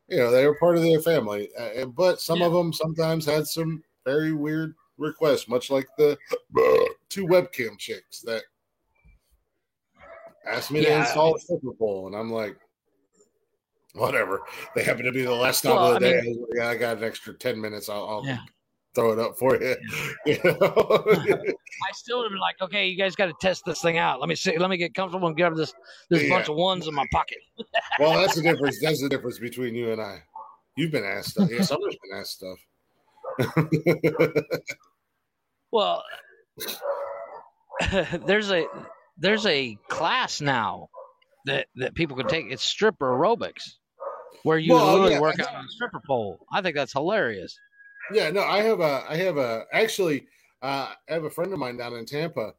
[0.08, 1.50] you know, they were part of their family.
[1.58, 6.18] Uh, and- but some of them sometimes had some very weird requests, much like the
[7.10, 8.44] two webcam chicks that
[10.46, 11.02] asked me to Yeah.
[11.02, 12.58] install a stripper pole, and I'm like.
[13.96, 14.42] Whatever.
[14.76, 16.18] They happen to be the last Well, of the I day.
[16.18, 17.90] I was like, yeah, I got an extra ten minutes.
[17.90, 18.40] I'll, I'll Yeah.
[18.96, 19.76] Throw it up for you.
[20.26, 20.54] You know?
[21.10, 24.20] I still would have been like, "Okay, you guys got to test this thing out.
[24.20, 24.58] Let me see.
[24.58, 25.74] Let me get comfortable and grab this
[26.10, 26.30] this Yeah.
[26.30, 27.40] bunch of ones in my pocket."
[28.00, 28.80] well, that's the difference.
[28.82, 30.20] That's the difference between you and I.
[30.78, 31.50] You've been asked stuff.
[31.52, 32.60] Yeah, Summer's been asked stuff.
[35.72, 36.04] Well,
[38.26, 38.66] there's a
[39.18, 40.90] there's a class now
[41.46, 42.46] that that people can take.
[42.50, 43.74] It's stripper aerobics,
[44.44, 46.40] where you Well, literally yeah, work out on a stripper pole.
[46.52, 47.58] I think that's hilarious.
[48.12, 50.28] Yeah, no, I have a, I have a, actually,
[50.62, 52.54] uh, I have a friend of mine down in Tampa.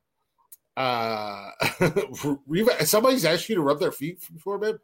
[0.77, 1.51] Uh,
[2.85, 4.77] somebody's asked you to rub their feet before, babe.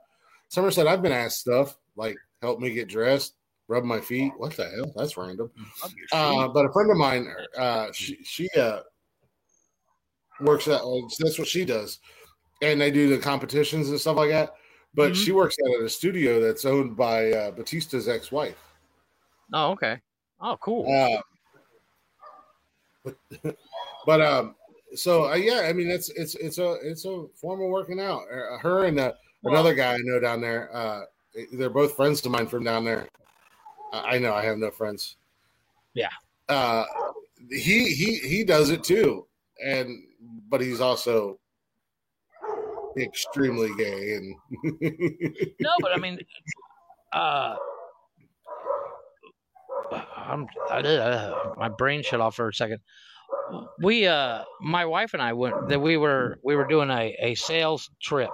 [0.48, 3.34] Summer said, I've been asked stuff like help me get dressed,
[3.68, 4.32] rub my feet.
[4.36, 4.92] What the hell?
[4.96, 5.50] That's random.
[6.12, 8.80] Uh, but a friend of mine, uh, she she uh,
[10.40, 11.98] works at uh, that's what she does,
[12.62, 14.54] and they do the competitions and stuff like that.
[14.94, 15.24] But Mhm.
[15.24, 18.58] she works at a studio that's owned by uh, Batista's ex-wife.
[19.52, 20.00] oh, okay.
[20.40, 20.90] Oh, cool.
[20.92, 21.20] Uh,
[23.04, 23.56] but,
[24.06, 24.54] but um,
[24.94, 28.22] so uh, yeah, I mean it's it's it's a it's a form of working out.
[28.32, 29.12] Uh, her and uh,
[29.44, 30.74] another guy I know down there.
[30.74, 31.02] Uh,
[31.52, 33.08] they're both friends of mine from down there.
[33.92, 35.16] I I know I have no friends.
[35.94, 36.08] Yeah.
[36.48, 36.84] uh,
[37.50, 39.26] he he he does it too,
[39.64, 40.02] and
[40.48, 41.38] but he's also
[42.98, 44.34] extremely gay and
[45.60, 46.18] no, but I mean,
[47.12, 47.56] uh,
[50.26, 52.80] I'm, uh, my brain shut off for a second.
[53.80, 57.34] We, uh, my wife and I went that we were we were doing a, a
[57.34, 58.30] sales trip,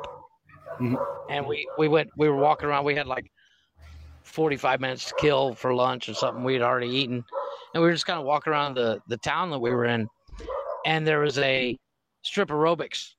[0.80, 0.97] Mhm.
[1.30, 2.84] and we we went we were walking around.
[2.84, 3.30] We had like
[4.24, 7.24] forty five minutes to kill for lunch or something we had already eaten,
[7.74, 10.09] and we were just kind of walking around the the town that we were in,
[10.84, 11.78] and there was a
[12.22, 13.14] strip aerobics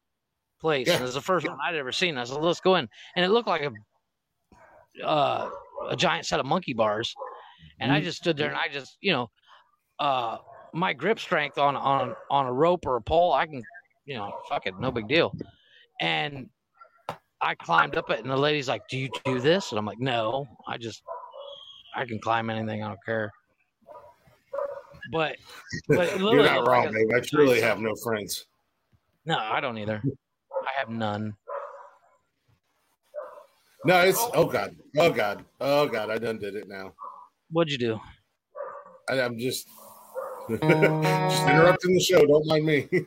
[0.60, 0.88] place.
[0.88, 0.94] Yeah.
[0.94, 2.18] And it was the first one I'd ever seen.
[2.18, 3.72] I said, "Let's go in," and it looked like a
[5.04, 5.50] uh,
[5.90, 7.14] a giant set of monkey bars,
[7.80, 9.30] and I just stood there and I just, you know,
[10.00, 10.38] uh,
[10.74, 13.64] my grip strength on on on a rope or a pole, I can,
[14.06, 15.34] you know, fuck it, no big deal.
[16.00, 16.50] And
[17.42, 20.00] I climbed up it, and the lady's like, "Do you do this?" And I'm like,
[20.00, 21.02] "No, I just,
[21.96, 22.84] I can climb anything.
[22.84, 23.32] I don't care."
[25.12, 25.38] But,
[25.88, 27.10] but you're not wrong, like babe.
[27.16, 28.46] I truly have no friends.
[29.26, 30.02] No, I don't either.
[30.04, 31.36] I have none.
[33.86, 36.10] No, it's oh god, oh god, oh god.
[36.10, 36.94] I done did it now.
[37.52, 38.00] What'd you do?
[39.10, 39.68] I, I'm just
[40.50, 42.26] just uh, interrupting the show.
[42.26, 42.88] Don't mind me.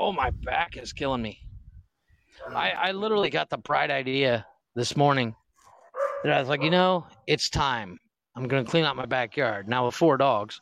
[0.00, 1.40] Oh, my back is killing me.
[2.54, 4.46] I, I literally got the bright idea
[4.76, 5.34] this morning
[6.22, 7.98] that I was like, you know, it's time.
[8.36, 9.68] I'm going to clean out my backyard.
[9.68, 10.60] Now, with four dogs,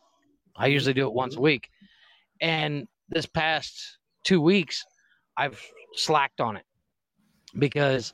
[0.57, 1.69] I usually do it once a week.
[2.41, 4.85] And this past two weeks,
[5.37, 5.63] I've
[5.95, 6.66] slacked on it
[7.59, 8.13] because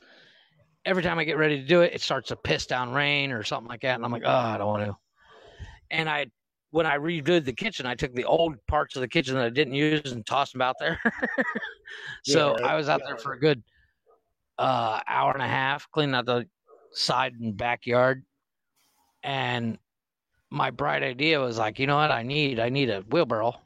[0.85, 3.43] every time I get ready to do it, it starts to piss down rain or
[3.43, 3.95] something like that.
[3.95, 4.97] And I'm like, oh, I don't want to.
[5.91, 6.27] And I,
[6.71, 9.49] when I redid the kitchen, I took the old parts of the kitchen that I
[9.49, 10.99] didn't use and tossed them out there.
[12.23, 13.63] so Yeah, I was out there for a good
[14.57, 16.47] uh, hour and a half cleaning out the
[16.91, 18.23] side and backyard.
[19.23, 19.77] And
[20.49, 22.11] my bright idea was like, you know what?
[22.11, 23.59] I need I need a wheelbarrow.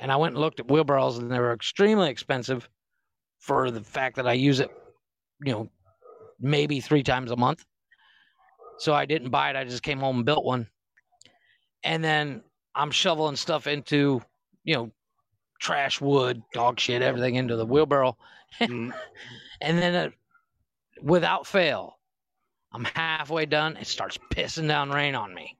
[0.00, 2.68] And I went and looked at wheelbarrows, and they were extremely expensive
[3.38, 4.70] for the fact that I use it,
[5.42, 5.70] you know,
[6.40, 7.64] maybe three times a month.
[8.78, 9.56] So I didn't buy it.
[9.56, 10.68] I just came home and built one.
[11.84, 12.42] And then
[12.74, 14.22] I'm shoveling stuff into,
[14.64, 14.90] you know,
[15.60, 18.16] trash, wood, dog shit, everything into the wheelbarrow.
[18.60, 18.92] Mm.
[19.60, 20.10] And then uh,
[21.00, 21.98] without fail,
[22.72, 23.78] I'm halfway done.
[23.78, 25.56] It starts pissing down rain on me.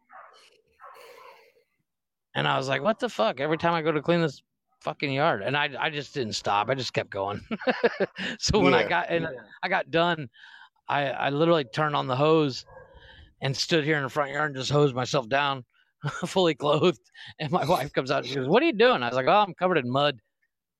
[2.35, 3.41] And I was like, what the fuck?
[3.41, 4.43] Every time I go to clean this
[4.85, 5.43] fucking yard.
[5.43, 6.68] And I, I just didn't stop.
[6.68, 7.41] I just kept going.
[8.39, 9.26] so when I got and
[9.62, 10.28] I got done,
[10.89, 12.66] I, I literally turned on the hose
[13.41, 15.64] and stood here in the front yard and just hosed myself down,
[16.26, 17.01] fully clothed.
[17.41, 19.03] And my wife comes out and she goes, What are you doing?
[19.03, 20.18] I was like, Oh, I'm covered in mud.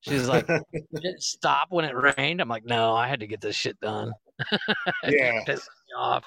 [0.03, 0.47] She's like,
[0.95, 2.43] didn't stop when it rained.
[2.43, 4.13] I'm like, no, I had to get this shit done.
[5.09, 5.41] Yeah.
[5.47, 5.57] Me
[5.97, 6.27] off.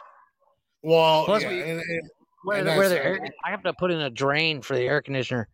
[0.82, 2.09] Well, Plus yeah, we, and, and,
[2.43, 4.84] where, and where the uh, air, I have to put in a drain for the
[4.84, 5.47] air conditioner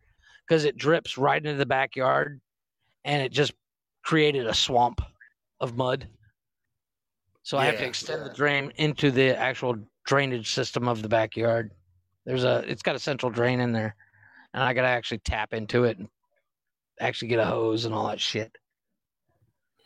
[0.46, 2.40] because it drips right into the backyard,
[3.04, 3.52] and it just
[4.04, 5.00] created a swamp
[5.60, 6.08] of mud.
[7.42, 7.88] So I have to Yeah.
[7.88, 9.76] extend the drain into the actual
[10.06, 11.72] drainage system of the backyard.
[12.24, 13.96] There's a, it's got a central drain in there,
[14.52, 16.08] and I got to actually tap into it and
[17.00, 18.50] actually get a hose and all that shit.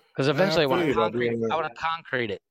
[0.09, 1.31] Because eventually, I want to concrete.
[1.51, 2.43] I want to concrete it.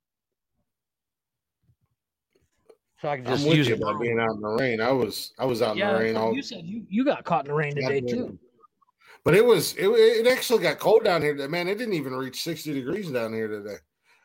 [3.01, 3.81] So I can I'm just with use you it.
[3.81, 4.81] about being out in the rain.
[4.81, 7.23] I was I was out in Yeah, the rain all you said you, you got
[7.23, 8.37] caught in the rain today too.
[9.23, 11.35] But it was it, it actually got cold down here.
[11.47, 13.75] Man, it didn't even reach 60 degrees down here today.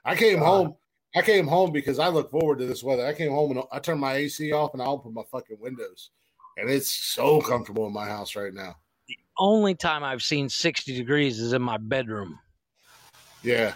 [0.05, 0.47] I came God.
[0.47, 0.77] home.
[1.15, 3.07] I came home because I look forward to this weather.
[3.07, 6.11] I came home and I turned my AC off and I opened my fucking windows.
[6.57, 8.77] And it's so comfortable in my house right now.
[9.09, 12.39] The only time I've seen 60 degrees is in my bedroom.
[13.43, 13.75] Yeah.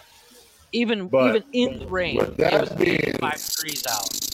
[0.73, 4.26] Even But- even in the rain, that was being 85 degrees out.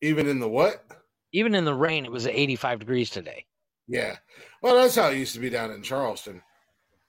[0.00, 0.84] Even in the what?
[1.32, 3.44] Even in the rain, it was 85 degrees today.
[3.88, 4.16] Yeah.
[4.62, 6.40] Well, that's how it used to be down in Charleston.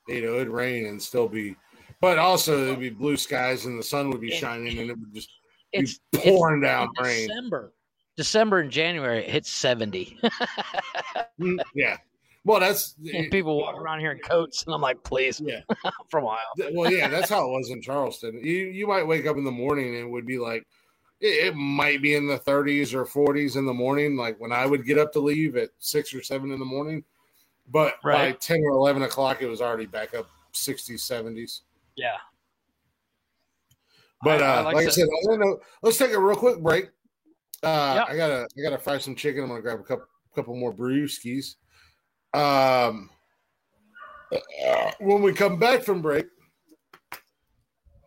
[0.07, 1.55] You know, it'd rain and still be,
[2.01, 4.97] but also it'd be blue skies and the sun would be It- shining and it
[4.99, 5.30] would just
[5.71, 7.28] It's be pouring down in rain.
[7.28, 7.73] December.
[8.17, 10.17] December and January, it hits 70.
[11.39, 11.97] Mm, Yeah.
[12.46, 15.62] Well, that's and people walk around here in coats, and I'm like, please, yeah.
[16.10, 16.39] for a while.
[16.74, 18.39] Well, yeah, that's how it was in Charleston.
[18.41, 20.64] You you might wake up in the morning and it would be like
[21.20, 24.68] it, it might be in the 30s or 40s in the morning, like when I
[24.68, 27.04] would get up to leave at six or seven in the morning.
[27.68, 31.62] But by 10 or 11 o'clock, it was already back up 60s, 70s.
[31.96, 32.18] Yeah.
[34.22, 35.60] But I- I uh, like like, I said, I know.
[35.82, 36.89] Let's take a real quick break.
[37.64, 38.08] Uh, Yep.
[38.10, 39.41] I gotta I gotta fry some chicken.
[39.41, 41.56] I'm gonna grab a couple couple more brewskis.
[42.36, 43.10] Um,
[45.00, 46.26] when we come back from break,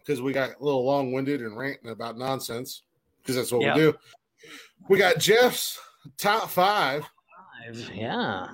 [0.01, 2.83] because we got a little long winded and ranting about nonsense
[3.23, 3.75] because that's what Yeah.
[3.75, 3.95] we do.
[4.89, 5.79] We got Jeff's
[6.17, 7.09] top five
[7.65, 8.49] Five, Yeah.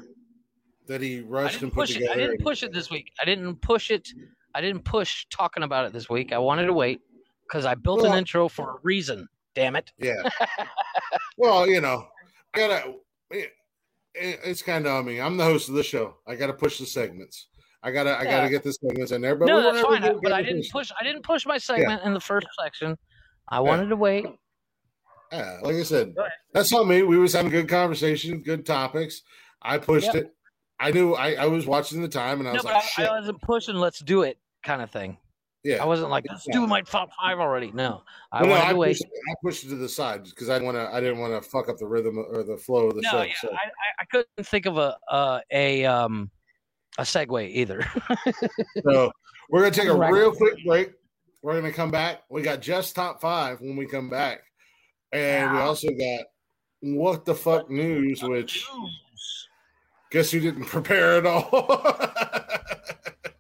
[0.87, 2.11] that he rushed and put push it.
[2.11, 3.13] I didn't push it this week.
[3.21, 4.09] I didn't push it.
[4.55, 6.33] I didn't push talking about it this week.
[6.33, 7.01] I wanted to wait
[7.49, 9.29] because I built Well- an intro for a reason.
[9.55, 9.93] Damn it.
[9.99, 10.29] Yeah.
[11.37, 12.09] well, you know,
[12.53, 12.95] gotta.
[14.15, 15.21] It, it- it's kind of on me.
[15.21, 16.17] I'm the host of the show.
[16.27, 17.49] I gotta push the segments.
[17.83, 18.19] I gotta.
[18.19, 19.37] I gotta get the segments in there.
[19.37, 20.03] But no, that's fine.
[20.05, 20.91] I- But I didn't push-.
[20.99, 22.97] I didn't push my segment in the first section.
[23.49, 24.27] I wanted to wait.
[25.33, 26.15] Yeah, like I said,
[26.53, 27.03] that's on me.
[27.03, 29.23] We was having good conversation, good topics.
[29.61, 30.15] I pushed Yep.
[30.15, 30.35] it.
[30.79, 31.15] I knew.
[31.15, 33.05] I, I was watching the time, and I No, was like, I.
[33.07, 33.75] I wasn't pushing.
[33.75, 35.19] Let's do it, kind of thing.
[35.65, 35.83] Yeah.
[35.83, 36.55] I wasn't like, let's Yeah.
[36.55, 37.73] do my top five already.
[37.73, 38.89] No, I no, wanted I to wait.
[38.99, 40.89] pushed, I pushed it to the side because I want to.
[40.93, 43.23] I didn't want to fuck up the rhythm or the flow of the No, show.
[43.23, 43.49] yeah, so.
[43.51, 43.59] I, I,
[44.01, 46.31] I couldn't think of a uh, a um
[46.99, 47.85] a segue either.
[48.85, 49.11] So
[49.51, 50.93] we're gonna take a real quick break.
[51.43, 52.23] We're gonna come back.
[52.31, 54.41] We got just top five when we come back,
[55.13, 56.27] and we also got
[56.81, 58.67] what the fuck news, which
[60.11, 61.51] guess you didn't prepare at all.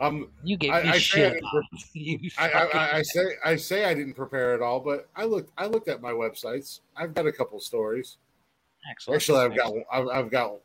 [0.00, 2.32] um, you gave I, me I, say I, shit.
[2.38, 5.66] I, I, I say I say I didn't prepare at all, but I looked I
[5.66, 6.80] looked at my websites.
[6.96, 8.18] I've got a couple stories.
[8.90, 9.16] Excellent.
[9.16, 10.56] Actually, I've got I've, I've got.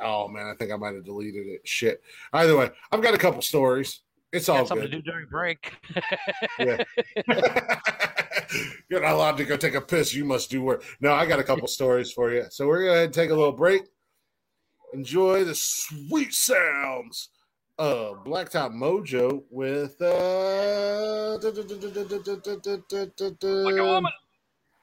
[0.00, 1.60] Oh man, I think I might have deleted it.
[1.64, 2.02] Shit.
[2.32, 4.00] Either way, I've got a couple stories.
[4.32, 4.92] It's all Got something good.
[4.92, 5.72] to do during break.
[6.58, 6.84] Yeah.
[8.88, 10.14] You're not allowed to go take a piss.
[10.14, 10.84] You must do work.
[11.00, 12.44] No, I got a couple stories for you.
[12.50, 13.82] So we're going to go ahead and take a little break.
[14.92, 17.30] Enjoy the sweet sounds
[17.80, 20.00] of Blacktop Mojo with.
[20.02, 21.38] Uh,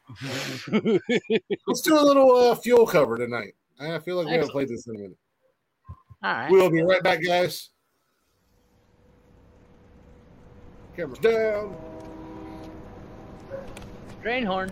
[1.67, 3.53] Let's do a little uh, fuel cover tonight.
[3.79, 5.17] I feel like we haven't played this in a minute.
[6.23, 6.49] All right.
[6.49, 7.69] We'll be right back, guys.
[10.95, 11.77] Cameras down.
[14.23, 14.71] Drain horn.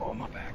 [0.00, 0.53] oh, my back.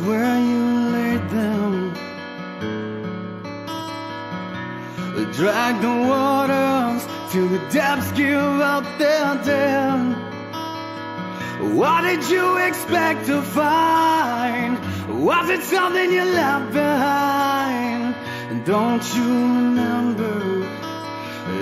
[0.00, 0.64] Where you
[0.96, 1.94] laid them.
[5.36, 10.16] Drag the waters till the depths give up their dead.
[11.76, 14.78] What did you expect to find?
[15.22, 18.14] Was it something you left behind?
[18.50, 20.66] And don't you remember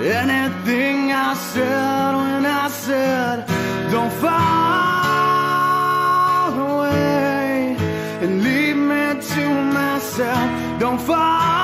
[0.05, 4.94] anything I said when I said, Don't fall
[8.25, 9.45] and leave me to
[9.75, 10.81] myself?
[10.81, 11.64] Don't fall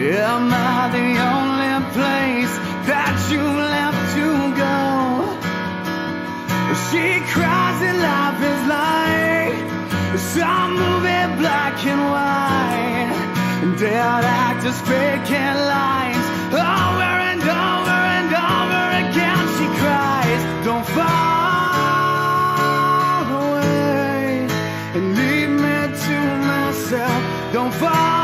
[0.00, 2.56] Am I the only place
[2.88, 4.80] that you left to go?
[6.88, 9.60] She cries that life is like
[10.32, 13.12] some movie black and white.
[13.60, 19.44] And dead actors faking lines over and over and over again.
[19.60, 21.76] She cries, Don't fall
[23.52, 24.48] away
[24.96, 26.16] and leave me to
[26.48, 27.20] myself.
[27.52, 28.19] Don't fall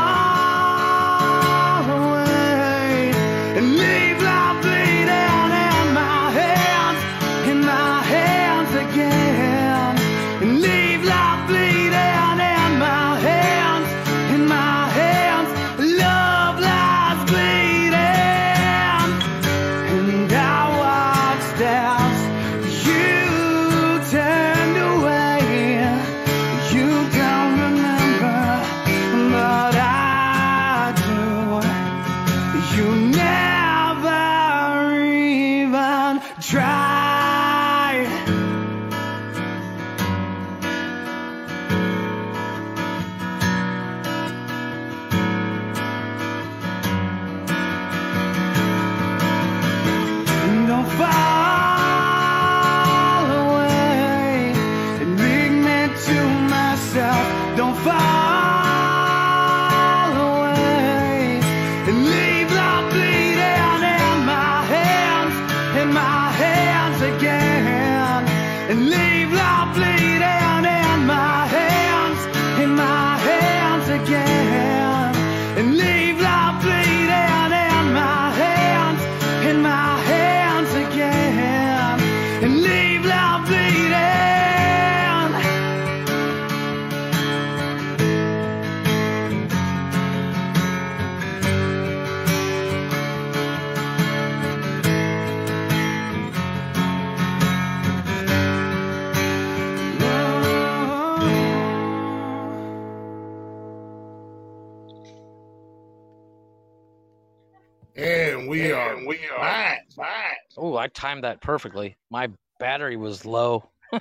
[110.87, 111.97] I timed that perfectly.
[112.09, 113.69] My battery was low.
[113.91, 113.99] I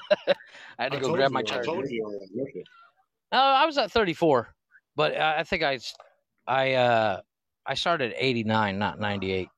[0.78, 1.64] had to I go grab you, my I charger.
[1.64, 2.30] told you I was.
[3.32, 4.54] No, I was at 34,
[4.94, 5.80] but I I think I
[6.46, 7.20] I uh
[7.66, 9.48] I started at 89, not 98.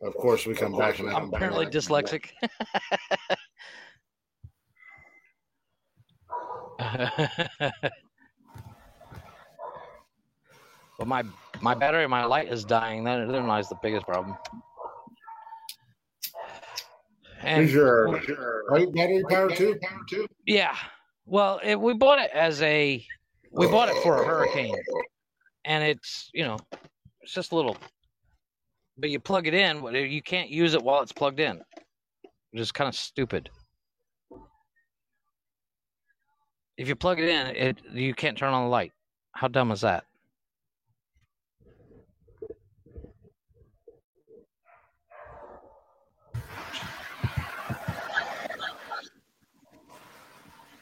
[0.00, 2.30] Of course, we come back and I'm apparently dyslexic.
[10.98, 11.22] but my
[11.60, 13.04] my battery, my light is dying.
[13.04, 14.36] That that lies the biggest problem.
[17.40, 19.78] And Is your, is your light battery power too?
[20.46, 20.76] yeah,
[21.24, 23.04] well, it, we bought it as a
[23.52, 24.74] we bought it for a hurricane,
[25.64, 26.56] and it's you know
[27.20, 27.76] it's just a little,
[28.96, 31.60] but you plug it in, but you can't use it while it's plugged in,
[32.50, 33.48] which is kind of stupid.
[36.76, 38.92] If you plug it in, it you can't turn on the light.
[39.32, 40.04] How dumb is that?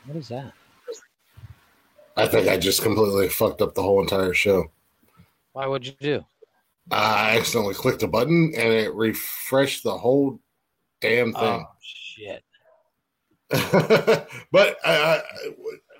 [0.06, 0.52] What is that?
[2.16, 4.70] I think I just completely fucked up the whole entire show.
[5.52, 6.24] Why would you do?
[6.90, 10.40] I accidentally clicked a button and it refreshed the whole
[11.00, 11.42] damn thing.
[11.42, 12.44] Oh shit!
[14.52, 15.20] but uh,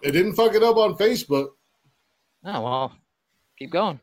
[0.03, 1.49] it didn't fuck it up on Facebook.
[2.45, 2.93] Oh well,
[3.59, 3.99] keep going.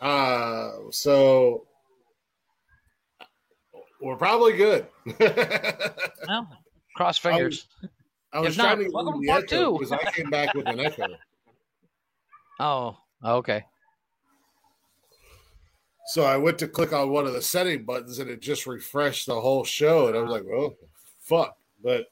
[0.00, 1.66] Uh, so
[4.00, 4.86] we're probably good.
[6.26, 6.48] Well,
[6.96, 7.66] cross fingers.
[8.34, 9.78] I was If not, trying to get welcome the to part echo two.
[9.78, 11.06] because I came back with an echo.
[12.60, 13.64] Oh, okay.
[16.06, 19.26] So I went to click on one of the setting buttons and it just refreshed
[19.26, 20.76] the whole show, and I was like, "Well,
[21.20, 22.06] fuck!" But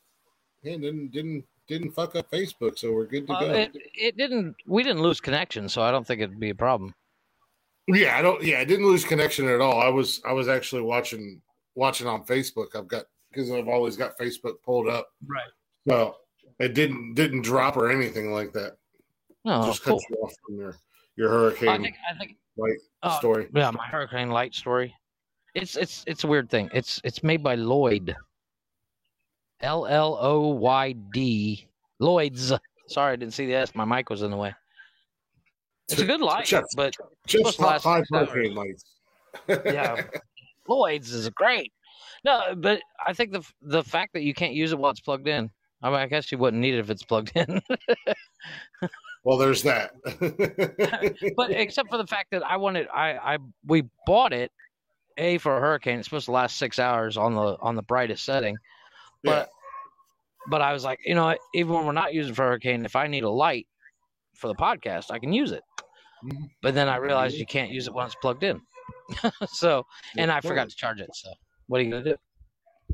[0.64, 3.52] it didn't didn't didn't fuck up Facebook, so we're good to Well, go.
[3.54, 4.56] it it didn't.
[4.66, 6.94] We didn't lose connection, so I don't think it'd be a problem.
[7.86, 8.42] yeah, I don't.
[8.42, 9.80] Yeah, I didn't lose connection at all.
[9.80, 11.40] I was I was actually watching
[11.74, 12.74] watching on Facebook.
[12.74, 15.42] I've got because I've always got Facebook pulled up, Right.
[15.88, 16.16] So
[16.58, 18.72] it didn't didn't drop or anything like that.
[19.44, 19.96] Oh, just cool.
[19.98, 20.76] cuts you off from your
[21.16, 22.36] your hurricane I think I think.
[22.56, 23.48] light Oh, story.
[23.54, 24.94] yeah, my Hurricane Light story.
[25.54, 26.70] It's it's it's a weird thing.
[26.72, 28.14] It's it's made by Lloyd.
[29.60, 31.66] L L O Y D.
[31.98, 32.52] Lloyd's.
[32.88, 33.74] Sorry, I didn't see the S.
[33.74, 34.54] My mic was in the way.
[35.88, 36.94] It's a good light, Just- but
[37.26, 38.84] Just last five hurricane lights.
[39.48, 40.02] yeah,
[40.68, 41.72] Lloyd's is great.
[42.24, 45.26] No, but I think the the fact that you can't use it while it's plugged
[45.28, 45.50] in.
[45.82, 47.60] I mean, I guess you wouldn't need it if it's plugged in.
[49.24, 49.92] well, there's that.
[51.36, 54.52] but except for the fact that I wanted, I, I we bought it
[55.18, 55.98] a for a hurricane.
[55.98, 58.56] It's supposed to last six hours on the on the brightest setting.
[59.24, 59.50] But
[60.48, 62.96] but I was like, you know, what, even when we're not using for hurricane, if
[62.96, 63.66] I need a light
[64.34, 65.62] for the podcast, I can use it.
[66.24, 66.50] Mhm.
[66.62, 68.60] But then I realized you can't use it once it's plugged in.
[69.48, 69.84] so
[70.16, 71.10] and I forgot to charge it.
[71.14, 71.30] So
[71.66, 72.16] what are you gonna do?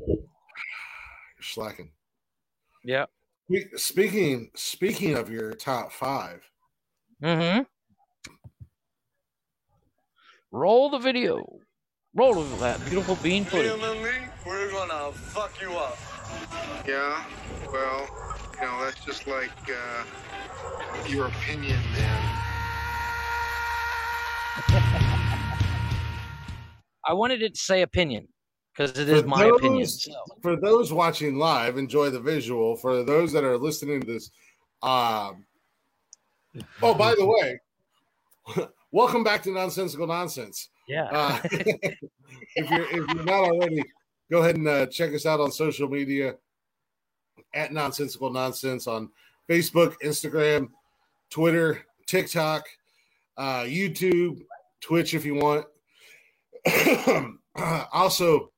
[0.07, 0.17] You're
[1.41, 1.91] slacking.
[2.83, 3.05] Yeah.
[3.75, 6.49] Speaking speaking of your top five,
[7.23, 7.63] Mm-hmm.
[10.51, 11.45] Roll the video.
[12.15, 13.71] Roll that beautiful bean footage.
[14.45, 15.97] we're gonna fuck you up.
[16.87, 17.23] Yeah,
[17.71, 18.07] well,
[18.55, 20.03] you know, that's just like uh,
[21.07, 22.35] your opinion, man.
[27.05, 28.27] I wanted it to say opinion
[28.79, 29.79] because it For is my opinion.
[29.81, 32.77] those- So, for those watching live, enjoy the visual.
[32.77, 34.31] For those that are listening to this,
[34.81, 35.45] um,
[36.81, 37.59] oh, by the way,
[38.91, 40.69] welcome back to Nonsensical Nonsense.
[40.87, 41.09] yeah.
[41.11, 43.83] Uh, if you're if you're not already
[44.31, 46.35] go ahead and uh, check us out on social media
[47.53, 49.09] at Nonsensical Nonsense on
[49.49, 50.69] Facebook, Instagram,
[51.29, 52.63] Twitter, TikTok,
[53.37, 54.41] uh, YouTube,
[54.79, 55.65] Twitch if you want.
[57.91, 58.51] also,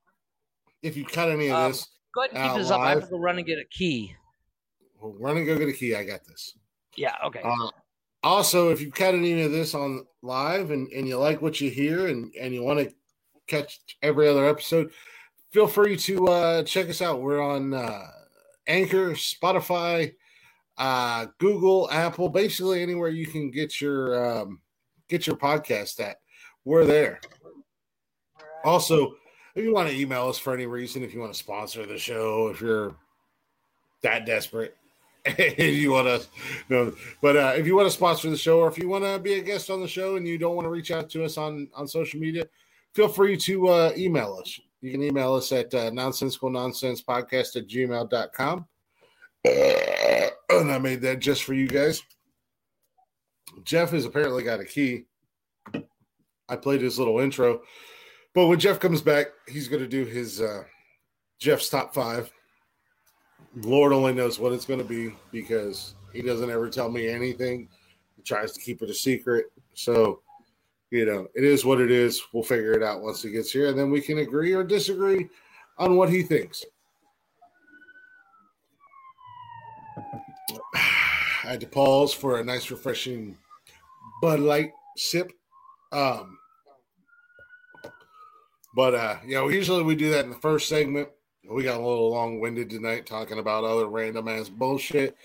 [0.82, 2.80] if you cut any of Um, this, Go ahead and keep Uh, this up.
[2.82, 3.08] I have live.
[3.10, 4.16] to go run and get a key.
[5.00, 5.96] well, run and go get a key.
[5.96, 6.56] I got this.
[6.96, 7.16] Yeah.
[7.26, 7.42] Okay.
[7.44, 7.70] Uh,
[8.24, 11.70] also, if you cut any of this on live and, and you like what you
[11.72, 12.94] hear and, and you want to
[13.48, 14.92] catch every other episode,
[15.52, 17.22] feel free to uh, check us out.
[17.22, 18.08] We're on uh,
[18.68, 20.14] Anchor, Spotify,
[20.78, 24.62] uh, Google, Apple, basically anywhere you can get your um,
[25.08, 26.18] get your podcast at.
[26.66, 27.20] We're there.
[28.64, 29.16] Also,
[29.56, 31.98] if you want to email us for any reason, if you want to sponsor the
[31.98, 32.96] show, if you're
[34.02, 34.78] that desperate,
[35.26, 36.28] if you want to,
[36.70, 39.20] no, but uh, if you want to sponsor the show, or if you want to
[39.20, 41.38] be a guest on the show and you don't want to reach out to us
[41.38, 42.46] on on social media,
[42.94, 44.60] feel free to uh, email us.
[44.82, 48.66] You can email us at uh, nonsensical nonsense podcast at gmail.com.
[49.46, 52.04] And I made that just for you guys.
[53.64, 55.06] Jeff has apparently got a key.
[56.50, 57.62] I played his little intro.
[58.34, 60.64] But when Jeff comes back, he's going to do his uh,
[61.40, 62.32] Jeff's top five.
[63.56, 67.68] Lord only knows what it's going to be because he doesn't ever tell me anything.
[68.16, 69.52] He tries to keep it a secret.
[69.74, 70.22] So,
[70.92, 72.22] you know, it is what it is.
[72.34, 75.28] We'll figure it out once he gets here, and then we can agree or disagree
[75.78, 76.64] on what he thinks.
[80.74, 83.38] I had to pause for a nice, refreshing
[84.22, 85.34] Bud Light sip.
[85.92, 86.38] Um,
[88.74, 91.10] but uh, you know, usually we do that in the first segment.
[91.50, 95.18] We got a little long winded tonight talking about other random ass bullshit.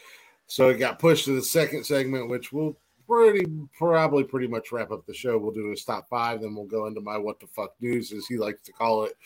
[0.46, 3.46] So it got pushed to the second segment, which will pretty
[3.76, 5.38] probably pretty much wrap up the show.
[5.38, 8.26] We'll do his top five, then we'll go into my what the fuck news, as
[8.26, 9.16] he likes to call it,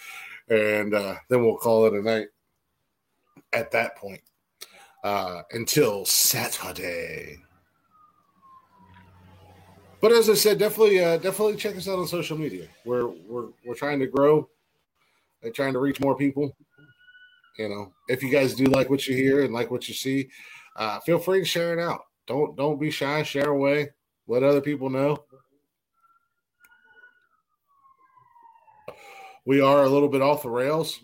[0.48, 2.28] and uh, then we'll call it a night
[3.52, 4.22] at that point.
[5.02, 7.38] Uh, until Saturday.
[10.00, 12.66] But as I said, definitely, uh, definitely check us out on social media.
[12.84, 14.48] We're we're we're trying to grow,
[15.42, 16.56] and trying to reach more people.
[17.58, 20.30] You know, if you guys do like what you hear and like what you see,
[20.76, 22.00] uh, feel free to share it out.
[22.26, 23.22] Don't don't be shy.
[23.22, 23.90] Share away.
[24.26, 25.24] Let other people know.
[29.44, 31.00] We are a little bit off the rails,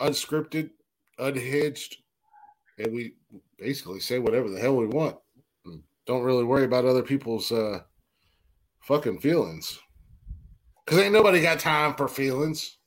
[0.00, 0.70] unscripted,
[1.18, 1.96] unhinged,
[2.78, 3.14] and we
[3.58, 5.16] basically say whatever the hell we want.
[6.06, 7.80] Don't really worry about other people's uh,
[8.86, 9.80] fucking feelings.
[10.84, 12.78] Because ain't nobody got time for feelings.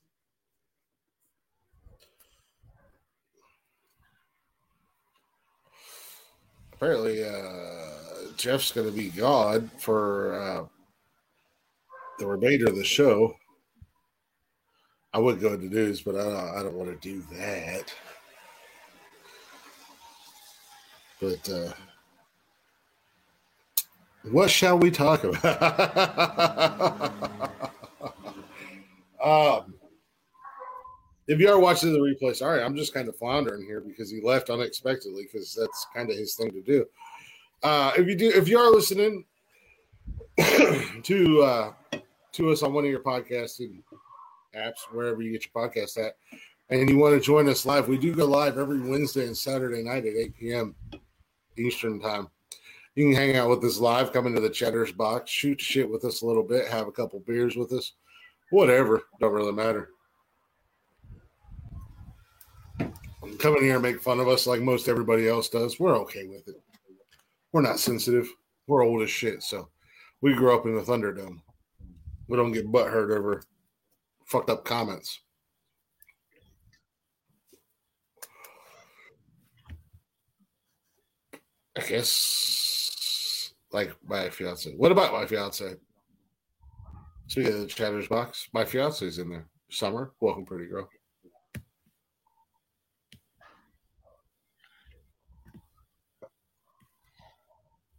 [6.73, 10.65] Apparently, uh, Jeff's to be God for uh,
[12.17, 13.35] the remainder of the show.
[15.13, 17.93] I would go into news, but I don't, I don't want to do that.
[21.19, 21.73] But uh,
[24.23, 25.45] what shall we talk about?
[29.23, 29.73] um,
[31.27, 34.19] if you are watching the replay, sorry, I'm just kind of floundering here because he
[34.21, 36.85] left unexpectedly because that's kind of his thing to do.
[37.61, 39.25] Uh, if you do, if you are listening
[41.03, 41.71] to uh,
[42.31, 43.83] to us on one of your podcasting
[44.55, 46.15] apps, wherever you get your podcast at,
[46.69, 49.83] and you want to join us live, we do go live every Wednesday and Saturday
[49.83, 50.75] night at 8 p.m.
[51.57, 52.27] Eastern time.
[52.95, 56.03] You can hang out with us live, come into the chatter's box, shoot shit with
[56.05, 57.93] us a little bit, have a couple beers with us,
[58.49, 59.03] whatever.
[59.19, 59.89] Don't really matter.
[63.37, 65.79] Come in here and make fun of us like most everybody else does.
[65.79, 66.61] We're okay with it.
[67.53, 68.27] We're not sensitive.
[68.67, 69.69] We're old as shit, so
[70.21, 71.41] we grew up in the Thunderdome.
[72.27, 73.41] We don't get butt hurt over
[74.25, 75.21] fucked up comments.
[81.77, 82.78] I guess
[83.71, 84.71] like my fiance.
[84.75, 85.75] What about my fiance?
[87.27, 89.47] Speaking of the chatter's box, my fiance's in there.
[89.69, 90.89] Summer, welcome, pretty girl.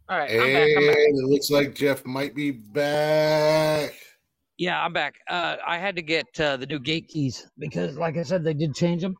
[0.09, 0.77] All right, I'm And back.
[0.77, 0.97] I'm back.
[0.97, 3.93] it looks like Jeff might be back.
[4.57, 5.15] Yeah, I'm back.
[5.29, 8.53] Uh, I had to get uh, the new gate keys because, like I said, they
[8.53, 9.15] did change them,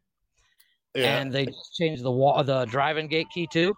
[0.94, 1.18] Yeah.
[1.20, 3.74] and they just changed the wall, the driving gate key too.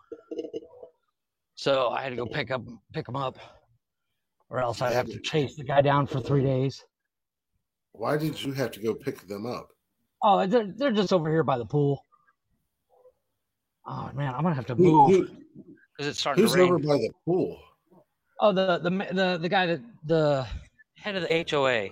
[1.63, 2.61] So I had to go pick up,
[2.91, 3.37] pick them up,
[4.49, 6.83] or else I'd have to chase the guy down for three days.
[7.93, 9.69] Why did you have to go pick them up?
[10.21, 12.05] Oh, they're they're just over here by the pool.
[13.87, 15.31] Oh man, I'm gonna have to move
[15.95, 16.67] because it's starting who's to rain.
[16.67, 17.57] over by the pool?
[18.41, 20.45] Oh, the the the the guy that the
[20.97, 21.91] head of the HOA.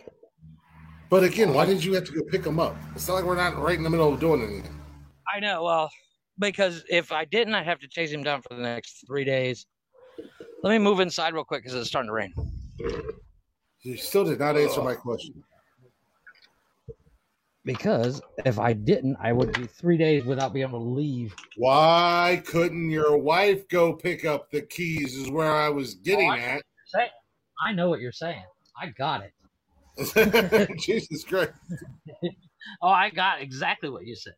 [1.09, 2.75] But again, why did you have to go pick them up?
[2.93, 4.77] It's not like we're not right in the middle of doing anything.
[5.33, 5.63] I know.
[5.63, 5.89] Well,
[6.39, 9.65] because if I didn't, I'd have to chase him down for the next three days.
[10.63, 12.33] Let me move inside real quick because it's starting to rain.
[13.81, 15.43] You still did not answer my question.
[17.63, 21.35] Because if I didn't, I would be three days without being able to leave.
[21.57, 25.15] Why couldn't your wife go pick up the keys?
[25.15, 26.61] Is where I was getting Oh, I- at.
[26.87, 27.07] Say,
[27.63, 28.43] I know what you're saying.
[28.79, 29.31] I got it.
[30.79, 31.51] Jesus Christ.
[32.83, 34.33] Oh, I got exactly what you said.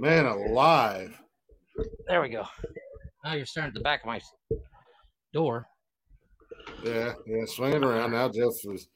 [0.00, 1.18] Man alive.
[2.06, 2.44] There we go.
[3.24, 4.20] Now you're staring at the back of my
[5.32, 5.66] door.
[6.84, 8.12] Yeah, yeah, swing it around.
[8.12, 8.88] Now Jeff was.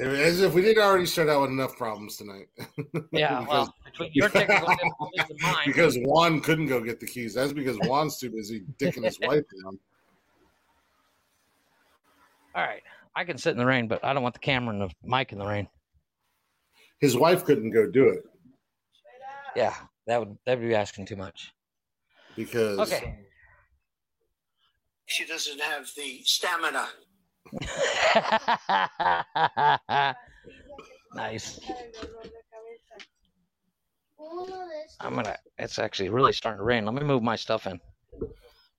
[0.00, 2.48] as if we didn't already start out with enough problems tonight.
[3.12, 7.06] Yeah, Because- well, between your technical difficulties and mine, because Juan couldn't go get the
[7.06, 7.34] keys.
[7.34, 9.78] That's because Juan's too busy dicking his wife down.
[12.54, 12.82] all right,
[13.14, 15.32] I can sit in the rain, but I don't want the camera and the mic
[15.32, 15.68] in the rain.
[17.00, 18.22] His wife couldn't go do it
[19.54, 19.74] Yeah,
[20.06, 21.52] that would that would be asking too much.
[22.36, 23.18] because Okay.
[25.08, 26.88] She doesn't have the stamina.
[31.14, 31.60] nice.
[35.00, 35.36] I'm gonna.
[35.58, 36.84] It's actually really starting to rain.
[36.84, 37.78] Let me move my stuff in.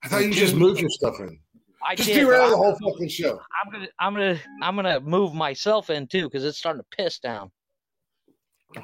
[0.04, 1.40] I thought you just moved your stuff in.
[1.88, 2.16] I Just did.
[2.26, 3.40] derail the whole fucking show.
[3.64, 3.88] I'm gonna.
[4.00, 4.40] I'm gonna.
[4.62, 7.52] I'm gonna move myself in too because it's starting to piss down,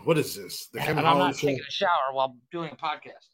[0.03, 0.67] What is this?
[0.67, 1.47] The and Kevin I'm not show?
[1.47, 3.29] taking a shower while doing a podcast.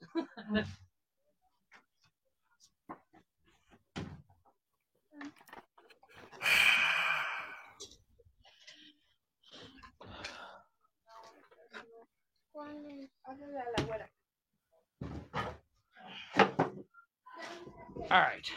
[18.11, 18.51] All right.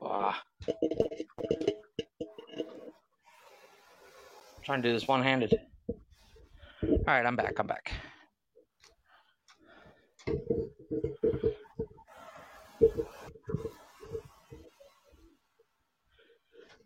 [0.00, 0.34] Wow.
[4.64, 5.54] Trying to do this one handed.
[6.82, 7.58] All right, I'm back.
[7.58, 7.92] I'm back.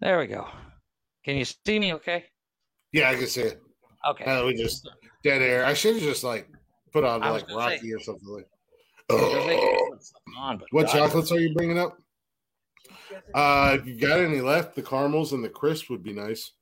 [0.00, 0.46] There we go.
[1.24, 2.24] Can you see me okay?
[2.92, 3.62] Yeah, I can see it.
[4.08, 4.24] Okay.
[4.24, 4.88] Uh, we just
[5.24, 5.64] dead air.
[5.64, 6.48] I should have just like
[6.92, 8.46] put on like gonna say- Rocky or something like.
[9.08, 9.96] Oh.
[10.38, 11.96] on, What God, chocolates are you bringing up?
[13.34, 16.52] Uh, if you got any left, the caramels and the crisp would be nice.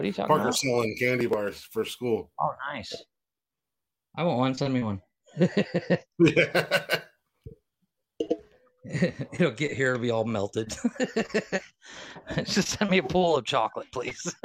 [0.00, 0.72] What are you talking Parker's about?
[0.72, 2.32] selling candy bars for school.
[2.40, 2.90] Oh, nice.
[4.16, 4.54] I want one.
[4.54, 5.02] Send me one.
[8.86, 9.90] It'll get here.
[9.90, 10.74] It'll be all melted.
[12.44, 14.34] Just send me a pool of chocolate, please.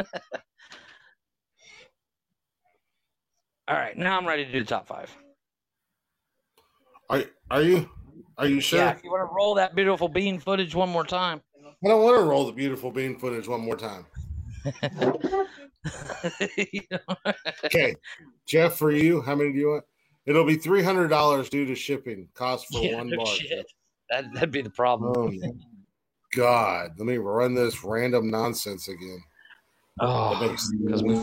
[3.69, 5.10] all right, now I'm ready to do the top five.
[7.10, 7.90] are are you?
[8.38, 8.80] Are you sure?
[8.80, 11.40] Yeah, if you want to roll that beautiful bean footage one more time.
[11.82, 14.06] I don't want to roll the beautiful bean footage one more time.
[14.65, 16.99] You know?
[17.65, 17.95] Okay,
[18.47, 19.83] Jeff, for you, how many do you want?
[20.25, 22.27] It'll be three hundred dollars due to shipping.
[22.33, 23.25] Cost for Yeah, one no bar.
[23.27, 23.65] shit.
[24.09, 25.13] That, that'd be the problem.
[25.15, 25.31] Oh
[26.35, 26.91] God!
[26.97, 29.23] Let me run this random nonsense again.
[29.97, 31.19] That Oh, makes because we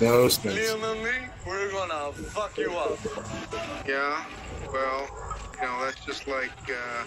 [0.00, 0.58] no sense.
[0.58, 1.10] Liam and me,
[1.46, 2.98] we're gonna fuck you up.
[3.86, 4.24] Yeah,
[4.72, 5.08] well,
[5.60, 7.04] you know, that's just like uh,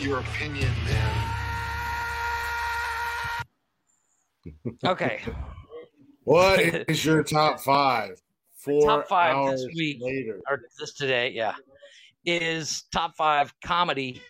[0.00, 1.33] your opinion, man.
[4.84, 5.20] Okay.
[6.24, 6.58] What
[6.88, 8.18] is your top five?
[8.56, 9.98] Four top five this week.
[10.00, 10.40] later.
[10.48, 11.54] or this today, yeah,
[12.24, 14.22] is top five comedy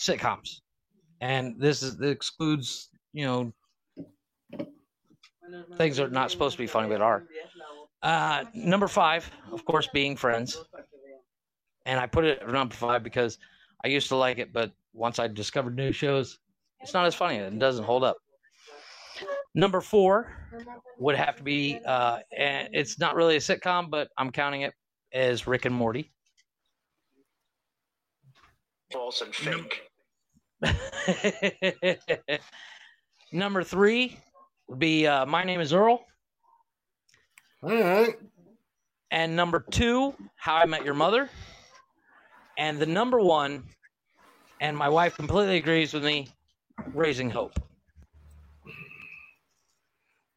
[0.00, 0.60] sitcoms,
[1.20, 3.52] and this is it excludes you know
[5.76, 7.22] things that are not supposed to be funny but are.
[8.02, 10.58] Uh, number five, of course, being Friends,
[11.86, 13.38] and I put it at number five because
[13.84, 16.40] I used to like it, but once I discovered new shows,
[16.80, 18.16] it's not as funny and it doesn't hold up.
[19.54, 20.32] Number four
[20.98, 24.74] would have to be, uh, and it's not really a sitcom, but I'm counting it
[25.12, 26.10] as Rick and Morty.
[28.92, 29.82] False and fake.
[33.32, 34.18] Number three
[34.68, 36.04] would be uh, My Name is Earl.
[37.62, 38.14] All right.
[39.10, 41.30] And number two, How I Met Your Mother.
[42.58, 43.64] And the number one,
[44.60, 46.28] and my wife completely agrees with me,
[46.92, 47.58] Raising Hope.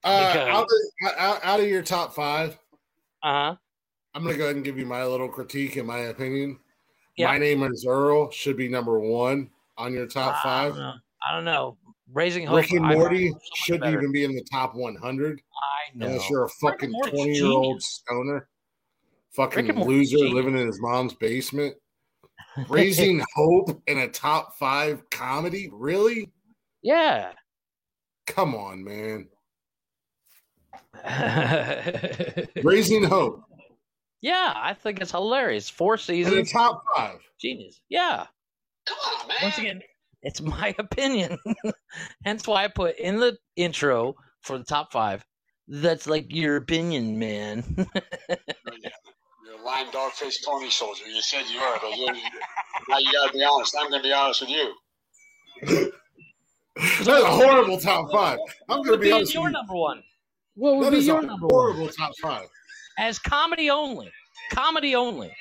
[0.07, 2.57] Uh, out, of, out, out of your top five,
[3.23, 3.55] Uh huh.
[4.13, 6.59] I'm going to go ahead and give you my little critique and my opinion.
[7.17, 7.27] Yeah.
[7.27, 10.75] My name is Earl should be number one on your top I five.
[10.75, 11.01] don't.
[11.27, 11.77] I don't know.
[12.13, 12.57] Raising Hope.
[12.57, 13.97] Rick and Morty shouldn't better.
[13.99, 16.05] even be in the top 100 I know.
[16.07, 18.47] unless you're a fucking 20 year old stoner,
[19.35, 20.33] fucking loser genius.
[20.33, 21.75] living in his mom's basement.
[22.69, 25.69] Raising Hope in a top five comedy?
[25.71, 26.31] Really?
[26.81, 27.33] Yeah.
[28.25, 29.27] Come on, man.
[32.63, 33.43] Raising Hope
[34.21, 35.69] yeah, I think it's hilarious.
[35.69, 37.19] Four in the seasons, top five.
[37.39, 37.79] genius.
[37.89, 38.25] Yeah.
[38.87, 39.37] Come on, man.
[39.43, 39.81] Once again,
[40.23, 41.37] it's my opinion.
[42.25, 45.23] Hence why I put in the intro for the top five.
[45.67, 47.63] That's like your opinion, man.
[47.77, 51.05] You're a lying dog faced pony soldier.
[51.05, 52.07] You said you were, but you
[52.89, 53.75] now you gotta be honest.
[53.77, 54.73] I'm gonna be honest with you.
[56.77, 58.39] That's a horrible top five.
[58.69, 59.33] I'm going to be be honest.
[59.33, 59.53] your with you.
[59.53, 60.03] number one?
[60.57, 61.53] What would That be is your a number one?
[61.53, 62.47] horrible top five.
[62.97, 64.11] As comedy only.
[64.49, 65.31] Comedy only.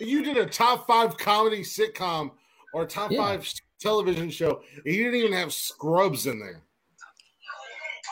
[0.00, 2.32] You did a top five comedy sitcom
[2.74, 3.22] or top Yeah.
[3.22, 6.62] five television show, and you didn't even have Scrubs in there.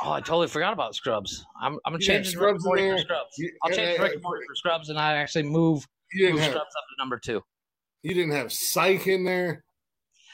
[0.03, 1.45] Oh, I totally forgot about Scrubs.
[1.61, 2.99] I'm, I'm Yeah, changing Scrubs Rick and Morty for.
[2.99, 3.39] Scrubs.
[3.39, 6.75] You- I'll change Rick and Morty for Scrubs, and I actually move, move have Scrubs
[6.77, 7.43] up to number two.
[8.03, 9.63] you didn't have Psych in there.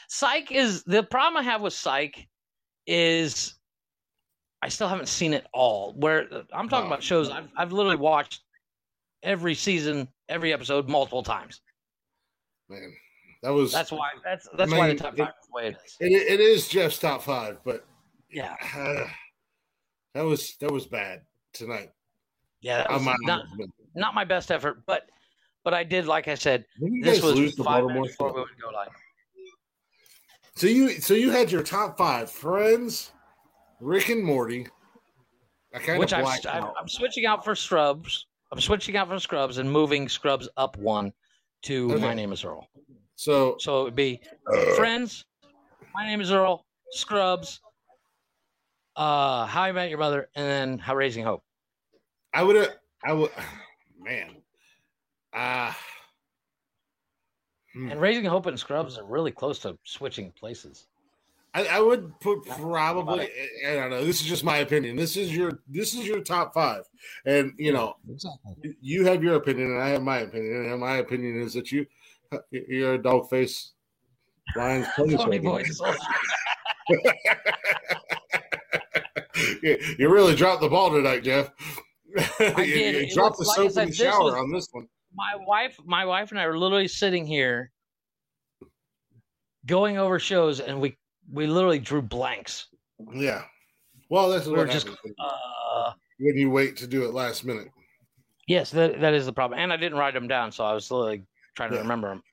[0.07, 2.27] Psych is the problem I have with Psych
[2.87, 3.55] is
[4.61, 5.93] I still haven't seen it all.
[5.93, 6.93] Where I'm talking Oh.
[6.93, 8.41] about shows I've I've literally watched
[9.23, 11.61] every season, every episode multiple times.
[12.69, 12.93] Man,
[13.41, 15.97] that was That's why that's that's why the top five is the way it is.
[15.99, 17.85] it, it is Jeff's top five, but
[18.29, 19.07] Yeah, uh,
[20.13, 21.21] that was that was bad
[21.53, 21.91] tonight.
[22.61, 23.45] yeah, that was might not
[23.95, 25.09] not my best effort, but
[25.63, 26.65] but I did like I said.
[27.01, 28.89] This was five minutes before we would go live.
[30.55, 33.11] so you so you had your top five friends,
[33.81, 34.67] Rick and Morty.
[35.73, 36.73] I kind Which of I've, out.
[36.79, 38.25] I'm switching out for Scrubs.
[38.51, 41.13] I'm switching out for Scrubs and moving Scrubs up one
[41.63, 42.01] to Okay.
[42.01, 42.67] My Name Is Earl.
[43.15, 44.21] So So it would be
[44.75, 45.25] Friends,
[45.93, 47.61] My Name Is Earl, Scrubs,
[48.95, 51.43] uh, How I Met Your Mother, and then How Raising Hope.
[52.33, 52.75] I would have.
[53.03, 53.31] I would.
[53.99, 54.37] Man.
[55.33, 55.77] Ah.
[57.73, 57.91] Hmm.
[57.91, 60.87] And Raising Hope and Scrubs are really close to switching places.
[61.53, 63.27] I, I would put probably.
[63.67, 64.05] I don't know.
[64.05, 64.95] This is just my opinion.
[64.95, 65.59] This is your.
[65.67, 66.83] This is your top five,
[67.25, 68.75] and you know, Exactly.
[68.81, 70.65] you have your opinion, and I have my opinion.
[70.71, 71.87] And my opinion is that you,
[72.31, 73.71] uh, you're a dog face
[74.55, 75.41] Lions Tony player.
[75.41, 75.63] Boy.
[79.63, 81.49] you, you really dropped the ball tonight, Jeff.
[82.39, 83.09] you, did.
[83.09, 84.87] you dropped the like soap in the shower was- on this one.
[85.15, 87.71] My wife, my wife and I were literally sitting here
[89.65, 90.95] going over shows, and we
[91.31, 92.67] we literally drew blanks.
[93.13, 93.43] Yeah.
[94.09, 97.67] Well, that's We what just uh, when you wait to do it last minute.
[98.47, 100.89] Yes, that that is the problem, and I didn't write them down, so I was
[100.89, 101.25] literally
[101.55, 101.81] trying to Yeah.
[101.83, 102.23] remember them.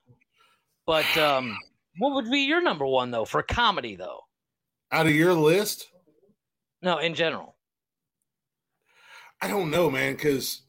[0.87, 1.55] But um,
[1.99, 4.21] what would be your number one though for comedy though?
[4.91, 5.87] Out of your list,
[6.81, 7.55] No, in general,
[9.41, 10.61] I don't know, man, because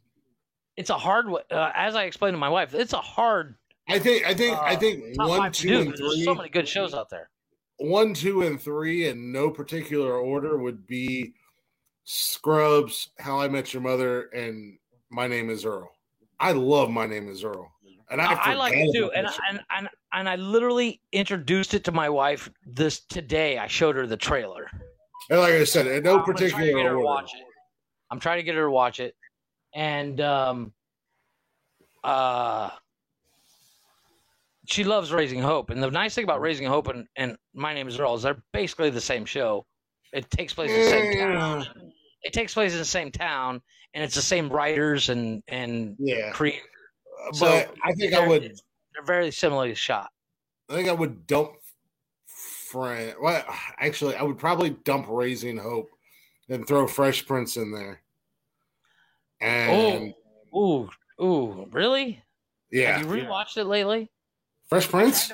[0.76, 1.26] it's a hard.
[1.50, 3.54] Uh, as I explained to my wife, it's a hard
[3.88, 5.76] I think I think I Uh, think top one, two, do.
[5.80, 7.30] and because There's so many good shows out there.
[7.78, 11.34] One, two, and three, in no particular order, would be
[12.04, 14.78] Scrubs, How I Met Your Mother, and
[15.10, 15.90] My Name Is Earl.
[16.40, 17.70] I love My Name Is Earl,
[18.10, 21.92] and I, I, like it too, and and and and I literally introduced it to
[21.92, 23.58] my wife this today.
[23.58, 24.70] I showed her the trailer.
[25.30, 27.00] And like I said, in no I'm gonna try to particular order.
[27.00, 27.44] watch it.
[28.10, 29.14] I'm trying to get her to watch it,
[29.74, 30.72] and um,
[32.04, 32.70] uh,
[34.68, 35.70] she loves Raising Hope.
[35.70, 38.42] And the nice thing about Raising Hope and, and My Name Is Earl is they're
[38.52, 39.64] basically the same show.
[40.12, 41.62] It takes place in the same town.
[41.62, 41.90] Mm.
[42.22, 43.62] It takes place in the same town,
[43.94, 46.60] and it's the same writers and and Yeah, create.
[46.60, 48.42] Uh, but So, I think I would.
[48.42, 50.10] They're very similarly shot.
[50.68, 51.52] I think I would dump
[52.26, 53.14] friend.
[53.22, 53.42] Well,
[53.78, 55.88] actually, I would probably dump Raising Hope
[56.50, 58.02] and throw Fresh Prince in there.
[59.40, 60.12] And
[60.52, 60.88] oh,
[61.20, 62.22] Ooh, ooh, really?
[62.70, 64.10] yeah, Have you rewatched it lately?
[64.68, 65.32] Fresh Prince.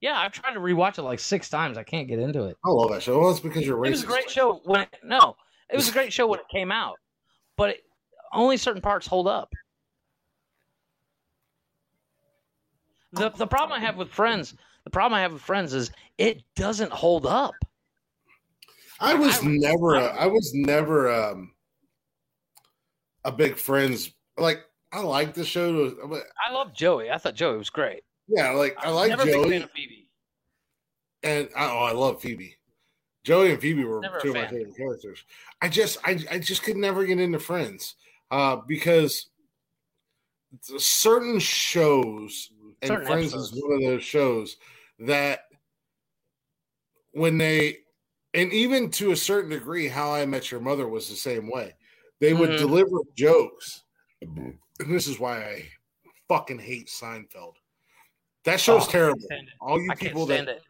[0.00, 1.78] Yeah, I've tried to rewatch it like six times.
[1.78, 2.56] I can't get into it.
[2.64, 3.20] I love that show.
[3.20, 3.86] Well, it's because you're racist.
[3.86, 5.36] It was a great show when it, no,
[5.70, 6.96] it was a great show when it came out,
[7.56, 7.84] but it,
[8.32, 9.52] only certain parts hold up.
[13.12, 14.54] The the problem I have with Friends,
[14.84, 17.54] the problem I have with Friends is it doesn't hold up.
[18.98, 19.94] I was I- never.
[19.94, 21.52] A, I was never um,
[23.24, 24.12] a big Friends.
[24.36, 27.10] Like I like the show, but I love Joey.
[27.10, 28.02] I thought Joey was great.
[28.28, 30.08] Yeah, like I like Never a big fan Joey, of Phoebe.
[31.22, 32.56] and I, oh, I love Phoebe.
[33.24, 35.24] Joey and Phoebe were Never two of my favorite characters.
[35.60, 37.94] I just, I, I just could never get into Friends
[38.30, 39.30] uh, because
[40.60, 42.50] certain shows
[42.82, 43.52] and Certain Friends episodes.
[43.52, 44.56] is one of those shows
[44.98, 45.42] that
[47.12, 47.78] when they,
[48.34, 51.74] and even to a certain degree, How I Met Your Mother was the same way.
[52.20, 52.58] They would Mhm.
[52.58, 53.82] deliver jokes,
[54.20, 55.68] and this is why I
[56.28, 57.54] fucking hate Seinfeld.
[58.44, 59.20] That show's Oh, terrible.
[59.60, 60.62] All you I can't people stand that it.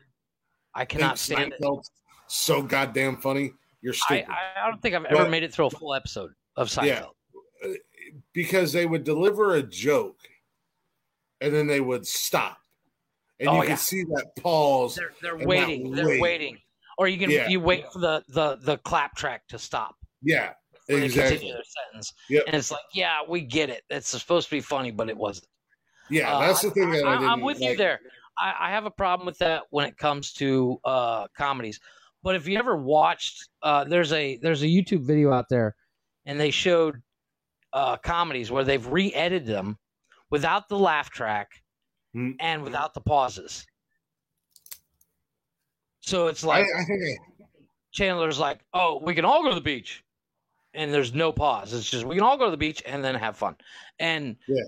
[0.74, 1.64] I cannot stand it.
[2.26, 4.26] So goddamn funny, you're stupid.
[4.28, 6.86] I, I don't think I've ever But- made it through a full episode of Seinfeld.
[7.64, 7.74] Yeah.
[8.32, 10.18] because they would deliver a joke
[11.40, 12.58] and then they would stop.
[13.40, 13.68] And Oh, you yeah.
[13.70, 14.94] could see that pause.
[14.94, 15.90] They're they're waiting.
[15.92, 16.20] They're wait.
[16.20, 16.58] waiting.
[16.98, 17.48] Or you can Yeah.
[17.48, 19.96] you wait for the the the clap track to stop.
[20.22, 20.52] Yeah,
[20.88, 21.22] exactly.
[21.38, 22.12] continue their sentence.
[22.28, 22.44] Yep.
[22.46, 23.82] And it's like, yeah, we get it.
[23.90, 25.48] It's supposed to be funny, but it wasn't.
[26.10, 28.00] Yeah, Uh, that's the thing that I, I, am with you there.
[28.38, 31.80] I, I have a problem with that when it comes to uh, comedies.
[32.22, 35.74] But if you ever watched, uh, there's a there's a YouTube video out there,
[36.26, 37.02] and they showed
[37.72, 39.78] uh, comedies where they've re-edited them
[40.30, 41.48] without the laugh track
[42.14, 42.32] Hmm.
[42.40, 43.64] and without the pauses.
[46.00, 47.44] So it's I, like I think I,
[47.92, 50.04] Chandler's like, "Oh, we can all go to the beach,"
[50.74, 51.72] and there's no pause.
[51.72, 53.56] It's just we can all go to the beach and then have fun,
[53.98, 54.64] and Yeah.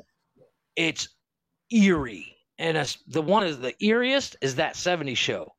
[0.76, 1.08] it's
[1.72, 2.36] eerie.
[2.58, 5.54] And the one is the eeriest is that '70s show,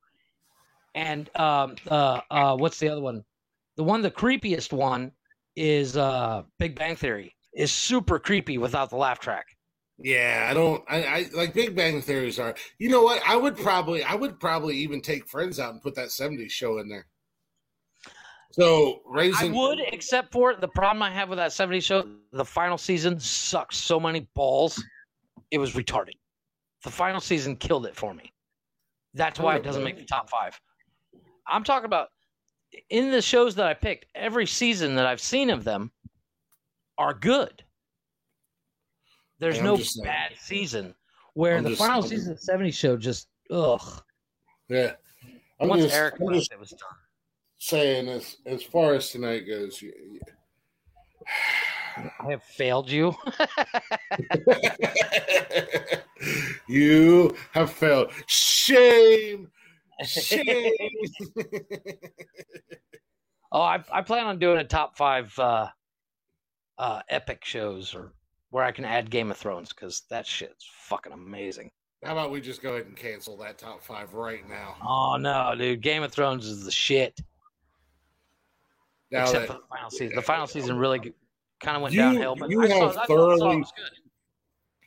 [0.93, 3.23] and um, uh, uh, what's the other one?
[3.75, 5.11] The one, the creepiest one,
[5.57, 7.35] is uh, Big Bang Theory.
[7.53, 9.45] Is super creepy without the laugh track.
[9.97, 10.83] yeah, I don't.
[10.89, 12.55] I, I like Big Bang Theories are.
[12.79, 13.21] You know what?
[13.25, 16.79] I would probably, I would probably even take Friends out and put that '70s show
[16.79, 17.07] in there.
[18.51, 22.07] So I raising, would, except for the problem I have with that '70s show.
[22.31, 24.81] The final season sucks so many balls.
[25.55, 26.15] It was retarded.
[26.83, 28.33] The final season killed it for me.
[29.13, 30.59] That's why it doesn't make the top five.
[31.47, 32.09] I'm talking about
[32.89, 34.07] in the shows that I picked.
[34.15, 35.93] Every season that I've seen of them
[36.97, 37.63] are good.
[39.39, 40.03] There's no saying.
[40.03, 40.93] bad season
[41.35, 42.19] where I'm the final saying.
[42.19, 44.03] season of the '70s show just ugh.
[44.67, 44.91] yeah.
[45.61, 46.79] I'm Once just, Eric left, it was done.
[47.59, 49.81] saying as as far as tonight goes.
[49.81, 50.19] You, you-
[51.97, 53.13] I have failed you.
[56.67, 58.11] you have failed.
[58.27, 59.49] Shame.
[60.03, 60.71] Shame.
[63.55, 65.69] Oh, I, I plan on doing a top five uh,
[66.77, 68.11] uh, epic shows or
[68.49, 71.71] where I can add Game of Thrones because that shit's fucking amazing.
[72.03, 74.75] How about we just go ahead and cancel that top five right now?
[74.85, 77.17] Oh no, dude, Game of Thrones is the shit.
[79.09, 80.15] Now except that for the final season.
[80.15, 81.13] The final season really
[81.59, 83.59] kind of went You- downhill, but you I, have I, thought, I thought thoroughly- it
[83.59, 83.91] was good.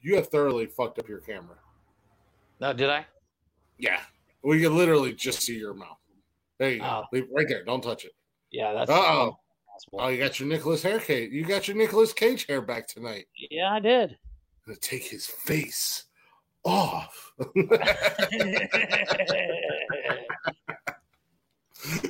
[0.03, 1.57] you have thoroughly fucked up your camera.
[2.61, 3.07] No, did I?
[3.79, 4.01] Yeah,
[4.43, 5.97] we can literally just see your mouth.
[6.59, 6.85] There you go.
[6.85, 7.05] Oh.
[7.13, 7.65] Leave right there.
[7.65, 8.13] Don't touch it.
[8.51, 9.39] Yeah, that's Uh-oh.
[9.93, 11.31] Oh, you got your Nicholas hair Cage.
[11.31, 13.27] You got your Nicholas Cage hair back tonight.
[13.51, 14.11] Yeah, I did.
[14.11, 14.17] I'm
[14.75, 16.07] gonna take his face
[16.65, 17.33] off.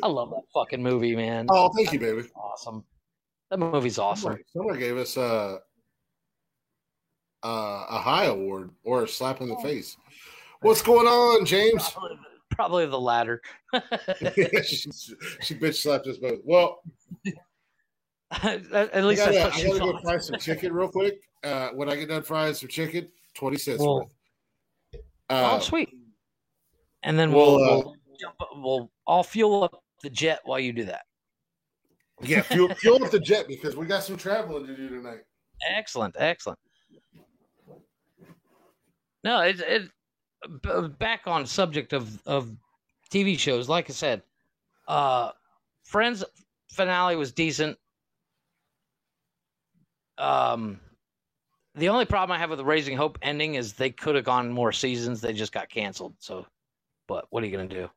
[0.03, 1.47] I love that fucking movie, man.
[1.51, 2.23] oh, thank you, baby.
[2.35, 2.85] Awesome.
[3.51, 4.23] That movie's awesome.
[4.23, 5.61] Someone, someone gave us a
[7.43, 9.97] a, a high award or a slap in the face.
[10.61, 11.89] What's going on, James?
[11.91, 12.19] Probably,
[12.51, 13.41] probably the latter.
[14.65, 14.91] she,
[15.41, 16.41] she bitch slapped us both.
[16.45, 16.83] Well,
[18.31, 20.89] At at I least gotta, that's what I she gotta go fry some chicken real
[20.89, 21.21] quick.
[21.43, 24.13] Uh, when I get done frying some chicken, twenty cents Well, worth.
[25.31, 25.89] Uh, oh, sweet.
[27.03, 30.73] And then well, we'll, uh, we'll, jump, we'll I'll fuel up the jet while you
[30.73, 31.03] do that.
[32.23, 35.21] Yeah, fuel, fuel up the jet because we got some traveling to do tonight.
[35.71, 36.59] Excellent, excellent.
[39.25, 39.91] No, it, it
[40.63, 42.51] b- back on subject of of
[43.11, 43.69] TV shows.
[43.69, 44.23] Like I said,
[44.87, 45.33] uh,
[45.85, 46.25] Friends
[46.71, 47.79] finale was decent.
[50.19, 50.81] Um,
[51.75, 54.51] the only problem I have with the Raising Hope ending is they could have gone
[54.51, 55.21] more seasons.
[55.21, 56.15] They just got canceled.
[56.19, 56.47] So,
[57.07, 57.89] but what are you gonna do?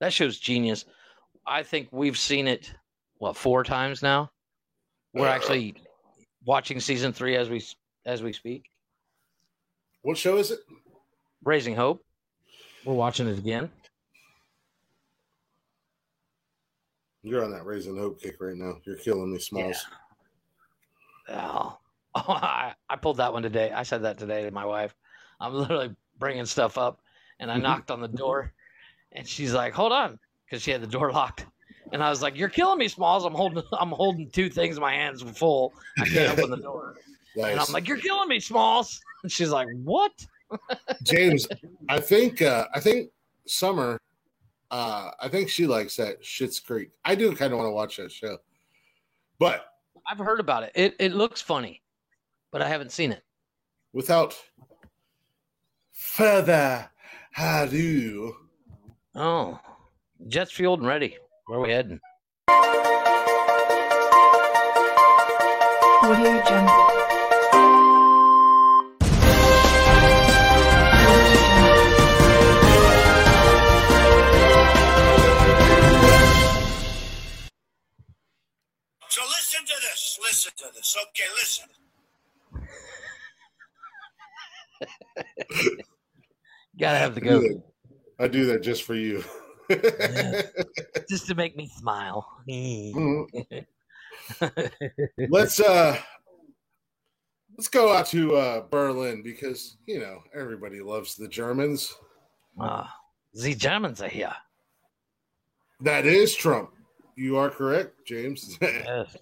[0.00, 0.84] That show's genius.
[1.46, 2.72] I think we've seen it
[3.24, 4.30] what four times now.
[5.14, 5.76] We're actually
[6.44, 7.64] watching season three as we
[8.04, 8.64] as we speak.
[10.02, 10.60] What show is it?
[11.42, 12.04] Raising Hope.
[12.84, 13.70] We're watching it again.
[17.22, 18.74] You're on that raising hope kick right now.
[18.84, 19.86] You're killing me, Smalls.
[21.30, 21.78] Oh,
[22.14, 23.72] I, I pulled that one today.
[23.72, 24.94] I said that today to my wife.
[25.40, 27.00] I'm literally bringing stuff up,
[27.40, 27.62] and I mm-hmm.
[27.62, 28.52] knocked on the door,
[29.12, 31.46] and she's like, "Hold on," because she had the door locked.
[31.94, 33.24] And I was like, "You're killing me, Smalls.
[33.24, 35.72] I'm holding, I'm holding two things in my hands full.
[35.98, 36.96] I can't open the door."
[37.36, 40.12] And I'm like, "You're killing me, Smalls." And she's like, "What?"
[41.02, 41.48] James,
[41.88, 43.10] I think uh, I think
[43.46, 44.00] Summer,
[44.70, 46.90] uh, I think she likes that Schitt's Creek.
[47.04, 48.38] I do kind of want to watch that show,
[49.38, 49.66] but
[50.08, 50.72] I've heard about it.
[50.74, 51.80] It it looks funny,
[52.52, 53.22] but I haven't seen it.
[53.92, 54.36] without
[55.92, 56.88] further
[57.36, 58.36] ado,
[59.14, 59.58] Oh,
[60.28, 61.16] jet's fueled and ready.
[61.46, 62.00] Where are we heading?
[66.02, 66.74] Audio Jungle.
[79.10, 80.18] So listen to this.
[80.22, 80.96] Listen to this.
[81.02, 81.68] Okay, listen.
[86.80, 87.42] Gotta have the go.
[88.18, 89.22] I do that just for you.
[91.08, 92.26] just to make me smile.
[92.48, 93.26] Mhm.
[95.28, 95.98] let's uh
[97.56, 101.94] let's go out to uh Berlin because you know everybody loves the Germans.
[102.58, 102.94] Ah,
[103.32, 104.34] the Germans are here.
[105.80, 106.70] That is Trump.
[107.16, 108.58] You are correct, James.
[108.62, 109.16] Yes.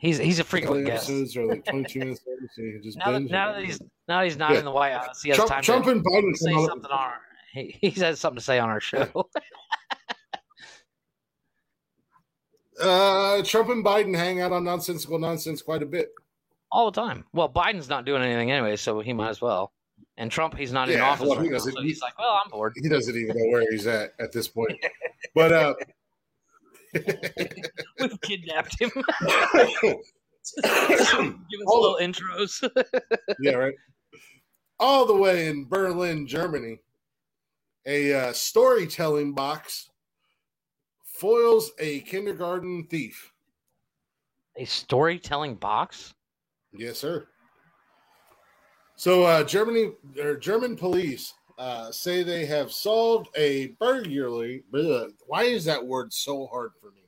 [0.00, 1.10] He's he's a frequent guest.
[1.36, 4.22] are like 22 minutes long, so you just Now that, binge now that he's now
[4.22, 4.60] he's not Yeah.
[4.60, 7.12] in the White House, he has Trump, time Trump to and Biden say something on.
[7.52, 9.28] He, he has something to say on our show.
[12.80, 16.10] Uh, Trump and Biden hang out on nonsensical nonsense quite a bit.
[16.70, 17.24] all the time.
[17.32, 19.72] Well, Biden's not doing anything anyway, so he might as well.
[20.16, 22.74] And Trump, he's not in office well, right now, so he's like, "Well, I'm bored."
[22.80, 24.78] He doesn't even know where he's at at this point.
[25.34, 25.74] But uh,
[28.00, 28.90] We've kidnapped him.
[28.94, 29.96] Give
[30.62, 31.14] us
[31.66, 32.68] All little intros.
[33.40, 33.74] yeah, right.
[34.78, 36.78] All the way in Berlin, Germany,
[37.88, 39.88] a uh, storytelling box
[41.04, 43.32] foils a kindergarten thief.
[44.56, 46.14] a storytelling box.
[46.72, 47.26] Yes, sir.
[48.94, 54.64] So, uh, Germany or German police uh, say they have solved a burglary.
[54.72, 55.10] Bleh.
[55.26, 57.02] Why is that word so hard for me?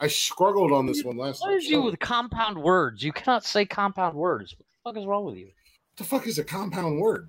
[0.00, 3.02] I struggled on this one last What is you with compound words?
[3.02, 4.56] You cannot say compound words.
[4.56, 5.46] What the fuck is wrong with you?
[5.46, 7.28] What the fuck is a compound word?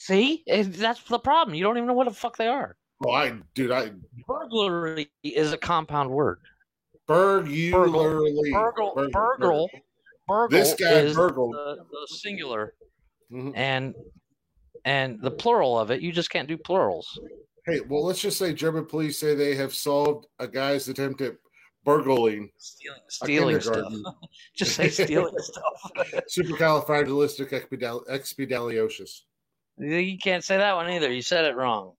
[0.00, 1.54] See, that's the problem.
[1.54, 2.76] You don't even know what the fuck they are.
[3.00, 3.90] Well, I, dude, I
[4.26, 6.38] Burglary is a compound word.
[7.06, 7.70] burglary.
[7.70, 9.68] Burgle, Burgle, burgle,
[10.26, 10.48] burgle.
[10.48, 11.54] This guy is burgled.
[11.54, 12.74] the, the singular,
[13.30, 13.52] Mhm.
[13.54, 13.94] and
[14.86, 16.00] and the plural of it.
[16.00, 17.18] You just can't do plurals.
[17.66, 21.36] Hey, well, let's just say German police say they have solved a guy's attempt at
[21.84, 22.50] burgling.
[22.58, 23.92] Stealing, stealing stuff.
[24.56, 25.92] Just say stealing stuff.
[26.30, 29.20] Supercalifragilisticexpialidocious.
[29.80, 31.10] You can't say that one either.
[31.10, 31.94] You said it wrong.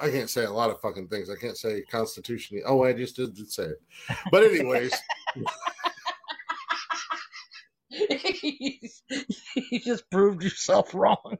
[0.00, 1.30] I can't say a lot of fucking things.
[1.30, 2.62] I can't say constitutionally.
[2.66, 3.80] Oh, I just didn't say it.
[4.30, 4.92] But anyways,
[7.90, 11.38] you just proved yourself wrong.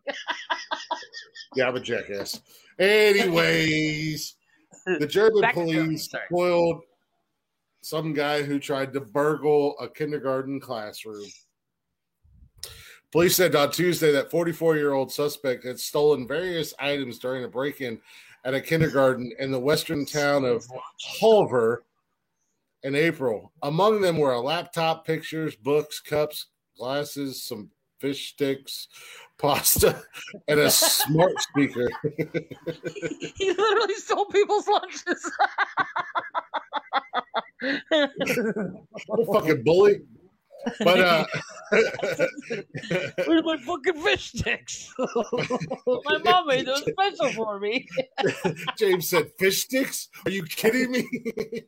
[1.55, 2.41] yeah, I'm a jackass.
[2.79, 4.37] Anyways,
[4.87, 6.25] the German Back police sorry.
[6.31, 6.83] foiled
[7.83, 11.27] some guy who tried to burgle a kindergarten classroom.
[13.13, 17.49] Police said on Tuesday that 44 year old suspect had stolen various items during a
[17.49, 18.01] break in
[18.45, 20.65] at a kindergarten in the western town of
[21.21, 21.79] Hulver
[22.83, 23.53] in April.
[23.63, 26.47] Among them were a laptop, pictures, books, cups,
[26.79, 28.89] glasses, some fish sticks,
[29.39, 30.03] pasta,
[30.49, 31.91] and a smart speaker.
[32.17, 35.31] he literally stole people's lunches.
[39.33, 40.03] fucking bully.
[40.81, 41.27] But uh
[43.27, 44.93] Where's my fucking fish sticks?
[44.99, 47.87] my mom made those special for me.
[48.79, 50.09] James said, "Fish sticks?
[50.25, 51.07] Are you kidding me?"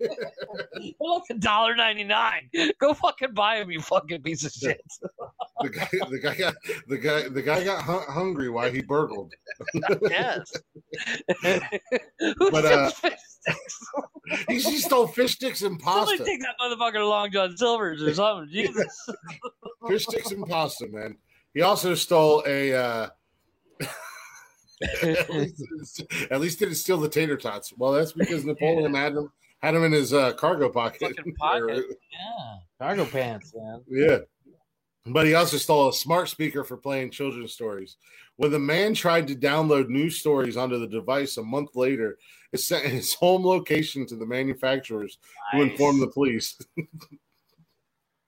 [1.00, 2.48] Like a dollar ninety nine.
[2.80, 4.80] Go fucking buy them, you fucking piece of shit.
[5.60, 6.54] the guy, the guy got
[6.86, 9.32] the guy, the guy got hu- hungry while he burgled.
[10.10, 10.52] yes.
[12.38, 13.18] Who But, uh, fish
[13.50, 14.46] sticks?
[14.48, 16.24] He, he stole fish sticks and Somebody pasta.
[16.24, 18.50] take that motherfucker to Long John Silver's or something.
[18.50, 19.08] Jesus.
[19.88, 21.16] Fish sticks and pasta, man.
[21.54, 22.74] He also stole a.
[22.74, 23.08] Uh,
[25.02, 27.72] at, least, at least didn't steal the tater tots.
[27.76, 29.30] Well, that's because Napoleon had him
[29.60, 31.16] had him in his uh, cargo pocket.
[31.38, 31.84] Pocket.
[32.12, 32.56] Yeah.
[32.86, 33.82] Cargo pants, man.
[33.88, 34.18] Yeah.
[35.06, 37.96] But he also stole a smart speaker for playing children's stories.
[38.38, 42.18] When the man tried to download news stories onto the device a month later,
[42.52, 45.18] it sent his home location to the manufacturers
[45.52, 46.56] who informed the police.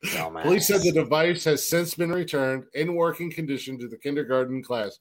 [0.05, 0.43] Dumbass.
[0.43, 4.99] Police said the device has since been returned in working condition to the kindergarten class,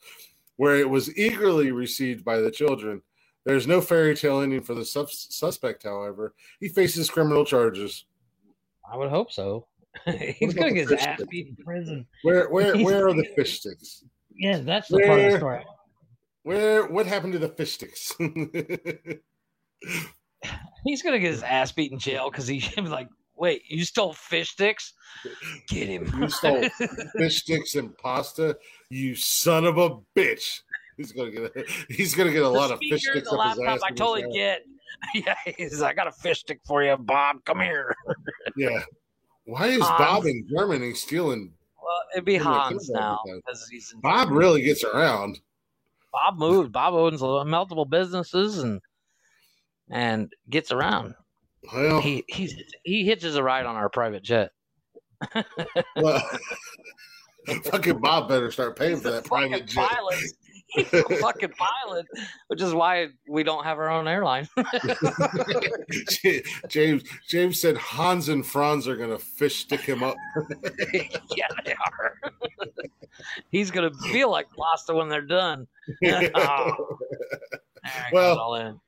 [0.58, 3.02] where it was eagerly received by the children.
[3.46, 6.36] There's no fairy tale ending for the sus- suspect, however.
[6.60, 8.06] He faces criminal charges.
[8.92, 9.66] I would hope so.
[10.06, 12.06] He's gonna get his fish ass beat in prison.
[12.22, 14.04] Where where where are the fish sticks?
[14.40, 15.66] Yeah, that's the part of the story.
[16.44, 18.16] Where what happened to the fish sticks?
[20.86, 24.14] He's gonna get his ass beat in jail because he's gonna like, "Wait, you stole
[24.14, 24.94] fish sticks?
[25.68, 26.64] Get him!" you stole
[27.18, 28.58] fish sticks and pasta,
[28.90, 30.62] you son of a bitch.
[30.96, 33.58] He's gonna get a, he's gonna get a the lot of fish sticks the up
[33.58, 33.82] his ass.
[33.84, 34.62] I totally get.
[35.14, 35.82] Yeah, he's.
[35.82, 37.44] I got a fish stick for you, Bob.
[37.46, 37.94] Come here.
[38.56, 38.84] Yeah.
[39.44, 40.00] Why is Hans.
[40.00, 41.54] Bob in Germany stealing?
[41.90, 45.40] Well, it'd be Hans now because he's Bob really gets around.
[46.14, 46.72] Bob moved.
[46.72, 48.80] Bob owns multiple businesses and
[49.90, 51.16] and gets around.
[51.74, 52.54] Well, He he's
[52.84, 54.52] he hitches a ride on our private jet.
[55.96, 56.22] well
[57.64, 59.90] fucking Bob better start paying for that private jet.
[59.90, 60.20] pilot.
[60.76, 62.06] He's fucking pilot,
[62.48, 64.48] which is why we don't have our own airline.
[66.68, 70.16] James James said Hans and Franz are gonna fish stick him up.
[71.36, 72.16] yeah, they are.
[73.50, 75.66] He's gonna feel like pasta when they're done.
[76.36, 76.98] Oh,
[78.12, 78.80] Well, all in.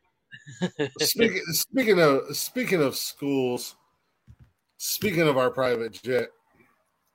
[0.99, 3.76] speaking speaking of speaking of schools,
[4.78, 6.28] speaking of our private jet,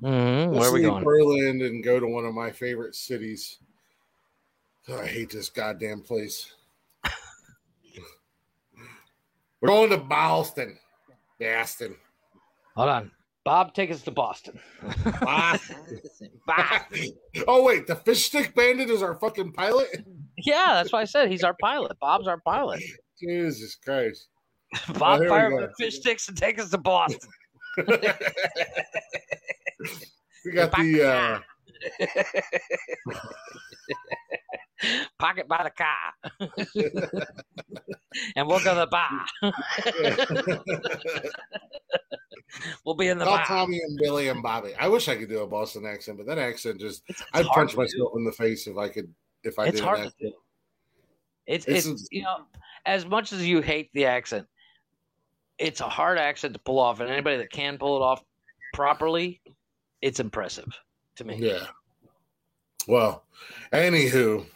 [0.03, 1.05] Mhm, let's Where are we leave going?
[1.05, 3.59] Berlin and go to one of my favorite cities.
[4.89, 6.53] Oh, I hate this goddamn place.
[9.61, 10.79] We're going to Boston.
[11.41, 11.97] Boston.
[12.77, 13.11] Hold on.
[13.45, 14.59] Bob, take us to Boston.
[15.21, 16.01] Boston.
[16.47, 17.11] Boston.
[17.49, 20.05] oh wait, the fish stick bandit is our fucking pilot.
[20.39, 21.97] Yeah, that's why I said he's our pilot.
[22.01, 22.83] Bob's our pilot.
[23.21, 24.27] Jesus Christ.
[24.99, 27.31] Bob, here we fire up the fish sticks and take us to Boston.
[27.77, 27.85] we
[30.53, 31.39] got the uh
[35.19, 36.13] Pocket by the car.
[38.37, 39.27] and we'll go to the bar.
[42.85, 43.45] We'll be in the Call bar.
[43.47, 44.73] Tommy and Billy and Bobby.
[44.79, 47.77] I wish I could do a Boston accent, but that accent just It's I'd punch
[47.77, 49.13] myself in the face if I could
[49.43, 50.33] if I It's did hard do.
[51.47, 52.47] It's, It's- it's you know,
[52.87, 54.47] as much as you hate the accent,
[55.59, 58.23] it's a hard accent to pull off, and anybody that can pull it off
[58.73, 59.41] properly,
[60.01, 60.69] it's impressive
[61.17, 61.37] to me.
[61.39, 61.67] Yeah.
[62.87, 63.25] Well,
[63.73, 64.47] anywho,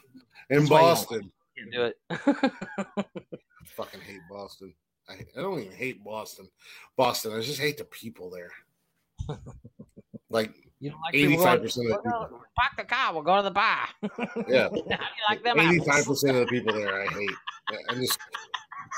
[0.51, 1.97] in That's you Boston, Can't do it.
[2.11, 3.05] I
[3.77, 4.75] fucking hate Boston.
[5.09, 6.49] I, I don't even hate Boston.
[6.97, 8.51] Boston, I just hate the people there.
[10.33, 12.39] Like You don't like people eighty-five going, percent of the "We'll people.
[12.39, 13.13] go- Park the car.
[13.13, 13.89] We'll go to the bar.
[14.49, 14.97] Yeah, How do you
[15.29, 16.23] like them eighty-five apples?
[16.23, 17.31] percent of the people there I hate.
[17.89, 18.17] I'm just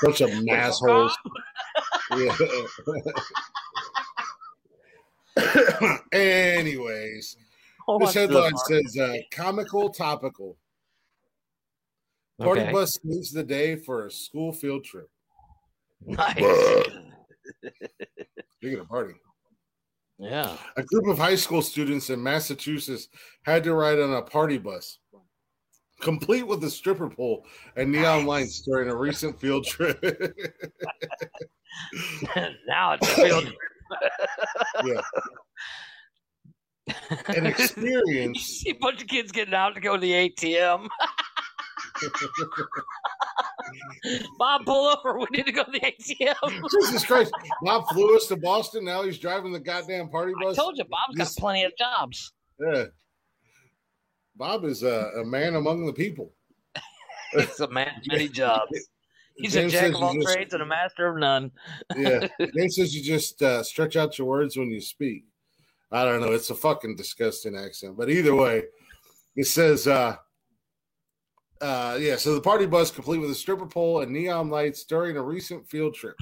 [0.03, 1.17] a bunch of assholes.
[2.15, 2.35] Yeah.
[6.11, 7.37] Anyways,
[7.87, 10.55] Oh, this headline says uh, comical topical.
[12.43, 12.71] Party Okay.
[12.71, 15.09] bus saves the day for a school field trip.
[16.05, 16.35] Nice.
[18.55, 19.13] Speaking of party,
[20.19, 20.57] Yeah.
[20.77, 23.07] a group of high school students in Massachusetts
[23.45, 24.99] had to ride on a party bus,
[26.01, 27.45] complete with a stripper pole
[27.75, 29.97] and neon lights during a recent field trip.
[32.67, 33.57] now it's a field trip.
[34.85, 35.01] yeah.
[37.27, 38.41] An You experience.
[38.41, 40.87] see a bunch of kids getting out to go to the ATM.
[44.37, 45.19] Bob, pull over.
[45.19, 46.69] We need to go to the ATM.
[46.71, 47.31] Jesus Christ.
[47.63, 48.85] Bob flew us to Boston.
[48.85, 50.57] Now he's driving the goddamn party bus.
[50.57, 52.33] I told you, Bob's got plenty of jobs.
[52.59, 52.85] Yeah.
[54.35, 56.33] Bob is a, a man among the people.
[57.33, 58.71] He's a man many jobs.
[59.35, 61.51] He's a jack of all just- trades and a master of none.
[61.95, 62.27] Yeah.
[62.55, 65.25] James says you just uh, stretch out your words when you speak.
[65.91, 66.31] I don't know.
[66.31, 67.95] It's a fucking disgusting accent.
[67.95, 68.63] But either way,
[69.35, 70.15] it says, uh,
[71.63, 75.15] uh, yeah, so the party bus complete with a stripper pole and neon lights during
[75.15, 76.17] a recent field trip.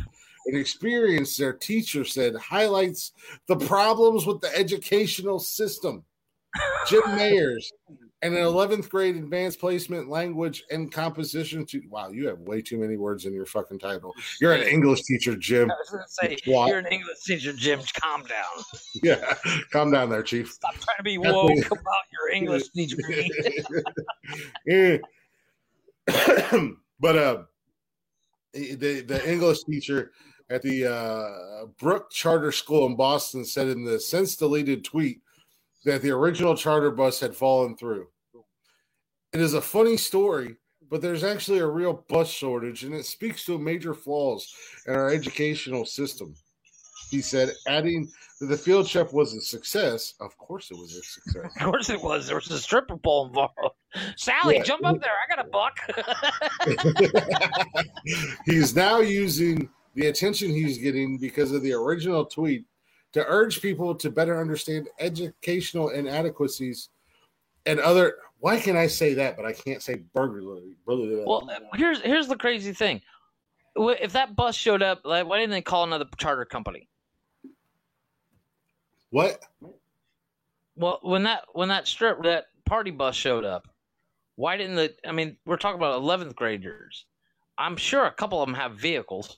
[0.46, 3.14] An experience their teacher said highlights
[3.48, 6.06] the problems with the educational system.
[6.88, 7.72] Jim Mayers,
[8.22, 11.66] and an 11th grade advanced placement language and composition.
[11.66, 14.14] To, wow, you have way too many words in your fucking title.
[14.40, 15.72] You're an English teacher, Jim.
[15.72, 17.80] I was going to say, you're an English teacher, Jim.
[18.00, 18.64] Calm down.
[19.04, 19.36] Yeah,
[19.72, 20.52] calm down there, Chief.
[20.52, 23.32] Stop trying to be woke about your English degree.
[27.02, 27.44] But uh,
[28.54, 30.12] the the English teacher
[30.52, 35.22] at the uh, Brooke Charter School in Boston said in the since deleted tweet
[35.86, 38.08] that the original charter bus had fallen through.
[39.34, 40.58] It is a funny story,
[40.90, 44.54] but there's actually a real bus shortage, and it speaks to major flaws
[44.86, 46.36] in our educational system.
[47.12, 48.10] He said, adding
[48.40, 50.14] that the field trip was a success.
[50.22, 51.52] Of course, it was a success.
[51.58, 52.26] Of course it was.
[52.26, 53.54] There was a stripper pole involved.
[54.16, 54.64] Sally, Yeah.
[54.64, 55.12] jump up there.
[55.12, 55.78] I got a buck.
[58.46, 62.66] he's now using the attention he's getting because of the original tweet
[63.12, 66.88] to urge people to better understand educational inadequacies
[67.66, 68.16] and other.
[68.40, 70.78] Why can I say that, but I can't say burglary?
[70.86, 73.02] well, here's here's the crazy thing.
[73.76, 76.88] If that bus showed up, like, why didn't they call another charter company?
[79.12, 79.40] What?
[80.76, 83.68] Well, when that when that strip that party bus showed up,
[84.36, 84.94] why didn't the?
[85.06, 87.06] I mean, we're talking about eleventh graders.
[87.58, 89.38] I'm sure a couple of them have vehicles.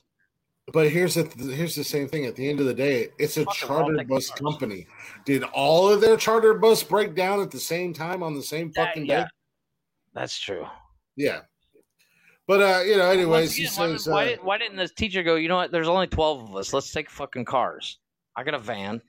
[0.72, 1.24] But here's the
[1.54, 2.24] here's the same thing.
[2.24, 4.40] At the end of the day, it's a charter bus cars.
[4.40, 4.86] company.
[5.26, 8.72] Did all of their charter bus break down at the same time on the same
[8.74, 9.28] That- fucking yeah, day?
[10.14, 10.66] that's true.
[11.16, 11.40] Yeah.
[12.46, 15.34] But uh, you know, anyways, again, why, says, why, uh, why didn't the teacher go?
[15.34, 15.70] You know what?
[15.70, 16.72] There's only twelve of us.
[16.72, 17.98] Let's take fucking cars.
[18.36, 19.02] I got a van.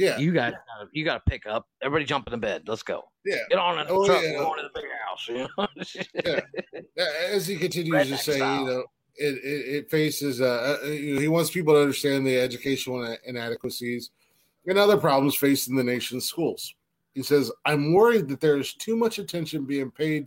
[0.00, 0.54] Yeah, You got
[0.92, 1.66] you got to pick up.
[1.82, 2.62] Everybody jump in the bed.
[2.66, 3.04] Let's go.
[3.24, 3.36] yeah.
[3.50, 4.22] Get on in the Oh, truck.
[4.22, 4.32] yeah.
[4.38, 5.28] Going to the big house.
[5.28, 6.36] You
[6.96, 7.04] know?
[7.32, 8.60] As he continues to say, style.
[8.60, 8.84] you know,
[9.16, 10.40] it, it, it faces.
[10.40, 14.10] Uh, uh, you know, he wants people to understand the educational inadequacies
[14.66, 16.74] and other problems facing the nation's schools.
[17.14, 20.26] He says, "I'm worried that there is too much attention being paid."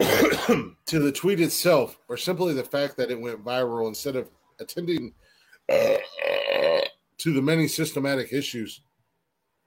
[0.00, 4.28] to the tweet itself, or simply the fact that it went viral instead of
[4.60, 5.14] attending
[5.72, 5.74] uh,
[7.24, 8.82] to the many systematic issues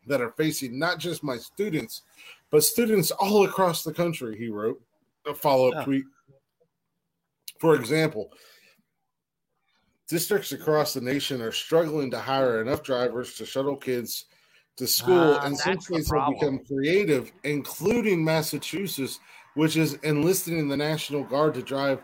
[0.06, 2.04] that are facing not just my students,
[2.52, 4.80] but students all across the country, he wrote
[5.26, 5.84] a follow up Yeah.
[5.86, 6.06] tweet.
[7.60, 8.32] For example,
[10.08, 14.26] districts across the nation are struggling to hire enough drivers to shuttle kids
[14.76, 19.20] to school, Ah, and some states have become creative, including Massachusetts,
[19.56, 22.04] which is enlisting in the National Guard to drive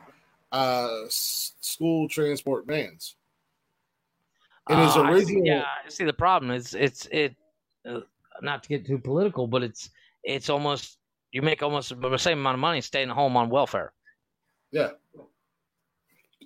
[0.52, 3.18] uh, school transport vans.
[4.70, 6.52] In his Uh, I see- original, yeah, I see the problem.
[6.52, 7.36] It's it's it.
[7.86, 8.00] Uh,
[8.42, 9.90] not to get too political, but it's
[10.24, 10.98] it's almost
[11.32, 13.92] you make almost the same amount of money staying home on welfare.
[14.72, 14.92] yeah.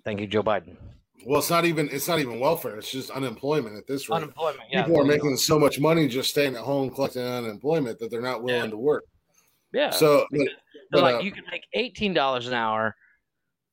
[0.06, 0.78] Thank you, Joe Biden.
[1.26, 2.78] Well, it's not even it's not even welfare.
[2.78, 4.18] It's just unemployment at this rate.
[4.18, 4.62] Unemployment.
[4.72, 8.22] Yeah, People are making so much money just staying at home collecting unemployment that they're
[8.22, 8.70] not willing Yeah.
[8.72, 9.04] to work.
[9.74, 9.90] yeah.
[9.92, 10.48] So, but,
[10.92, 12.96] but, like uh, you can make eighteen dollars an hour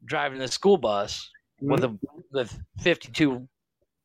[0.05, 1.31] driving the school bus
[1.61, 1.97] with a
[2.33, 3.49] with fifty two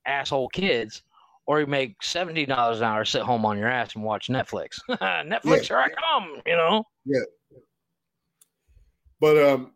[0.09, 1.03] asshole kids,
[1.45, 4.79] or you make seventy dollars an hour, sit home on your ass and watch Netflix.
[4.89, 5.61] Netflix, Yeah.
[5.61, 6.41] here I come.
[6.45, 6.83] You know.
[7.05, 7.19] Yeah.
[9.21, 9.71] But um,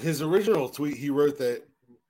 [0.00, 1.62] his original tweet he wrote that,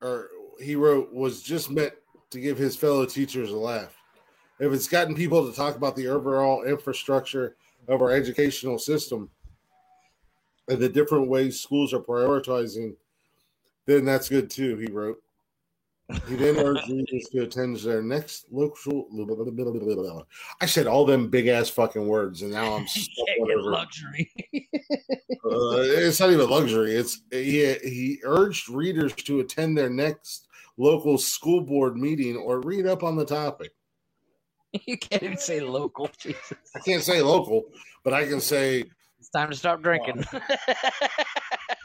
[0.03, 0.29] or
[0.61, 1.93] he wrote was just meant
[2.31, 3.95] to give his fellow teachers a laugh.
[4.61, 7.57] If it's gotten people to talk about the overall infrastructure
[7.89, 9.31] of our educational system
[10.69, 12.95] and the different ways schools are prioritizing,
[13.87, 14.77] then that's good too.
[14.79, 15.19] He wrote.
[16.29, 19.07] He then urged readers to attend their next local.
[20.61, 24.33] I said all them big ass fucking words, and now I'm stuck luxury.
[25.47, 26.95] Uh, it's not even luxury.
[26.95, 30.49] It's he, he urged readers to attend their next
[30.79, 33.73] local school board meeting or read up on the topic.
[34.87, 36.09] you can't even say local.
[36.17, 36.55] Jesus.
[36.75, 37.65] I can't say local,
[38.05, 38.85] but I can say
[39.19, 40.25] It's time to stop drinking.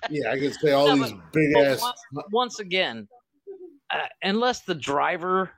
[0.10, 1.82] yeah, I can say all No, these big ass.
[1.82, 2.00] once,
[2.32, 3.10] once again,
[3.92, 5.52] uh, unless the driver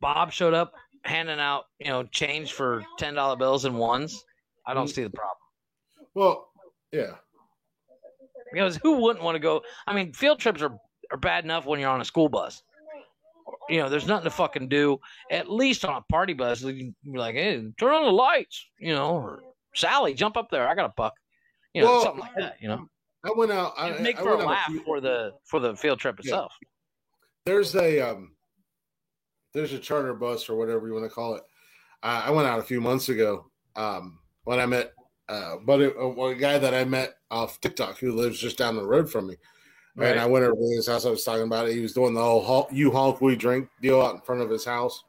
[0.00, 0.72] Bob showed up
[1.04, 4.24] handing out, you know, change for ten dollar bills and ones,
[4.66, 4.94] I don't Mhm.
[4.94, 5.36] see the problem.
[6.14, 6.50] Well,
[6.92, 7.16] yeah,
[8.52, 9.62] Because who wouldn't want to go?
[9.86, 10.78] I mean, field trips are
[11.10, 12.62] are bad enough when you're on a school bus.
[13.70, 15.00] You know, there's nothing to fucking do.
[15.30, 18.66] At least on a party bus, you can be like, "Hey, turn on the lights,"
[18.78, 19.42] you know, or
[19.74, 20.68] Sally, jump up there.
[20.68, 21.14] I got a buck.
[21.72, 22.60] You know, Well, something like that.
[22.60, 22.88] You know,
[23.24, 23.72] I went out.
[23.76, 26.16] I, make I for a went out laugh few- for the for the field trip
[26.16, 26.20] Yeah.
[26.32, 26.52] itself.
[27.48, 28.32] There's a um
[29.54, 31.42] there's a charter bus or whatever you want to call it
[32.02, 33.46] uh, i went out a few months ago
[33.76, 34.92] um when i met
[35.30, 38.76] uh but it, uh, a guy that i met off tiktok who lives just down
[38.76, 39.36] the road from me
[39.96, 40.10] Right.
[40.12, 42.12] and i went over to his house i was talking about it he was doing
[42.14, 45.04] the whole hol- you honk we drink deal out in front of his house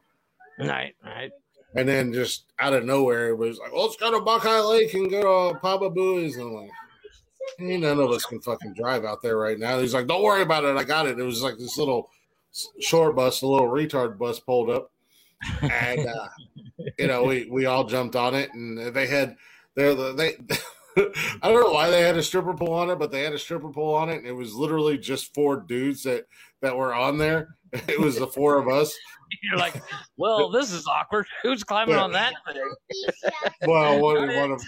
[0.57, 1.31] Right, right.
[1.75, 4.93] and then just out of nowhere it was like well, let's go to buckeye lake
[4.93, 6.71] and go to papa booey's and i'm like
[7.59, 9.79] Ain't none of us can fucking drive out there right now.
[9.79, 10.77] He's like, "Don't worry about it.
[10.77, 12.09] I got it." It was like this little
[12.79, 14.91] short bus, a little retard bus pulled up,
[15.61, 16.27] and uh,
[16.97, 19.35] you know, we we all jumped on it, and they had
[19.75, 20.35] they're they.
[20.97, 23.39] I don't know why they had a stripper pole on it, but they had a
[23.39, 26.25] stripper pole on it, and it was literally just four dudes that
[26.61, 27.55] that were on there.
[27.87, 28.91] It was the four of us.
[29.43, 29.79] You're like,
[30.17, 31.27] well, this is awkward.
[31.43, 32.01] Who's climbing Yeah.
[32.01, 33.31] on that thing?
[33.67, 34.61] Well, one, one of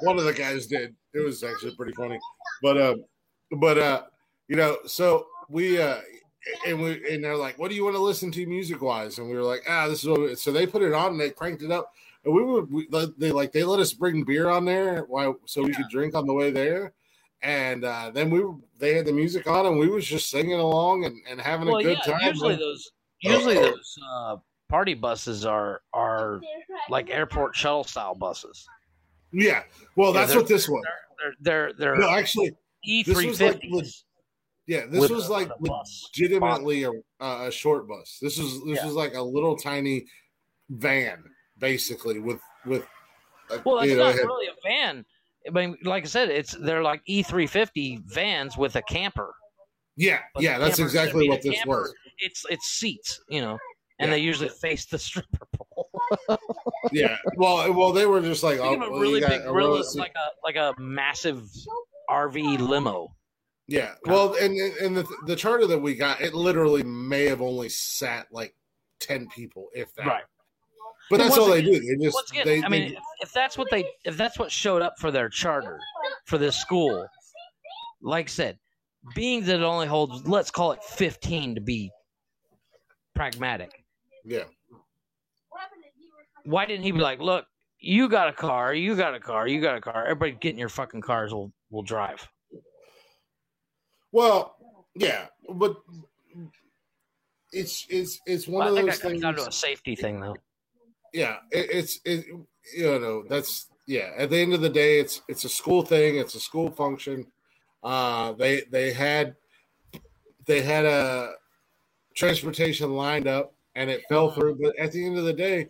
[0.00, 0.94] one of the guys did.
[1.14, 2.18] It was actually pretty funny,
[2.62, 2.94] but uh,
[3.58, 4.02] but uh,
[4.48, 5.98] you know, so we uh,
[6.66, 9.28] and we and they're like, "What do you want to listen to music wise?" And
[9.28, 11.30] we were like, "Ah, this is what we-" so they put it on and they
[11.30, 11.92] cranked it up,
[12.24, 12.88] and we were we,
[13.18, 16.26] they like they let us bring beer on there, why so we could drink on
[16.26, 16.92] the way there.
[17.42, 18.42] And uh, then we
[18.78, 21.76] they had the music on, and we was just singing along and, and having Well,
[21.78, 22.18] a good yeah.
[22.18, 22.26] time.
[22.32, 24.36] Usually those usually those uh,
[24.68, 26.40] party buses are are
[26.88, 28.66] like airport shuttle style buses.
[29.32, 29.62] yeah,
[29.94, 30.82] well, Yeah, that's they're- what this was.
[31.18, 34.04] They're they're they're No, actually, E three fifties.
[34.68, 38.18] Yeah, this was a- like legitimately a, a short bus.
[38.22, 38.84] This was this Yeah.
[38.86, 40.04] was like a little tiny
[40.68, 41.24] van,
[41.58, 42.86] basically with with.
[43.50, 45.04] A, Well, it's know, not had- really a van.
[45.46, 49.34] I mean, like I said, it's they're like E three fifty vans with a camper.
[49.96, 51.70] yeah, But yeah, that's exactly what this camper.
[51.82, 51.94] was.
[52.18, 53.56] It's it's seats, you know,
[53.98, 54.16] and Yeah.
[54.16, 55.88] they usually face the stripper pole.
[56.92, 57.16] yeah.
[57.36, 59.74] Well, uh, well, they were just like, oh, a really got big a gorilla, row
[59.76, 61.42] of it's se- like a like a massive
[62.10, 63.14] RV limo.
[63.68, 63.94] Yeah.
[64.06, 68.26] Well, and and the the charter that we got, it literally may have only sat
[68.32, 68.54] like
[68.98, 70.06] ten people, if that.
[70.06, 70.24] Right.
[71.10, 71.80] But that's all once they do.
[71.80, 74.38] They just Once again, they, I mean, they- if, if that's what they, if that's
[74.38, 75.78] what showed up for their charter
[76.26, 77.06] for this school,
[78.02, 78.58] like I said,
[79.14, 81.90] being that it only holds, let's call it fifteen to be
[83.14, 83.84] pragmatic.
[84.24, 84.44] yeah.
[86.44, 87.44] Why didn't he be like, look,
[87.78, 90.04] you got a car, you got a car, you got a car.
[90.04, 91.32] Everybody get in your fucking cars.
[91.34, 92.26] We'll we'll drive.
[94.12, 94.56] Well,
[94.94, 95.76] yeah, but
[97.52, 99.22] it's it's it's one I of think those that comes things.
[99.22, 100.36] down to a safety thing, though.
[101.12, 102.26] yeah, it, it's it.
[102.76, 104.12] You know, that's yeah.
[104.16, 106.16] At the end of the day, it's it's a school thing.
[106.16, 107.26] It's a school function.
[107.82, 109.36] Uh, they they had
[110.46, 111.32] they had a
[112.14, 114.58] transportation lined up, and it fell through.
[114.60, 115.68] But at the end of the day,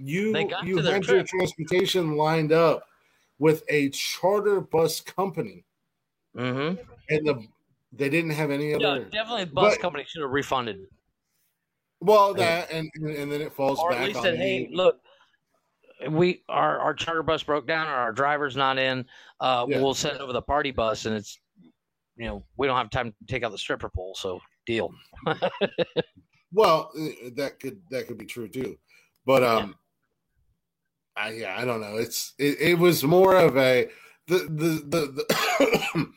[0.00, 2.84] you you had your transportation lined up
[3.38, 5.64] with a charter bus company,
[6.36, 6.80] Mm-hmm.
[7.10, 7.46] And the
[7.92, 9.04] they didn't have any Yeah, other.
[9.04, 9.44] definitely.
[9.44, 10.86] The bus But- company should have refunded,
[12.00, 15.00] Well, that and and then it falls or back at least on "Hey, look,
[16.08, 19.04] we our our charter bus broke down, or our driver's not in.
[19.40, 19.80] Uh, Yeah.
[19.80, 21.38] We'll send over the party bus, and it's
[22.16, 24.92] you know we don't have time to take out the stripper pole, so deal."
[26.52, 28.76] Well, uh, that could that could be true too,
[29.24, 29.76] but um,
[31.16, 31.94] I yeah, I don't know.
[31.96, 33.88] It's it, it was more of a
[34.26, 36.12] the the the the,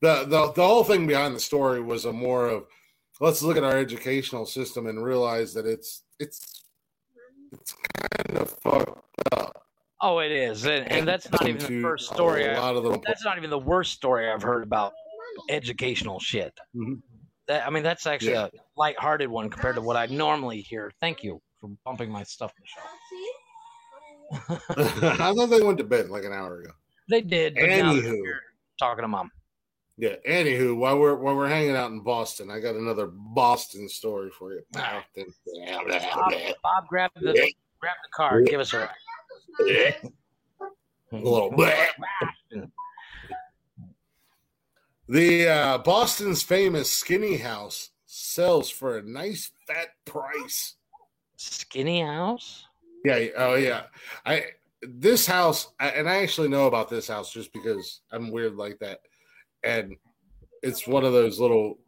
[0.00, 2.66] the the the whole thing behind the story was a more of
[3.20, 6.64] let's look at our educational system and realize that it's it's
[7.52, 7.74] it's
[8.26, 9.02] kind of fucked
[9.32, 9.64] up.
[10.02, 12.46] Oh, it is, and, and that's not even the first story.
[12.46, 13.00] A lot of them.
[13.06, 14.92] that's not even the worst story I've heard about
[15.50, 16.58] educational shit.
[16.74, 17.00] Mhm.
[17.48, 18.46] That I mean, that's actually Yeah.
[18.46, 20.90] a lighthearted one compared to what I normally hear.
[21.00, 22.84] Thank you for bumping my stuff, Michelle.
[24.70, 26.70] I thought they went to bed like an hour ago.
[27.08, 28.22] They did, but Anywho.
[28.78, 29.30] talking to mom.
[30.00, 30.16] Yeah.
[30.26, 34.54] Anywho, while we're while we're hanging out in Boston, I got another Boston story for
[34.54, 34.62] you.
[34.72, 35.02] Bob,
[36.62, 38.46] Bob grab the grab the card.
[38.46, 38.88] Give us a
[41.12, 41.54] A little.
[45.06, 50.76] The uh, Boston's famous Skinny House sells for a nice fat price.
[51.36, 52.64] skinny house.
[53.04, 53.26] Yeah.
[53.36, 53.82] Oh yeah.
[54.24, 54.44] I
[54.82, 58.78] this house, I, and I actually know about this house just because I'm weird like
[58.78, 59.00] that,
[59.64, 59.96] and
[60.62, 61.78] it's one of those little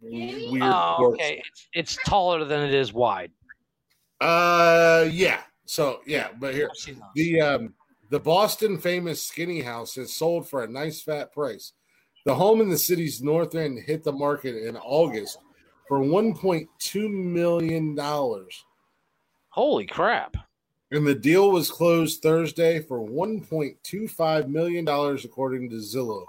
[0.00, 0.62] weird.
[0.62, 1.42] Oh, okay.
[1.46, 3.30] It's, it's taller than it is wide.
[4.20, 5.40] Uh, yeah.
[5.66, 7.08] So yeah, but here I've seen those.
[7.14, 7.74] the um
[8.10, 11.72] the Boston famous Skinny House is sold for a nice fat price.
[12.26, 15.38] The home in the city's north end hit the market in August
[15.88, 18.64] for 1.2 million dollars,
[19.48, 20.36] Holy crap!
[20.90, 26.24] and the deal was closed Thursday for 1.25 million dollars, according to Zillow.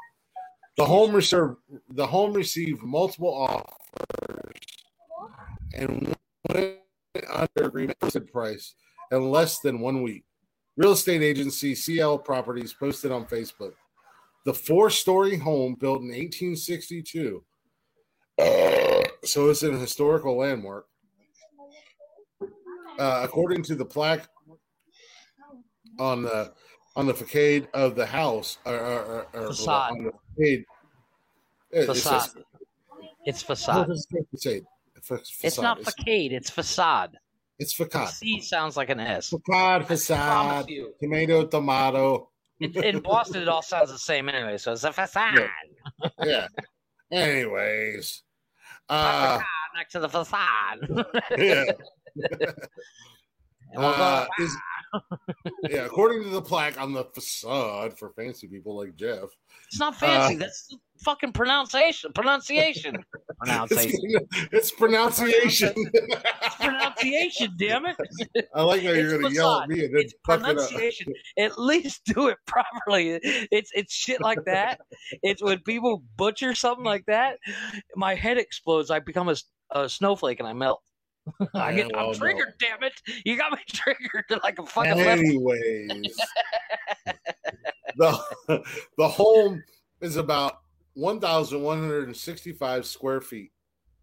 [0.77, 1.57] The home reserved
[1.89, 4.61] the home received multiple offers
[5.73, 6.15] and
[6.49, 6.77] went
[7.31, 7.97] under agreement
[8.31, 8.75] price
[9.11, 10.25] in less than one week.
[10.77, 13.73] Real estate agency CL Properties posted on Facebook.
[14.45, 17.43] The four-story home built in 1862,
[19.23, 20.87] so it's an historical landmark.
[22.99, 24.27] Uh, according to the plaque
[25.99, 26.53] on the
[26.95, 29.91] on the facade of the house, or, or, or, or Facade.
[29.91, 30.65] on the facade, it-
[31.71, 32.21] it Facade.
[32.21, 32.43] says-
[33.25, 33.89] It's facade.
[33.89, 34.65] it's facade.
[35.43, 36.31] It's not facade.
[36.31, 37.17] It's facade.
[37.59, 38.09] It's facade.
[38.09, 39.29] C sounds like an S.
[39.29, 40.69] Facade, facade,
[41.01, 42.29] tomato, tomato.
[42.59, 44.57] In, in Boston, it all sounds the same anyway.
[44.57, 45.47] So it's a facade Yeah.
[46.23, 46.47] Yeah.
[47.11, 48.23] Anyways,
[48.89, 49.39] uh,
[49.75, 50.79] next to the facade.
[51.37, 51.65] yeah.
[53.71, 54.55] And we'll go, Uh, is,
[55.69, 59.29] yeah, according to the plaque on the facade for fancy people like Jeff,
[59.67, 60.35] it's not fancy.
[60.35, 62.11] uh, That's the fucking pronunciation.
[62.13, 62.95] Pronunciation.
[63.39, 63.99] Pronunciation.
[64.03, 65.73] it's, it's pronunciation.
[66.45, 67.53] It's pronunciation.
[67.57, 67.95] Damn it.
[68.53, 70.55] I like how you're It's to yell at me and then It's fuck it up.
[70.55, 71.13] pronunciation.
[71.37, 73.19] At least do it properly.
[73.51, 74.79] It's it's shit like that.
[75.23, 77.37] It's when people butcher something like that,
[77.95, 78.89] my head explodes.
[78.91, 79.33] I become
[79.71, 80.81] a snowflake and I melt.
[81.53, 82.17] I Yeah, get, well, I'm no.
[82.17, 82.53] triggered.
[82.59, 82.93] Damn it!
[83.25, 84.99] You got me triggered to like a fucking.
[84.99, 86.15] Anyways,
[87.97, 88.63] the
[88.97, 89.63] the home
[90.01, 90.59] is about
[90.95, 93.51] 1,165 square feet,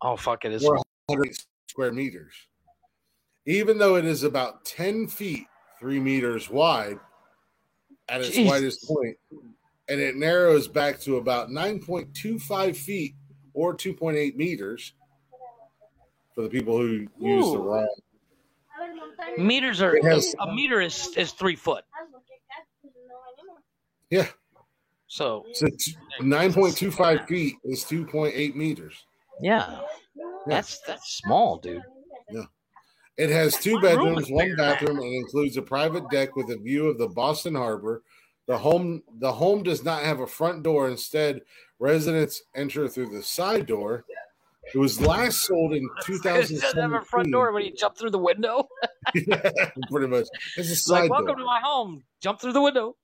[0.02, 0.44] Oh fuck!
[0.44, 0.64] It is.
[0.64, 1.34] or 100
[1.68, 2.34] square meters.
[3.46, 5.46] Even though it is about 10 feet,
[5.80, 6.98] three meters wide
[8.08, 8.50] at its Jesus.
[8.50, 9.16] widest point,
[9.88, 13.14] and it narrows back to about 9.25 feet
[13.54, 14.92] or 2.8 meters
[16.34, 17.62] for the people who use the Ooh.
[17.62, 17.88] wrong
[19.38, 21.84] Meters are It has- a meter is is three foot.
[24.10, 24.26] Yeah.
[25.06, 25.66] So So
[26.20, 29.04] 9.25 feet is 2.8 meters.
[29.40, 29.80] yeah,
[30.46, 31.82] that's that's small, dude.
[32.30, 32.44] Yeah.
[33.18, 34.80] It has two My bedrooms, one bigger than that.
[34.80, 38.02] bathroom, and includes a private deck with a view of the Boston Harbor.
[38.46, 40.88] The home the home does not have a front door.
[40.88, 41.42] Instead,
[41.78, 44.04] residents enter through the side door.
[44.74, 48.10] It was last sold in It doesn't have a front door when you jump through
[48.10, 48.68] the window.
[49.90, 50.26] Pretty much.
[50.56, 51.18] It's a side like, door.
[51.18, 52.04] welcome to my home.
[52.20, 52.96] Jump through the window.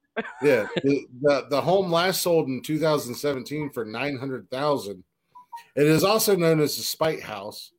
[0.43, 5.05] yeah the, the the home last sold in 2017 for 900000
[5.77, 7.71] it is also known as the spite house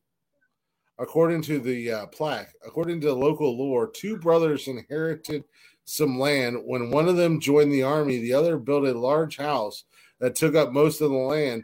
[0.98, 5.44] according to the uh, plaque according to local lore two brothers inherited
[5.84, 9.84] some land when one of them joined the army the other built a large house
[10.18, 11.62] that took up most of the land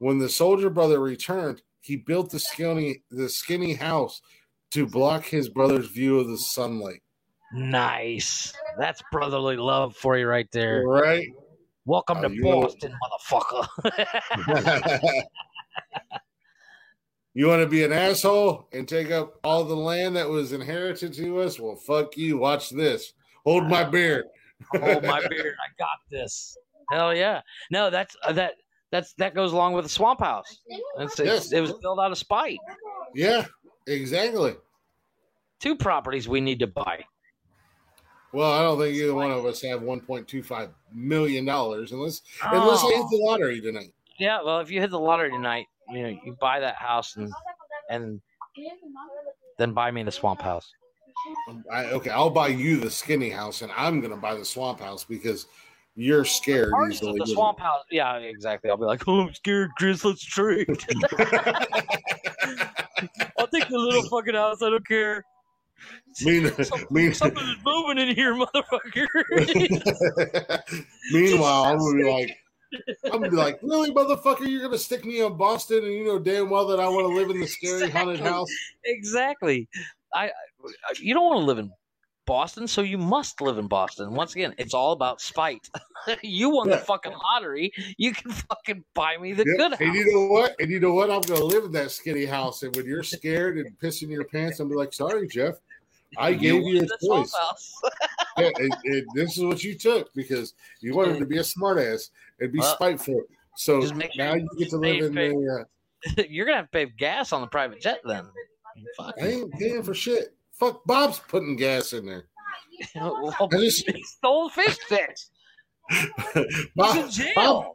[0.00, 4.20] when the soldier brother returned he built the skinny the skinny house
[4.72, 7.00] to block his brother's view of the sunlight
[7.52, 8.52] Nice.
[8.78, 10.84] That's brotherly love for you right there.
[10.86, 11.26] right
[11.84, 13.66] Welcome Oh, to you know- Boston, motherfucker.
[17.34, 21.12] you want to be an asshole and take up all the land that was inherited
[21.14, 21.58] to us?
[21.58, 22.38] Well, fuck you.
[22.38, 23.12] Watch this.
[23.44, 24.24] Hold my beer.
[24.76, 25.54] Hold my beard.
[25.58, 26.56] I got this.
[26.90, 27.40] Hell yeah.
[27.70, 28.54] No, that's uh, that.
[28.90, 30.60] That's that goes along with the swamp house.
[30.98, 31.52] It's, it's, Yes.
[31.52, 32.58] It was built out of spite.
[33.14, 33.46] Yeah,
[33.86, 34.54] exactly.
[35.60, 37.04] Two properties we need to buy.
[38.32, 42.86] Well, I don't think either one of us have 1.25 million dollars unless unless I
[42.86, 42.90] oh.
[42.90, 43.08] hit Oh.
[43.10, 43.92] the lottery tonight.
[44.18, 47.32] Yeah, well, if you hit the lottery tonight, you know, you buy that house and
[47.90, 48.20] and
[49.58, 50.72] then buy me the swamp house.
[51.70, 55.04] I, okay, I'll buy you the skinny house, and I'm gonna buy the swamp house
[55.04, 55.46] because
[56.02, 57.18] you're scared Parts easily.
[57.18, 57.84] the swamp house.
[57.90, 58.70] Yeah, exactly.
[58.70, 60.04] I'll be like, oh, I'm scared, Chris.
[60.04, 60.68] Let's trade.
[63.38, 64.62] I'll take the little fucking house.
[64.62, 65.24] I don't care.
[66.24, 69.06] mean, Some- mean, Something is moving in here, motherfucker.
[71.12, 72.36] Meanwhile, I'm gonna be like,
[73.06, 76.18] I'm gonna be like, really, motherfucker, you're gonna stick me in Boston, and you know
[76.18, 78.48] damn well that I want to live in the scary haunted house.
[78.84, 79.68] exactly.
[80.14, 80.30] I, I
[81.00, 81.70] you don't want to live in
[82.30, 84.12] Boston, so you must live in Boston.
[84.14, 85.68] Once again, it's all about spite.
[86.22, 87.72] you won the fucking lottery.
[87.98, 89.56] You can fucking buy me the Yep.
[89.56, 89.80] good house.
[89.80, 90.54] And you know what?
[90.60, 91.10] And you know what?
[91.10, 94.60] I'm gonna live in that skinny house, and when you're scared and pissing your pants,
[94.60, 95.56] I'm be like, sorry, Jeff,
[96.16, 97.34] I gave you a choice.
[98.38, 102.10] Yeah, and, and this is what you took because you wanted to be a smartass
[102.38, 103.22] and be Well, spiteful.
[103.56, 103.80] So
[104.16, 105.66] now you get to live in pay- the.
[106.20, 108.26] Uh, You're gonna have to pay gas on the private jet then.
[108.96, 109.16] Fuck.
[109.20, 110.32] I ain't paying for shit.
[110.60, 112.26] Fuck, Bob's putting gas in there.
[112.94, 115.30] well, just- he stole fish sticks.
[115.90, 117.74] He's Bob, in jail.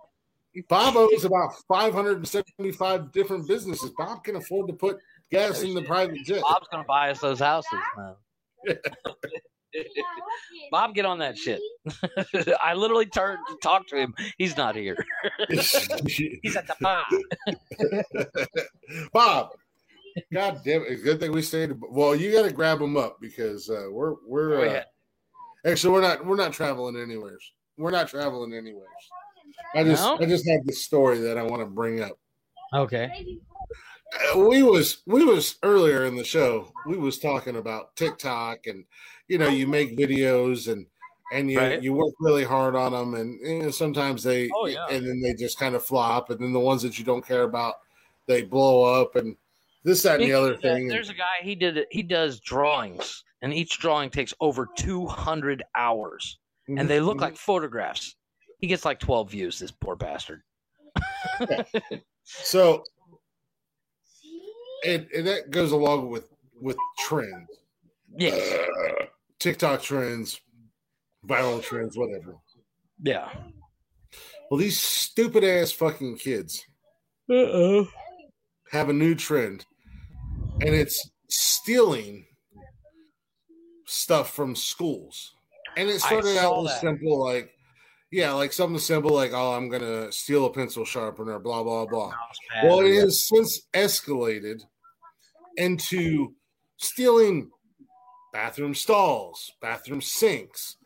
[0.70, 3.92] Bob owns about 575 different businesses.
[3.98, 4.98] Bob can afford to put
[5.32, 6.42] gas in the private jet.
[6.42, 8.78] Bob's gonna buy us those houses, man.
[10.72, 11.60] Bob, get on that shit.
[12.64, 14.14] I literally turned to talk to him.
[14.38, 14.96] He's not here.
[15.50, 17.04] He's at the bar.
[19.12, 19.50] Bob,
[20.34, 21.04] God damn it!
[21.04, 21.74] Good thing we stayed.
[21.90, 24.84] Well, you got to grab them up because uh, we're we're Go uh,
[25.66, 27.38] actually we're not we're not traveling anywhere.
[27.78, 28.88] We're not traveling anywhere.
[29.74, 30.18] I just No?
[30.20, 32.18] I just have this story that I want to bring up.
[32.74, 33.38] Okay.
[34.34, 36.72] Uh, we was we was earlier in the show.
[36.86, 38.86] We was talking about TikTok and
[39.28, 40.86] you know you make videos and
[41.34, 41.82] and you Right.
[41.84, 44.86] you work really hard on them and you know, sometimes they Oh, yeah.
[44.90, 47.44] and then they just kind of flop and then the ones that you don't care
[47.44, 47.76] about
[48.28, 49.36] they blow up and
[49.86, 50.88] this that and the other Speaking that, thing.
[50.90, 51.38] There's a guy.
[51.42, 51.78] He did.
[51.78, 56.38] it- He does drawings, and each drawing takes over 200 hours,
[56.68, 57.22] and they look Mhm.
[57.22, 58.16] like photographs.
[58.60, 59.60] He gets like 12 views.
[59.60, 60.42] This poor bastard.
[62.24, 62.84] so.
[64.86, 66.30] And, and that goes along with
[66.62, 67.50] with trends,
[68.18, 68.38] Yeah.
[69.40, 70.40] TikTok trends,
[71.28, 72.36] viral trends, whatever.
[73.04, 73.30] Yeah.
[74.50, 76.64] Well, these stupid ass fucking kids
[77.30, 77.88] Uh oh.
[78.72, 79.66] have a new trend,
[80.62, 82.26] and it's stealing
[83.86, 85.34] stuff from schools.
[85.78, 86.82] And it started out with that.
[86.82, 87.52] simple, like,
[88.12, 92.14] yeah, like something simple, like, oh, I'm gonna steal a pencil sharpener, blah blah blah.
[92.64, 94.62] Well, it has since escalated
[95.58, 96.34] into
[96.78, 97.50] stealing
[98.32, 100.78] bathroom stalls, bathroom sinks,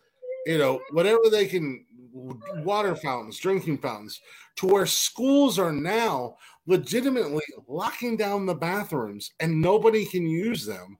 [0.46, 4.22] you know, whatever they can, water fountains, drinking fountains,
[4.58, 6.36] to where schools are now
[6.68, 10.98] legitimately locking down the bathrooms and nobody can use them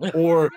[0.14, 0.50] or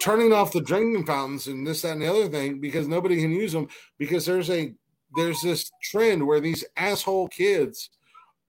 [0.00, 3.30] turning off the drinking fountains and this, that, and the other thing because nobody can
[3.30, 3.68] use them
[3.98, 4.74] because there's a
[5.16, 7.90] there's this trend where these asshole kids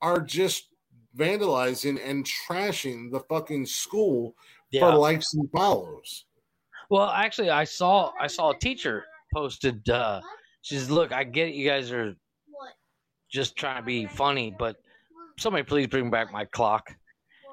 [0.02, 0.70] are just
[1.18, 4.36] vandalizing and trashing the fucking school
[4.72, 4.92] Yeah.
[4.92, 6.26] for likes and follows.
[6.92, 9.90] Well, actually, I saw I saw a teacher posted.
[9.90, 10.20] uh
[10.62, 11.56] She says, "Look, I get it.
[11.56, 12.14] You guys are
[13.32, 14.76] just trying to be funny, but
[15.40, 16.94] somebody please bring back my clock."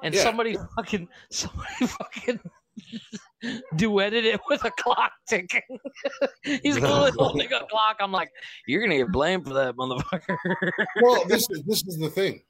[0.03, 0.23] And Yeah.
[0.23, 2.39] somebody fucking somebody fucking
[3.75, 5.61] duetted it with a clock ticking.
[6.43, 7.95] He's literally holding a clock.
[8.01, 8.29] I'm like,
[8.67, 10.37] "You're gonna get blamed for that, motherfucker."
[11.01, 12.43] Well, this is this is the thing.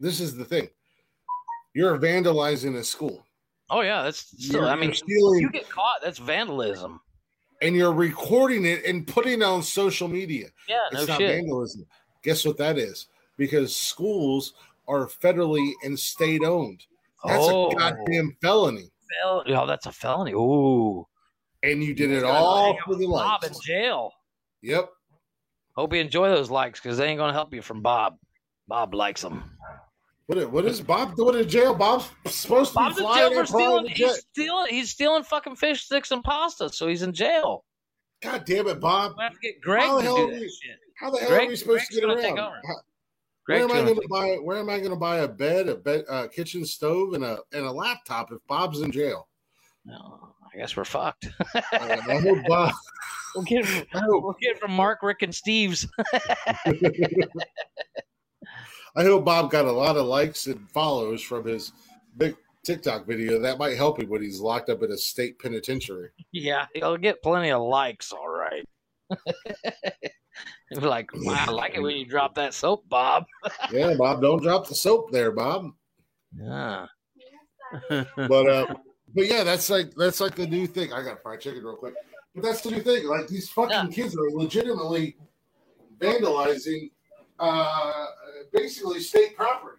[0.00, 0.68] This is the thing.
[1.72, 3.24] You're vandalizing a school.
[3.72, 4.60] Oh yeah, that's still.
[4.62, 5.96] You're, I mean, stealing, you get caught.
[6.02, 7.00] That's vandalism.
[7.60, 10.48] and you're recording it and putting it on social media.
[10.68, 11.28] Yeah, no not shit.
[11.28, 11.86] vandalism.
[12.22, 13.08] Guess what that is?
[13.36, 14.52] Because schools
[14.86, 16.84] are federally and state owned.
[17.24, 17.70] That's Oh.
[17.70, 18.90] a goddamn felony.
[19.22, 20.32] Fel- oh, that's a felony.
[20.32, 21.06] Ooh.
[21.62, 24.12] And you did He's it all for the Bob in jail.
[24.62, 24.90] Yep.
[25.76, 28.16] Hope you enjoy those likes because they ain't gonna help you from Bob.
[28.68, 29.44] Bob likes them.
[30.34, 31.74] What, what is Bob doing in jail?
[31.74, 33.86] Bob's supposed to Bob's be in flying jail in for stealing.
[33.88, 34.66] He's stealing.
[34.70, 37.64] He's stealing fucking fish sticks and pasta, so he's in jail.
[38.22, 39.12] God damn it, Bob.
[39.18, 40.78] We have to get Greg How the hell do are that we- shit.
[40.98, 42.36] How the hell Greg- are we supposed Greg's to get around?
[42.38, 42.54] How-
[43.46, 44.36] where am I gonna going to take- buy?
[44.42, 47.40] Where am I going to buy a bed, a bed, a kitchen stove, and a
[47.52, 49.28] and a laptop if Bob's in jail?
[49.84, 51.28] No, I guess we're fucked.
[51.54, 52.72] I I hope Bob.
[53.34, 55.86] we'll get it I from, hope, we'll get it from Mark, Rick, and Steve's.
[58.94, 61.72] I hope Bob got a lot of likes and follows from his
[62.16, 63.38] big TikTok video.
[63.40, 66.10] That might help him when he's locked up in a state penitentiary.
[66.32, 68.12] yeah, he'll get plenty of likes.
[68.12, 68.64] All right.
[70.70, 73.24] He'll be like, wow, I like it when you drop that soap, Bob.
[73.72, 75.70] Yeah, Bob, don't drop the soap there, Bob.
[76.36, 76.86] Yeah.
[77.88, 78.66] But uh,
[79.14, 80.92] but yeah, that's like that's like the new thing.
[80.92, 81.94] I got fried chicken real quick.
[82.34, 83.06] But that's the new thing.
[83.06, 83.86] Like these fucking Yeah.
[83.90, 85.16] kids are legitimately
[85.98, 86.90] vandalizing
[87.38, 88.06] uh
[88.52, 89.78] basically state property.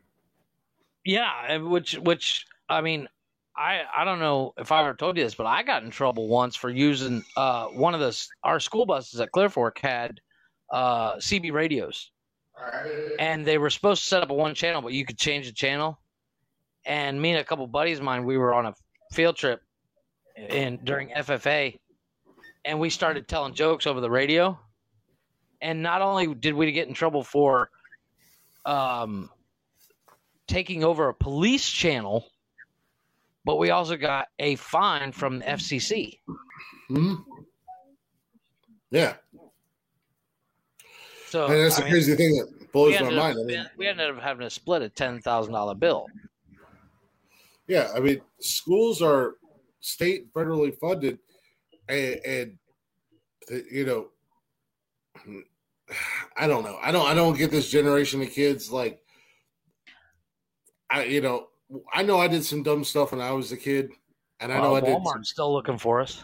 [1.05, 3.07] Yeah, which which I mean,
[3.55, 6.27] I I don't know if I ever told you this, but I got in trouble
[6.27, 10.19] once for using uh one of the our school buses at Clear Fork had
[10.71, 12.11] uh CB radios,
[13.19, 15.53] and they were supposed to set up a one channel, but you could change the
[15.53, 15.99] channel.
[16.85, 18.73] And me and a couple buddies of mine, we were on a
[19.13, 19.61] field trip
[20.35, 21.79] in during FFA,
[22.65, 24.59] and we started telling jokes over the radio.
[25.63, 27.69] And not only did we get in trouble for
[28.65, 29.29] um,
[30.45, 32.27] taking over a police channel,
[33.45, 36.19] but we also got a fine from the FCC.
[36.89, 37.15] Hmm?
[38.91, 39.15] Yeah,
[41.29, 43.37] So and that's I the mean, crazy thing that blows my ended, up, mind.
[43.39, 46.05] I mean, we ended up having to split a ten thousand dollar bill.
[47.67, 49.35] yeah, I mean, schools are
[49.79, 51.17] state federally funded,
[51.89, 52.57] and, and
[53.71, 54.09] you know,
[56.37, 56.77] I don't know.
[56.81, 57.05] I don't.
[57.07, 58.99] I don't get this generation of kids like.
[60.89, 61.47] I you know
[61.93, 63.91] I know I did some dumb stuff when I was a kid,
[64.39, 64.95] and I know Uh, I did.
[64.97, 66.23] Walmart's still looking for us.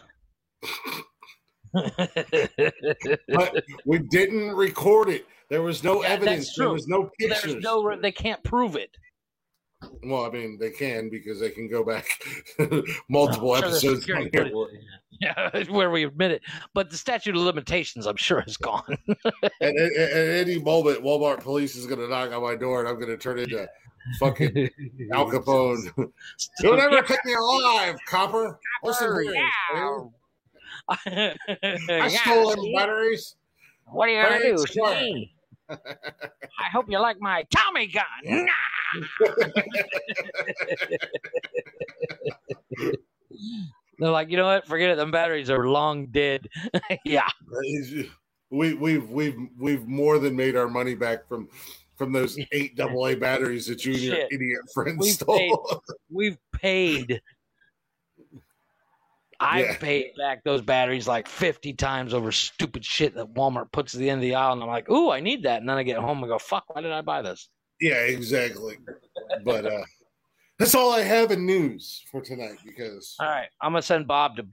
[1.73, 5.25] but we didn't record it.
[5.49, 6.55] There was no Yeah, evidence.
[6.55, 8.95] There was no There's no, they can't prove it.
[10.03, 12.05] well, I mean, they can because they can go back
[13.09, 14.05] multiple I'm sure episodes.
[15.21, 16.41] Yeah, where we admit it,
[16.73, 18.83] but the statute of limitations, I'm sure, is gone.
[19.61, 22.87] at, at- at any moment, Walmart police is going to knock on my door, and
[22.87, 23.67] I'm going to turn into
[24.19, 24.69] fucking
[25.13, 25.91] Al Capone.
[26.61, 28.57] You'll never take me alive, copper.
[28.83, 30.09] Listen here, man.
[30.87, 31.35] I
[31.87, 32.07] Yeah.
[32.07, 33.35] stole them batteries.
[33.85, 34.65] What are you gonna do?
[34.67, 35.33] See?
[35.69, 38.47] I hope you like my Tommy gun.
[43.99, 44.65] They're like, you know what?
[44.65, 44.97] Forget it.
[44.97, 46.47] Them batteries are long dead.
[47.05, 47.27] yeah.
[48.49, 51.49] We, we've we've we've more than made our money back from
[51.97, 55.83] from those eight double A batteries that you and your idiot friend We've stole.
[56.09, 57.21] We've paid.
[59.41, 59.77] I've Yeah.
[59.77, 64.09] paid back those batteries like 50 times over stupid shit that Walmart puts at the
[64.09, 64.53] end of the aisle.
[64.53, 65.61] And I'm like, ooh, I need that.
[65.61, 67.49] And then I get home and go, fuck, why did I buy this?
[67.79, 68.77] yeah, exactly.
[69.45, 69.83] But uh
[70.59, 73.47] that's all I have in news for tonight because All right.
[73.61, 74.45] I'm going to send Bob to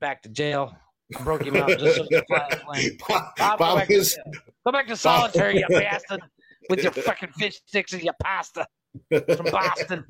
[0.00, 0.76] back to jail.
[1.16, 2.98] I broke him out just so he could fly a plane.
[3.08, 4.32] Bob, Bob, go, back to is jail.
[4.66, 6.20] go back to solitary, you bastard,
[6.68, 8.66] with your fucking fish sticks and your pasta
[9.10, 10.04] from Boston.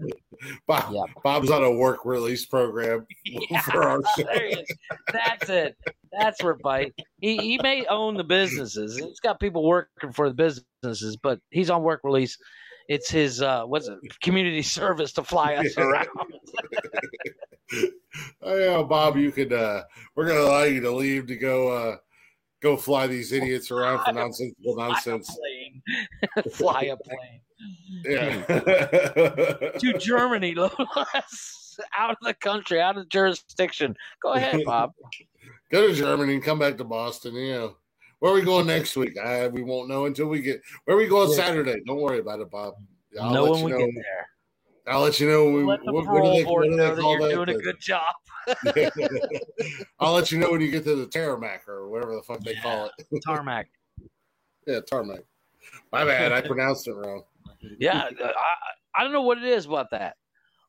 [0.67, 1.03] Bob, Yeah.
[1.23, 3.07] Bob's on a work release program
[3.71, 4.25] for our show.
[4.25, 4.69] There he is.
[5.13, 5.77] That's it.
[6.13, 6.95] That's where bite.
[7.21, 8.97] He he may own the businesses.
[8.97, 12.39] He's got people working for the businesses, but he's on work release.
[12.89, 16.09] It's his uh what's it community service to fly us around.
[18.43, 19.53] Oh, yeah, Bob, you could.
[19.53, 19.83] uh
[20.15, 21.97] We're gonna allow you to leave to go uh
[22.63, 25.37] go fly these idiots around for nonsensical nonsense.
[26.53, 27.41] fly a plane.
[28.05, 28.43] Yeah.
[29.79, 31.77] To Germany, less.
[31.97, 33.97] out of the country, out of jurisdiction.
[34.23, 34.93] Go ahead, Bob.
[35.73, 37.35] Go to Germany and come back to Boston.
[37.35, 37.77] You know,
[38.19, 39.19] where are we going next week?
[39.19, 40.63] I, we won't know until we get.
[40.85, 41.37] Where are we going Yeah.
[41.37, 41.83] Saturday?
[41.87, 42.75] Don't worry about it, Bob.
[43.21, 43.79] I'll know let when you we know.
[43.79, 44.29] get there.
[44.87, 47.29] I'll let you know when let the what, what they, board what know that you're
[47.29, 47.35] that?
[47.35, 48.15] doing a good job.
[50.01, 52.55] I'll let you know when you get to the tarmac or whatever the fuck they
[52.57, 53.23] call it.
[53.27, 53.67] Tarmac.
[54.67, 55.21] Yeah, tarmac.
[55.93, 56.33] My bad.
[56.33, 57.23] I pronounced it wrong.
[57.79, 58.33] Yeah, I,
[58.95, 60.17] I don't know what it is about that,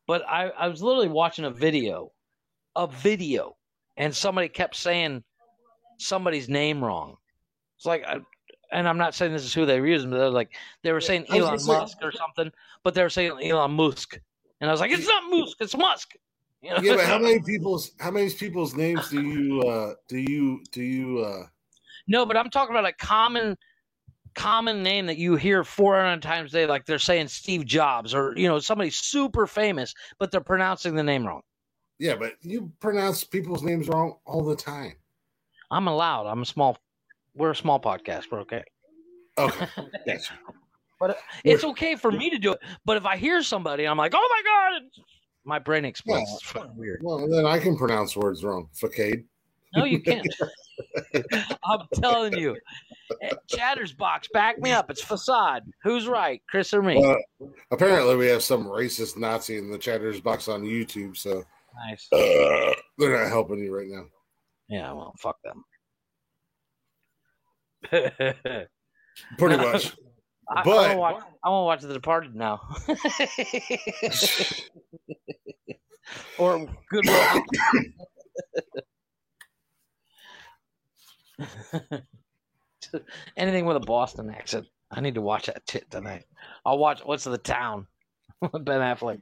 [0.07, 2.11] but I, I was literally watching a video,
[2.75, 3.57] a video,
[3.97, 5.23] and somebody kept saying
[5.97, 7.17] somebody's name wrong.
[7.85, 8.19] It's like, I,
[8.71, 11.01] and I'm not saying this is who they were using, but they're like they were
[11.01, 12.51] saying I was Elon Musk or something,
[12.83, 14.19] but they were saying Elon Musk,
[14.59, 16.15] and I was like, it's not Musk, it's Musk.
[16.63, 16.77] You know?
[16.81, 20.81] Yeah, but how many people's how many people's names do you uh do you do
[20.81, 21.45] you uh
[22.07, 23.55] No, but I'm talking about a common
[24.33, 28.33] common name that you hear 400 times a day like they're saying Steve Jobs or
[28.35, 31.41] you know somebody super famous but they're pronouncing the name wrong.
[31.99, 34.95] yeah, but you pronounce people's names wrong all the time.
[35.69, 36.25] I'm allowed.
[36.27, 36.77] I'm a small
[37.35, 38.25] we're a small podcast.
[38.31, 38.63] We're okay.
[39.37, 39.67] Okay.
[40.07, 40.33] Gotcha.
[40.99, 42.59] But it's okay for me to do it.
[42.85, 44.41] But if I hear somebody I'm like, "Oh my
[44.81, 45.03] god."
[45.47, 46.27] My brain explodes.
[46.27, 46.35] Yeah.
[46.35, 47.01] It's fucking weird.
[47.03, 48.67] Well, then I can pronounce words wrong.
[48.73, 49.25] Facade.
[49.75, 50.25] No, you can't.
[51.63, 52.57] I'm telling you.
[53.51, 54.89] Chattersbox, back me up.
[54.89, 55.63] It's facade.
[55.83, 57.03] Who's right, Chris or me?
[57.03, 61.43] Uh, apparently, we have some racist Nazi in the chatters box on YouTube, so
[61.75, 62.07] nice.
[62.11, 64.05] uh, they're not helping you right now.
[64.67, 65.63] Yeah, well, fuck them.
[69.37, 69.95] Pretty much.
[70.49, 71.23] I, But- I want to watch.
[71.43, 72.61] I want to watch The Departed now.
[76.39, 77.05] or Good.
[83.37, 84.67] Anything with a Boston accent.
[84.91, 86.25] I need to watch that shit tonight.
[86.65, 87.01] I'll watch.
[87.03, 87.87] What's the town?
[88.41, 89.21] with ben Affleck.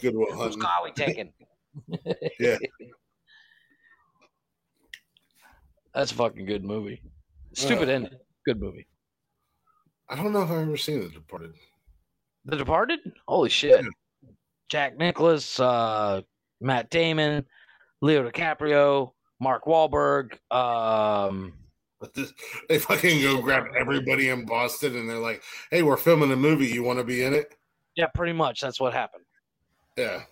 [0.00, 0.60] Goodwill Who's Hunting.
[0.60, 1.32] car we taking?
[2.40, 2.56] Yeah.
[5.94, 7.00] That's a fucking good movie.
[7.56, 8.18] Stupid Uh, ending.
[8.44, 8.86] Good movie.
[10.08, 11.52] I don't know if I've ever seen The Departed.
[12.44, 13.00] The Departed?
[13.26, 13.84] Holy shit.
[14.68, 16.22] Jack Nicholas, uh,
[16.60, 17.44] Matt Damon,
[18.02, 20.38] Leo DiCaprio, Mark Wahlberg.
[20.54, 21.54] Um,
[22.68, 26.66] they fucking go grab everybody in Boston and they're like, hey, we're filming a movie.
[26.66, 27.56] You want to be in it?
[27.96, 28.60] yeah, pretty much.
[28.60, 29.24] That's what happened.
[29.96, 30.22] Yeah.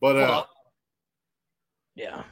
[0.00, 0.48] But uh, Well,
[1.94, 2.24] yeah.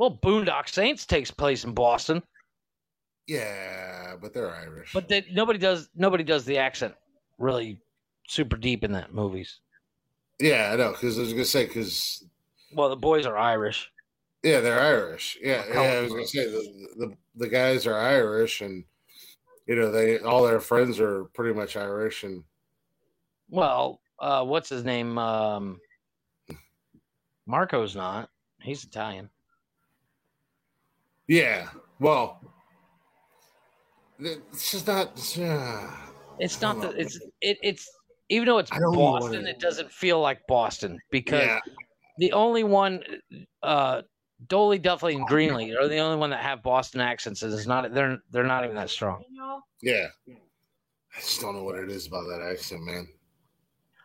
[0.00, 2.22] Well, Boondock Saints takes place in Boston,
[3.26, 4.94] yeah, but they're Irish.
[4.94, 5.90] but they, nobody does.
[5.94, 6.94] Nobody does the accent
[7.36, 7.78] really
[8.26, 9.60] super deep in that movies.
[10.38, 10.92] yeah, I know.
[10.92, 12.24] Because I was going to say, because,
[12.72, 13.90] Well, the boys are Irish.
[14.42, 15.36] yeah, they're Irish.
[15.42, 18.84] Yeah, yeah I was going to say, the, the, the guys are Irish and,
[19.66, 22.22] you know, they all their friends are pretty much Irish.
[22.24, 22.42] And,
[23.50, 25.18] Well, uh, what's his name?
[25.18, 25.78] Um,
[27.46, 28.30] Marco's not.
[28.62, 29.28] He's Italian.
[31.30, 31.68] Yeah,
[32.00, 32.40] well,
[34.18, 35.16] it's just not.
[35.38, 35.86] Uh,
[36.40, 37.88] It's not that it's it, it's
[38.30, 41.46] even though it's I don't know what Boston, it it doesn't feel like Boston because
[41.46, 41.60] yeah,
[42.18, 43.04] the only one
[43.62, 44.02] uh
[44.48, 47.94] Dolly, Duffley, and Greenly are the only one that have Boston accents, and it's not
[47.94, 49.22] they're they're not even that strong.
[49.82, 50.08] yeah.
[50.26, 53.06] I just don't know what it is about that accent, man.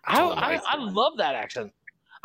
[0.05, 1.71] I don't I, I love that accent.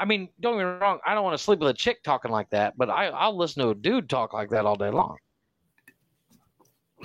[0.01, 2.31] I mean, don't get me wrong, I don't want to sleep with a chick talking
[2.31, 5.19] like that, but I I'll listen to a dude talk like that all day long.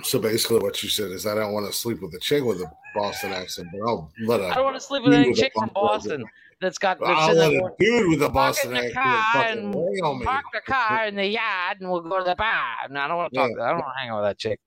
[0.02, 2.62] So basically, what you said is I don't want to sleep with a chick with
[2.62, 5.34] a Boston accent, but I'll let a I don't want to sleep with any a
[5.34, 6.24] chick from Boston
[6.58, 10.00] that's got that's I'll let a dude with a Boston accent car fucking and lay
[10.02, 10.24] on me.
[10.24, 12.76] park the car in the yard and we'll go to the bar.
[12.88, 13.50] No, I don't want to talk.
[13.54, 13.62] Yeah.
[13.62, 14.60] I don't want to hang out with that chick.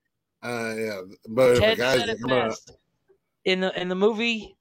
[0.43, 2.73] Uh, yeah, but if a Ted guy's said it best.
[3.45, 4.55] In the in the movie,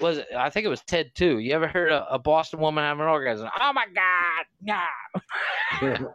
[0.00, 0.26] was it?
[0.36, 1.38] I think it was Ted too.
[1.38, 3.48] You ever heard a, a Boston woman have an orgasm?
[3.60, 4.46] Oh my god!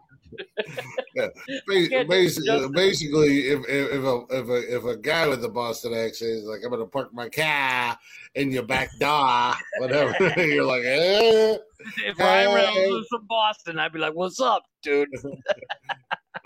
[1.15, 1.27] Yeah.
[1.67, 6.31] Basically, basically, if if if a, if a if a guy with a Boston accent
[6.31, 7.97] is like, "I'm gonna park my car
[8.33, 11.57] in your back door," whatever, you're like, eh,
[12.05, 12.55] If Ryan Hey.
[12.55, 15.07] Reynolds was from Boston, I'd be like, "What's up, dude?"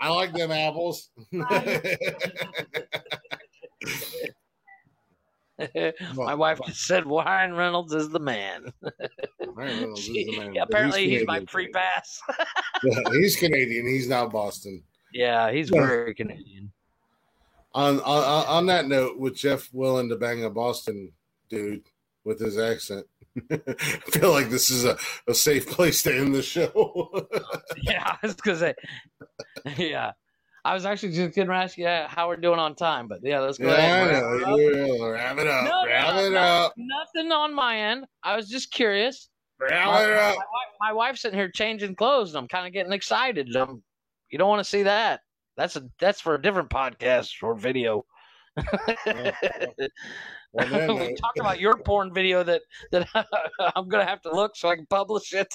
[0.00, 1.10] I like them apples.
[6.14, 8.72] My wife just said Ryan Reynolds is the man.
[8.82, 12.20] Ryan Reynolds is the man, Apparently, he's, my free pass.
[12.82, 13.86] Yeah, he's Canadian.
[13.86, 14.82] He's not Boston.
[15.12, 15.86] yeah, he's Yeah.
[15.86, 16.72] very Canadian.
[17.74, 21.12] On, on on that note, with Jeff willing to bang a Boston
[21.50, 21.82] dude
[22.24, 23.06] with his accent,
[23.50, 23.56] I
[24.10, 24.96] feel like this is a,
[25.28, 27.28] a safe place to end the show.
[27.82, 28.74] Yeah, I was gonna say.
[29.76, 30.12] Yeah,
[30.64, 33.58] I was actually just gonna ask you how we're doing on time, but yeah, let's
[33.58, 34.22] go yeah, ahead.
[34.22, 35.12] and wrap it up.
[35.12, 35.64] Wrap it up.
[35.64, 36.74] No, wrap no, it no, up.
[36.76, 38.04] nothing on my end.
[38.22, 39.28] I was just curious.
[39.68, 40.44] Yeah, my, let her my wife,
[40.80, 43.54] my wife's sitting here changing clothes, and I'm kind of getting excited.
[43.56, 43.82] I'm,
[44.30, 45.20] you don't want to see that.
[45.56, 48.04] That's a that's for a different podcast or video.
[50.58, 53.06] On that we talked about your uh, porn video that that
[53.76, 55.48] I'm gonna have to look so I can publish it.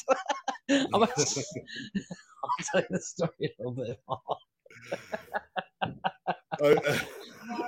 [0.70, 4.00] I'm gonna, I'll tell you the story a little bit.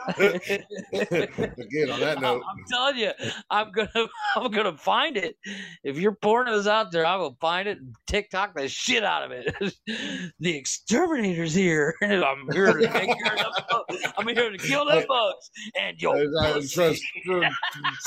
[0.17, 3.11] Again, on that note, I'm telling you,
[3.49, 5.35] I'm gonna I'm gonna find it.
[5.83, 9.31] If your porno's out there, I will find it and TikTok the shit out of
[9.31, 9.53] it.
[10.39, 11.95] the exterminator's here.
[12.01, 14.13] I'm here to take care of the bugs.
[14.17, 15.51] I'm here to kill the bugs.
[15.79, 16.13] And yo,
[16.67, 17.03] trust,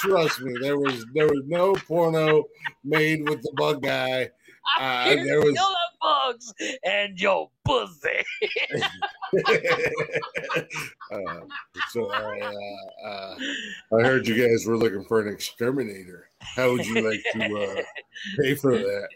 [0.00, 2.44] trust, me, there was there was no porno
[2.84, 4.30] made with the bug guy.
[4.78, 5.58] Uh, here there was-
[6.00, 6.52] bugs
[6.84, 8.24] and yo pussy.
[11.12, 11.40] uh,
[11.90, 13.36] so I, uh, uh,
[13.98, 16.28] I heard you guys were looking for an exterminator.
[16.40, 17.82] How would you like to uh,
[18.42, 19.08] pay for that?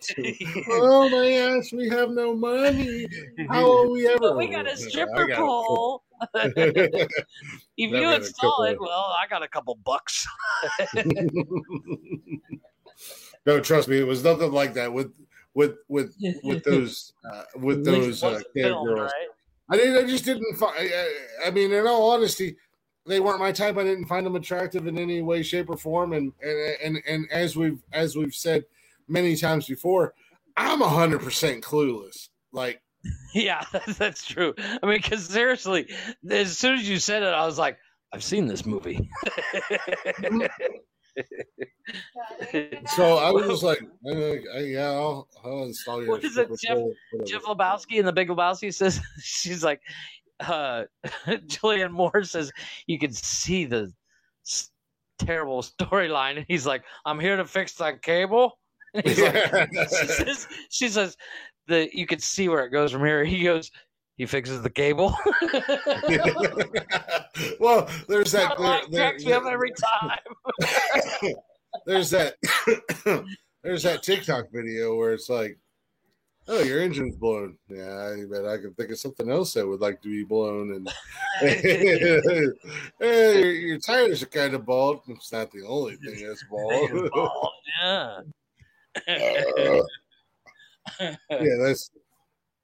[0.70, 3.06] oh my gosh, we have no money.
[3.48, 4.18] How will we ever?
[4.18, 6.02] But we got a stripper got- pole.
[6.34, 10.26] if you install it, well, I got a couple bucks.
[13.46, 15.12] no, trust me, it was nothing like that with
[15.54, 16.14] with with
[16.44, 19.12] with those uh, with those uh, filmed, girls.
[19.12, 19.28] right?
[19.70, 20.04] I didn't.
[20.04, 20.74] I just didn't find.
[20.78, 22.56] I, I mean, in all honesty,
[23.06, 23.76] they weren't my type.
[23.76, 26.12] I didn't find them attractive in any way, shape, or form.
[26.12, 28.64] And and and, and as we've as we've said
[29.08, 30.14] many times before,
[30.56, 32.28] I'm hundred percent clueless.
[32.52, 32.82] Like
[33.34, 33.64] Yeah,
[33.98, 34.54] that's true.
[34.58, 35.88] I mean, because seriously,
[36.28, 37.78] as soon as you said it, I was like,
[38.12, 39.08] I've seen this movie.
[42.96, 46.10] so, I was just like, uh, yeah, I'll, I'll install your.
[46.10, 47.28] What is it, Jeff- pole, whatever.
[47.30, 49.80] Jeff Lebowski in The Big Lebowski says she's like,
[50.40, 50.84] uh,
[51.26, 52.52] Julianne Moore says
[52.86, 53.92] you can see the
[54.46, 54.70] s-
[55.18, 58.58] terrible storyline, and he's like, "I'm here to fix that cable."
[58.94, 61.16] And he's like, she says, she says
[61.66, 63.24] the you can see where it goes from here.
[63.24, 63.70] He goes,
[64.16, 65.16] he fixes the cable.
[67.60, 68.56] well, there's that.
[68.58, 70.18] There- cracks me up every time.
[71.86, 72.36] there's that
[73.62, 75.58] there's that TikTok video where it's like,
[76.46, 77.58] oh, your engine's blown.
[77.68, 80.74] Yeah, I bet I can think of something else that would like to be blown.
[80.74, 80.88] And
[81.40, 82.48] hey,
[83.00, 85.00] your, your tires are kind of bald.
[85.08, 87.10] It's not the only thing that's bald.
[87.14, 87.48] Oh,
[87.82, 88.20] yeah.
[91.00, 91.16] yeah,
[91.58, 91.90] that's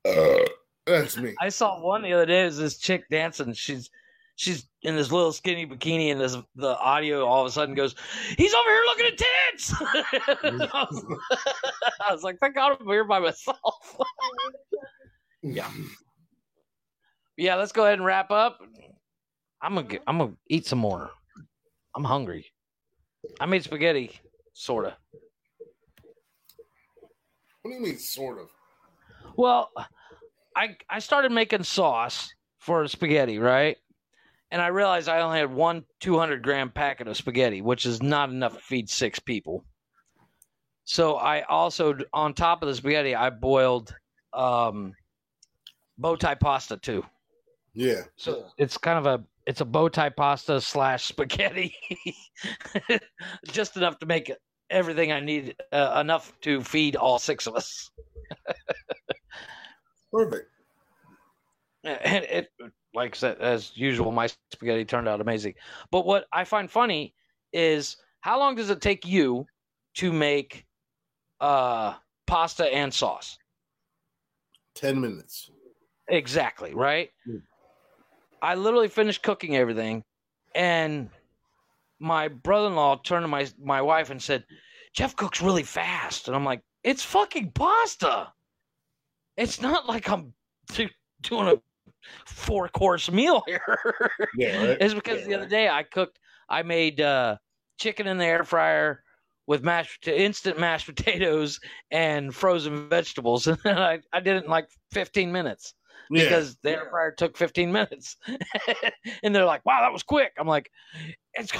[0.07, 0.45] uh,
[0.91, 1.35] that's me.
[1.41, 2.43] I saw one the other day.
[2.43, 3.53] It was this chick dancing.
[3.53, 3.91] She's
[4.37, 7.95] she's in this little skinny bikini, and this the audio all of a sudden goes,
[8.37, 9.75] "He's over here looking at tits."
[10.73, 11.05] I, was,
[12.09, 13.99] I was like, "Thank God I'm here by myself."
[15.43, 15.71] yeah,
[17.37, 17.57] yeah.
[17.57, 18.59] Let's go ahead and wrap up.
[19.63, 21.11] I'm gonna I'm gonna eat some more.
[21.95, 22.47] I'm hungry.
[23.39, 24.19] I made spaghetti,
[24.55, 24.97] sorta.
[27.63, 28.49] What do you mean, sort of?
[29.37, 29.71] Well,
[30.57, 33.77] I I started making sauce for spaghetti, right?
[34.51, 38.31] And I realized I only had one 200 gram packet of spaghetti, which is not
[38.31, 39.65] enough to feed six people.
[40.85, 43.95] So I also, on top of the spaghetti, I boiled
[44.33, 44.93] um,
[45.99, 47.05] bow tie pasta too.
[47.75, 51.75] Yeah, So it's kind of a it's a bow tie pasta slash spaghetti,
[53.47, 54.33] just enough to make
[54.69, 57.91] everything I need uh, enough to feed all six of us.
[60.13, 60.49] perfect.
[61.85, 62.51] and it
[62.95, 65.55] like I said, as usual, my spaghetti turned out amazing.
[65.91, 67.15] But what I find funny
[67.53, 69.47] is how long does it take you
[69.97, 70.67] to make
[71.41, 71.95] uh
[72.27, 73.39] pasta and sauce?
[74.75, 75.51] Ten minutes.
[76.09, 77.11] Exactly, right?
[77.29, 77.43] Mm.
[78.43, 80.03] I literally finished cooking everything
[80.55, 81.11] and
[81.99, 84.45] my brother-in-law turned to my my wife and said,
[84.95, 88.33] "Jeff cooks really fast." And I'm like, "It's fucking pasta.
[89.41, 90.33] It's not like I'm
[90.75, 90.89] do-
[91.23, 91.57] doing a
[92.27, 93.79] four-course meal here."
[94.37, 94.77] Yeah, right?
[94.81, 96.19] It's because the other day I cooked,
[96.49, 97.37] I made uh,
[97.79, 99.03] chicken in the air fryer
[99.47, 101.59] with mashed instant mashed potatoes
[101.91, 105.75] and frozen vegetables, and I, I did it in like 15 minutes
[106.11, 106.25] Yeah.
[106.25, 108.17] because the air fryer took 15 minutes,
[109.23, 110.71] and they're like, "Wow, that was quick." I'm like,
[111.35, 111.53] "It's."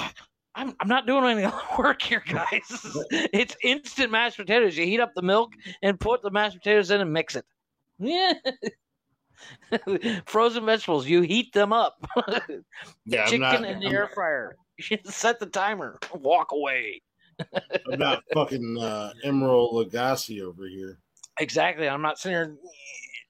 [0.53, 1.49] I'm, I'm not doing any
[1.79, 2.85] work here, guys.
[3.31, 4.75] it's instant mashed potatoes.
[4.77, 7.45] You heat up the milk and put the mashed potatoes in and mix it.
[8.01, 8.33] Yeah.
[10.25, 12.05] Frozen vegetables, you heat them up.
[13.05, 14.55] yeah, chicken not, in the I'm, air fryer.
[14.89, 15.99] You set the timer.
[16.13, 17.01] Walk away.
[17.91, 20.99] I'm not fucking uh, Emeril Lagasse over here.
[21.39, 21.87] Exactly.
[21.87, 22.57] I'm not sitting here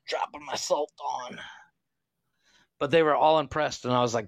[0.08, 1.40] dropping my salt on.
[2.80, 4.28] But they were all impressed, and I was like,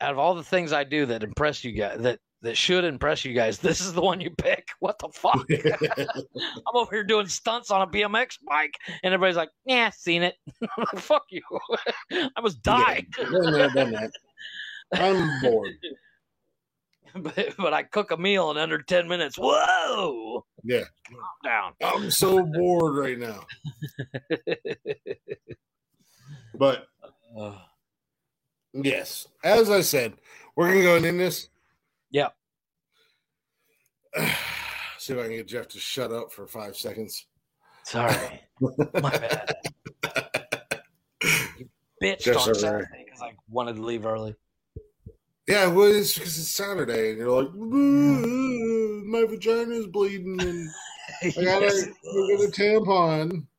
[0.00, 3.24] out of all the things I do that impress you guys, that that should impress
[3.24, 3.58] you guys.
[3.58, 4.68] This is the one you pick.
[4.80, 5.46] What the fuck?
[6.66, 8.74] I'm over here doing stunts on a BMX bike,
[9.04, 10.34] and everybody's like, "Yeah, seen it."
[10.96, 11.40] Fuck you.
[12.12, 14.10] I was dying, Done that, done that.
[14.92, 15.70] I'm bored.
[17.14, 19.36] but, but I cook a meal in under ten minutes.
[19.38, 20.44] Whoa!
[20.64, 20.82] Yeah.
[21.08, 21.72] Calm down.
[21.80, 23.44] I'm so bored right now.
[26.54, 26.88] But
[27.38, 27.56] Uh,
[28.72, 30.14] yes, as I said,
[30.56, 31.48] we're gonna go in this.
[32.12, 32.28] Yeah.
[34.98, 37.26] See if I can get Jeff to shut up for five seconds.
[37.84, 38.14] sorry,
[38.60, 39.54] my bad.
[41.58, 41.68] You
[42.02, 42.54] bitched on.
[42.54, 44.36] Saturday because I wanted to leave early.
[45.48, 49.04] Yeah, well, it's because it's Saturday, and you're like, "Ooh, mm.
[49.06, 50.68] my vagina's bleeding, and
[51.36, 53.46] I gotta Yes, get a tampon.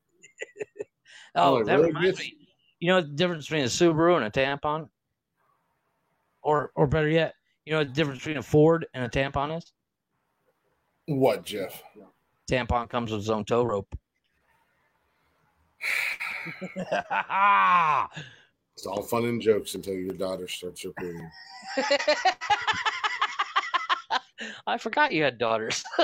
[1.35, 1.87] Oh, Oh, that really?
[1.87, 2.37] reminds me.
[2.79, 4.87] You know the difference between a Subaru and a tampon?
[6.43, 7.33] Or or better yet,
[7.65, 9.71] you know what the difference between a Ford and a tampon is?
[11.07, 11.81] What, Jeff?
[12.49, 13.95] Tampon comes with its own tow rope.
[18.75, 21.29] It's all fun and jokes until your daughter starts her period.
[24.67, 25.83] I forgot you had daughters.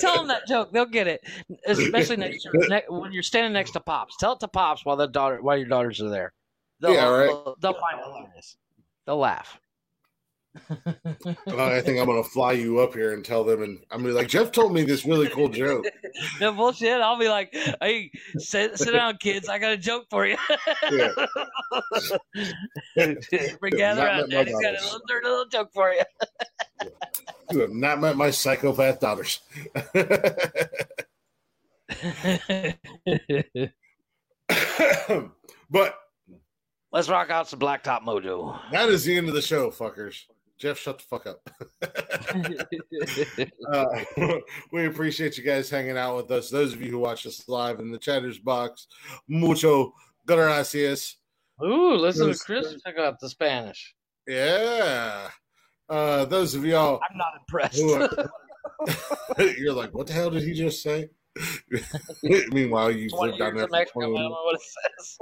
[0.00, 1.20] Tell them that joke; they'll get it.
[1.66, 4.16] Especially next ne- when you're standing next to pops.
[4.18, 6.32] Tell it to pops while the daughter while your daughters are there.
[6.80, 7.26] They'll, Yeah, right.
[7.28, 8.56] They'll, they'll find it hilarious.
[9.06, 9.60] They'll laugh.
[10.70, 14.14] I think I'm gonna fly you up here and tell them, and I'm gonna be
[14.14, 15.84] like, Jeff told me this really cool joke.
[16.40, 17.00] no bullshit.
[17.00, 19.48] I'll be like, "Hey, sit, sit down, kids.
[19.48, 20.36] I got a joke for you."
[20.90, 21.12] Yeah.
[23.70, 24.30] Gather around.
[24.30, 26.02] Daddy's got a little, dirty little joke for you.
[27.50, 29.40] You have not met my psychopath daughters.
[35.70, 35.98] but
[36.90, 38.58] Let's rock out some Blacktop Mojo.
[38.72, 40.24] that is the end of the show, fuckers.
[40.58, 41.48] Jeff, shut the fuck up.
[43.72, 44.38] uh,
[44.72, 46.50] we appreciate you guys hanging out with us.
[46.50, 48.88] Those of you who watch us live in the chatters box,
[49.28, 49.94] mucho
[50.26, 51.16] gracias.
[51.62, 52.42] Ooh, listen to Yes.
[52.42, 53.94] Chris pick up the Spanish.
[54.26, 55.30] Yeah.
[55.88, 57.82] Uh, those of y'all I'm not impressed.
[59.38, 61.08] are, you're like, what the hell did he just say?
[62.50, 64.00] Meanwhile, you Twenty lived down there for Mexico.
[64.00, 64.62] I 20 don't know what it
[64.98, 65.18] says.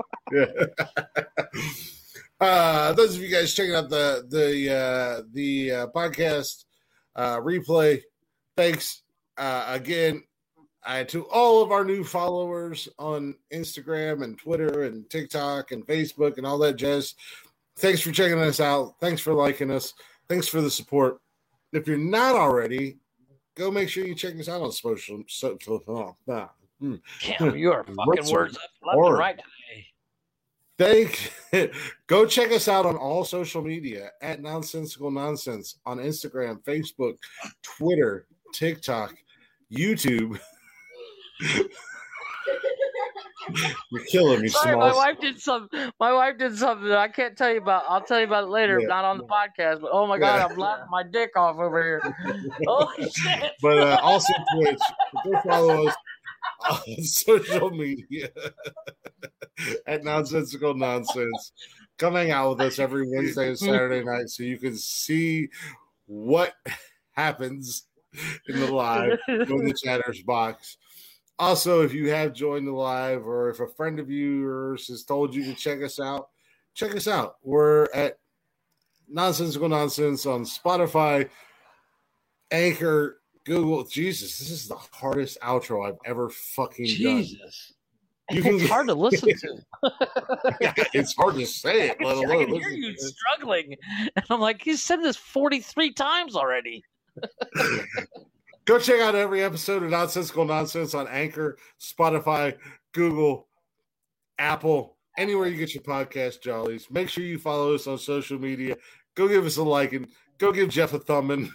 [1.54, 1.92] Yeah.
[2.40, 6.64] Uh, those of you guys checking out the the uh, the uh, podcast
[7.14, 8.02] uh, replay,
[8.56, 9.02] thanks
[9.38, 10.22] uh, again
[10.86, 16.38] uh, to all of our new followers on Instagram and Twitter and TikTok and Facebook
[16.38, 17.14] and all that jazz.
[17.78, 18.94] Thanks for checking us out.
[19.00, 19.92] Thanks for liking us.
[20.28, 21.18] Thanks for the support.
[21.72, 22.98] If you're not already,
[23.56, 25.22] go make sure you check us out on social.
[25.28, 26.48] So, oh, nah.
[26.80, 26.96] Hmm.
[27.20, 29.86] Damn, you are fucking What's words up left and right today.
[30.78, 31.32] Thank
[32.06, 37.16] go check us out on all social media at nonsensical nonsense on Instagram, Facebook,
[37.62, 39.14] Twitter, TikTok,
[39.72, 40.38] YouTube.
[43.90, 45.68] You're killing me, Sorry, my wife did some.
[46.00, 47.84] My wife did something that I can't tell you about.
[47.88, 48.88] I'll tell you about it later, Yeah.
[48.88, 49.80] not on the podcast.
[49.80, 50.46] But oh my god, Yeah.
[50.46, 52.14] I'm laughing my dick off over here.
[52.66, 53.52] Holy shit!
[53.62, 54.78] But uh, also Twitch.
[55.24, 55.94] Go follow us
[57.02, 58.28] social media
[59.86, 61.52] at nonsensical nonsense.
[61.98, 65.48] Come hang out with us every Wednesday and Saturday night so you can see
[66.06, 66.54] what
[67.12, 67.86] happens
[68.48, 70.76] in the live in the chatters box.
[71.38, 75.34] Also, if you have joined the live or if a friend of yours has told
[75.34, 76.28] you to check us out,
[76.74, 77.36] check us out.
[77.42, 78.18] We're at
[79.08, 81.28] Nonsensical Nonsense on Spotify,
[82.50, 83.84] Anchor, Google.
[83.84, 87.72] Jesus, this is the hardest outro I've ever fucking Jesus,
[88.30, 89.48] You can it's get- hard to listen to.
[90.60, 90.72] done.
[90.92, 93.00] it's hard to say it, I let can, I can hear you to it.
[93.00, 93.76] struggling,
[94.16, 96.82] and I'm like, you said this 43 times already.
[98.66, 102.56] Go check out every episode of Nonsensical Nonsense on Anchor, Spotify,
[102.92, 103.46] Google,
[104.40, 106.90] Apple, anywhere you get your podcast, Jollies.
[106.90, 108.76] Make sure you follow us on social media.
[109.14, 110.08] Go give us a like and
[110.38, 111.50] go give Jeff a thumb in.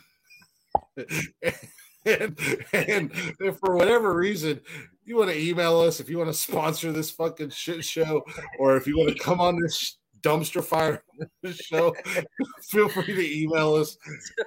[2.05, 2.37] and,
[2.73, 4.59] and if for whatever reason
[5.05, 8.23] you want to email us, if you want to sponsor this fucking shit show,
[8.57, 11.03] or if you want to come on this dumpster fire
[11.51, 11.93] show,
[12.69, 13.97] feel free to email us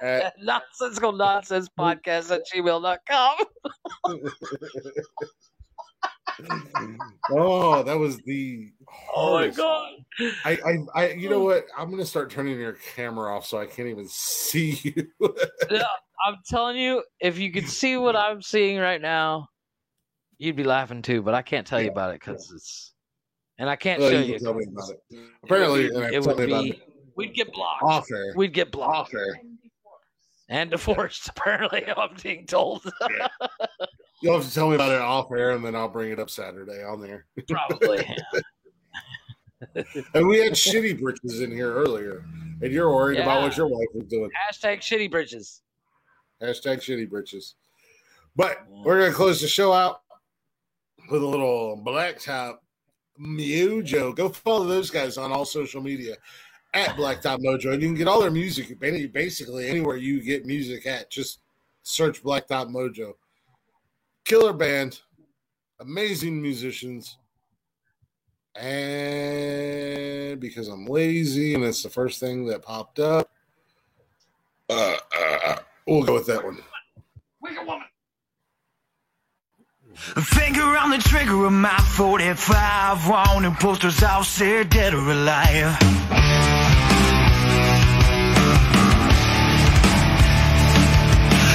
[0.01, 3.37] at Nonsensical nonsense podcast at gmail.com.
[7.31, 8.71] oh, that was the
[9.15, 9.93] Oh my god.
[10.43, 11.65] I, I, I, you know what?
[11.77, 15.07] I'm gonna start turning your camera off so I can't even see you.
[16.25, 19.47] I'm telling you, if you could see what I'm seeing right now,
[20.37, 21.21] you'd be laughing too.
[21.21, 22.93] But I can't tell you about it because it's,
[23.57, 24.99] and I can't Well, show you tell me about it.
[25.43, 26.69] Apparently, it would uh, me about be.
[26.71, 26.81] it
[27.15, 27.83] We'd get blocked.
[27.83, 28.33] off air.
[28.35, 29.13] We'd get blocked.
[29.13, 29.39] Off air.
[30.49, 31.29] and divorced.
[31.35, 32.83] Apparently, I'm being told.
[34.21, 36.29] You'll have to tell me about it off air, and then I'll bring it up
[36.29, 37.25] Saturday on there.
[37.47, 38.05] Probably.
[40.13, 42.25] And we had shitty britches in here earlier,
[42.61, 44.29] and you're worried about what your wife was doing.
[44.49, 45.61] Hashtag shitty bridges.
[46.41, 47.55] Hashtag shitty britches.
[48.35, 50.01] But we're gonna close the show out
[51.09, 52.57] with a little blacktop
[53.19, 54.15] mojo.
[54.15, 56.15] Go follow those guys on all social media
[56.73, 57.73] at Blacktop Mojo.
[57.73, 61.09] And you can get all their music basically anywhere you get music at.
[61.09, 61.39] Just
[61.83, 63.13] search Blacktop Mojo.
[64.25, 65.01] Killer band,
[65.79, 67.17] amazing musicians.
[68.55, 73.29] And because I'm lazy and it's the first thing that popped up,
[74.69, 76.57] uh, uh, uh, we'll go with that one.
[77.41, 77.87] Wicker Woman.
[79.95, 85.77] Finger on the trigger of my 45 Wanting posters out there dead or alive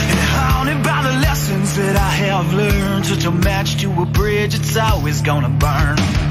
[0.09, 4.55] And haunted by the lessons that I have learned Such a match to a bridge,
[4.55, 6.30] it's always gonna burn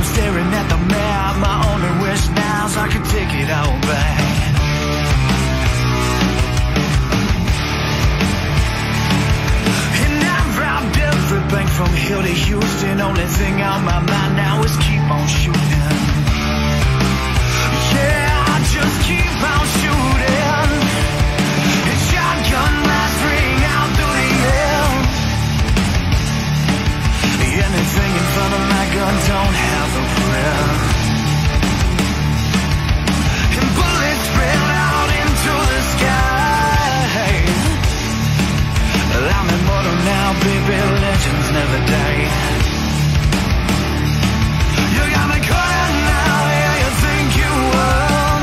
[0.00, 3.76] I'm staring at the map My only wish now is I could take it all
[3.84, 4.20] back
[10.00, 13.00] And I've robbed every bank from here to Houston.
[13.02, 15.96] Only thing on my mind now is keep on shooting.
[17.92, 20.70] Yeah, I just keep on shooting.
[21.92, 24.80] And shotgun blast ring out through the air.
[27.68, 30.66] Anything in front of my gun don't have a prayer.
[33.58, 37.30] And bullets spread out into the sky.
[39.30, 40.76] I'm immortal now, baby.
[41.06, 42.24] Legends never die.
[44.94, 48.42] You got me caught now, yeah, you think you won.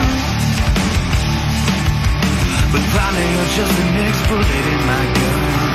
[2.72, 5.67] But probably you're just next bullet in my gun.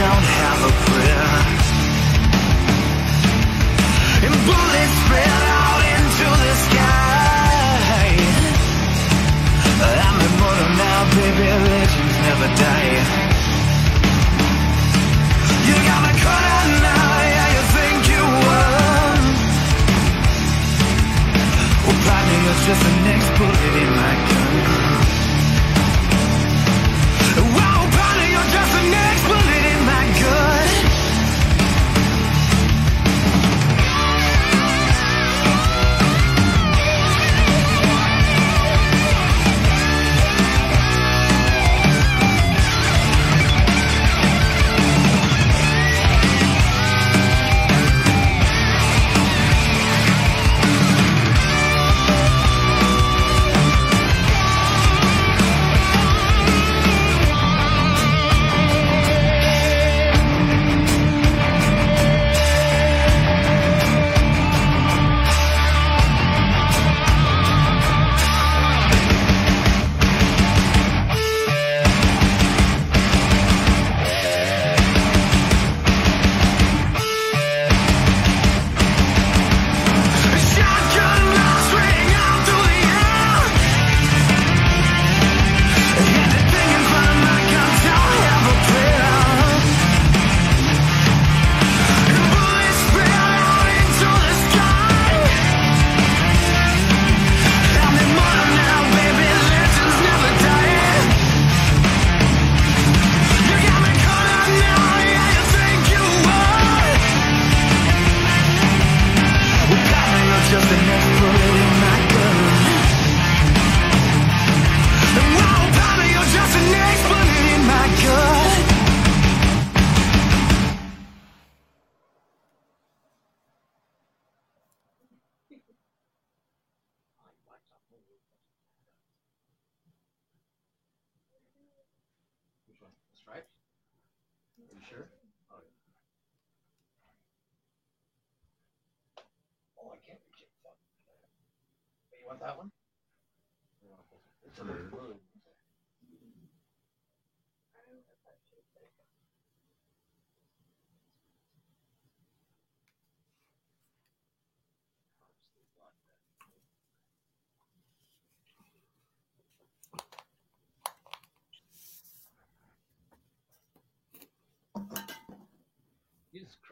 [0.00, 1.28] Don't have a prayer.
[4.24, 8.08] And bullets spread out into the sky.
[10.06, 11.46] I'm immortal now, baby.
[11.68, 12.96] Legends never die.
[15.68, 19.20] You got me caught out now, yeah, you think you won.
[21.84, 24.39] Well, probably you're just the next bullet in my gun.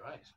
[0.00, 0.32] Christ.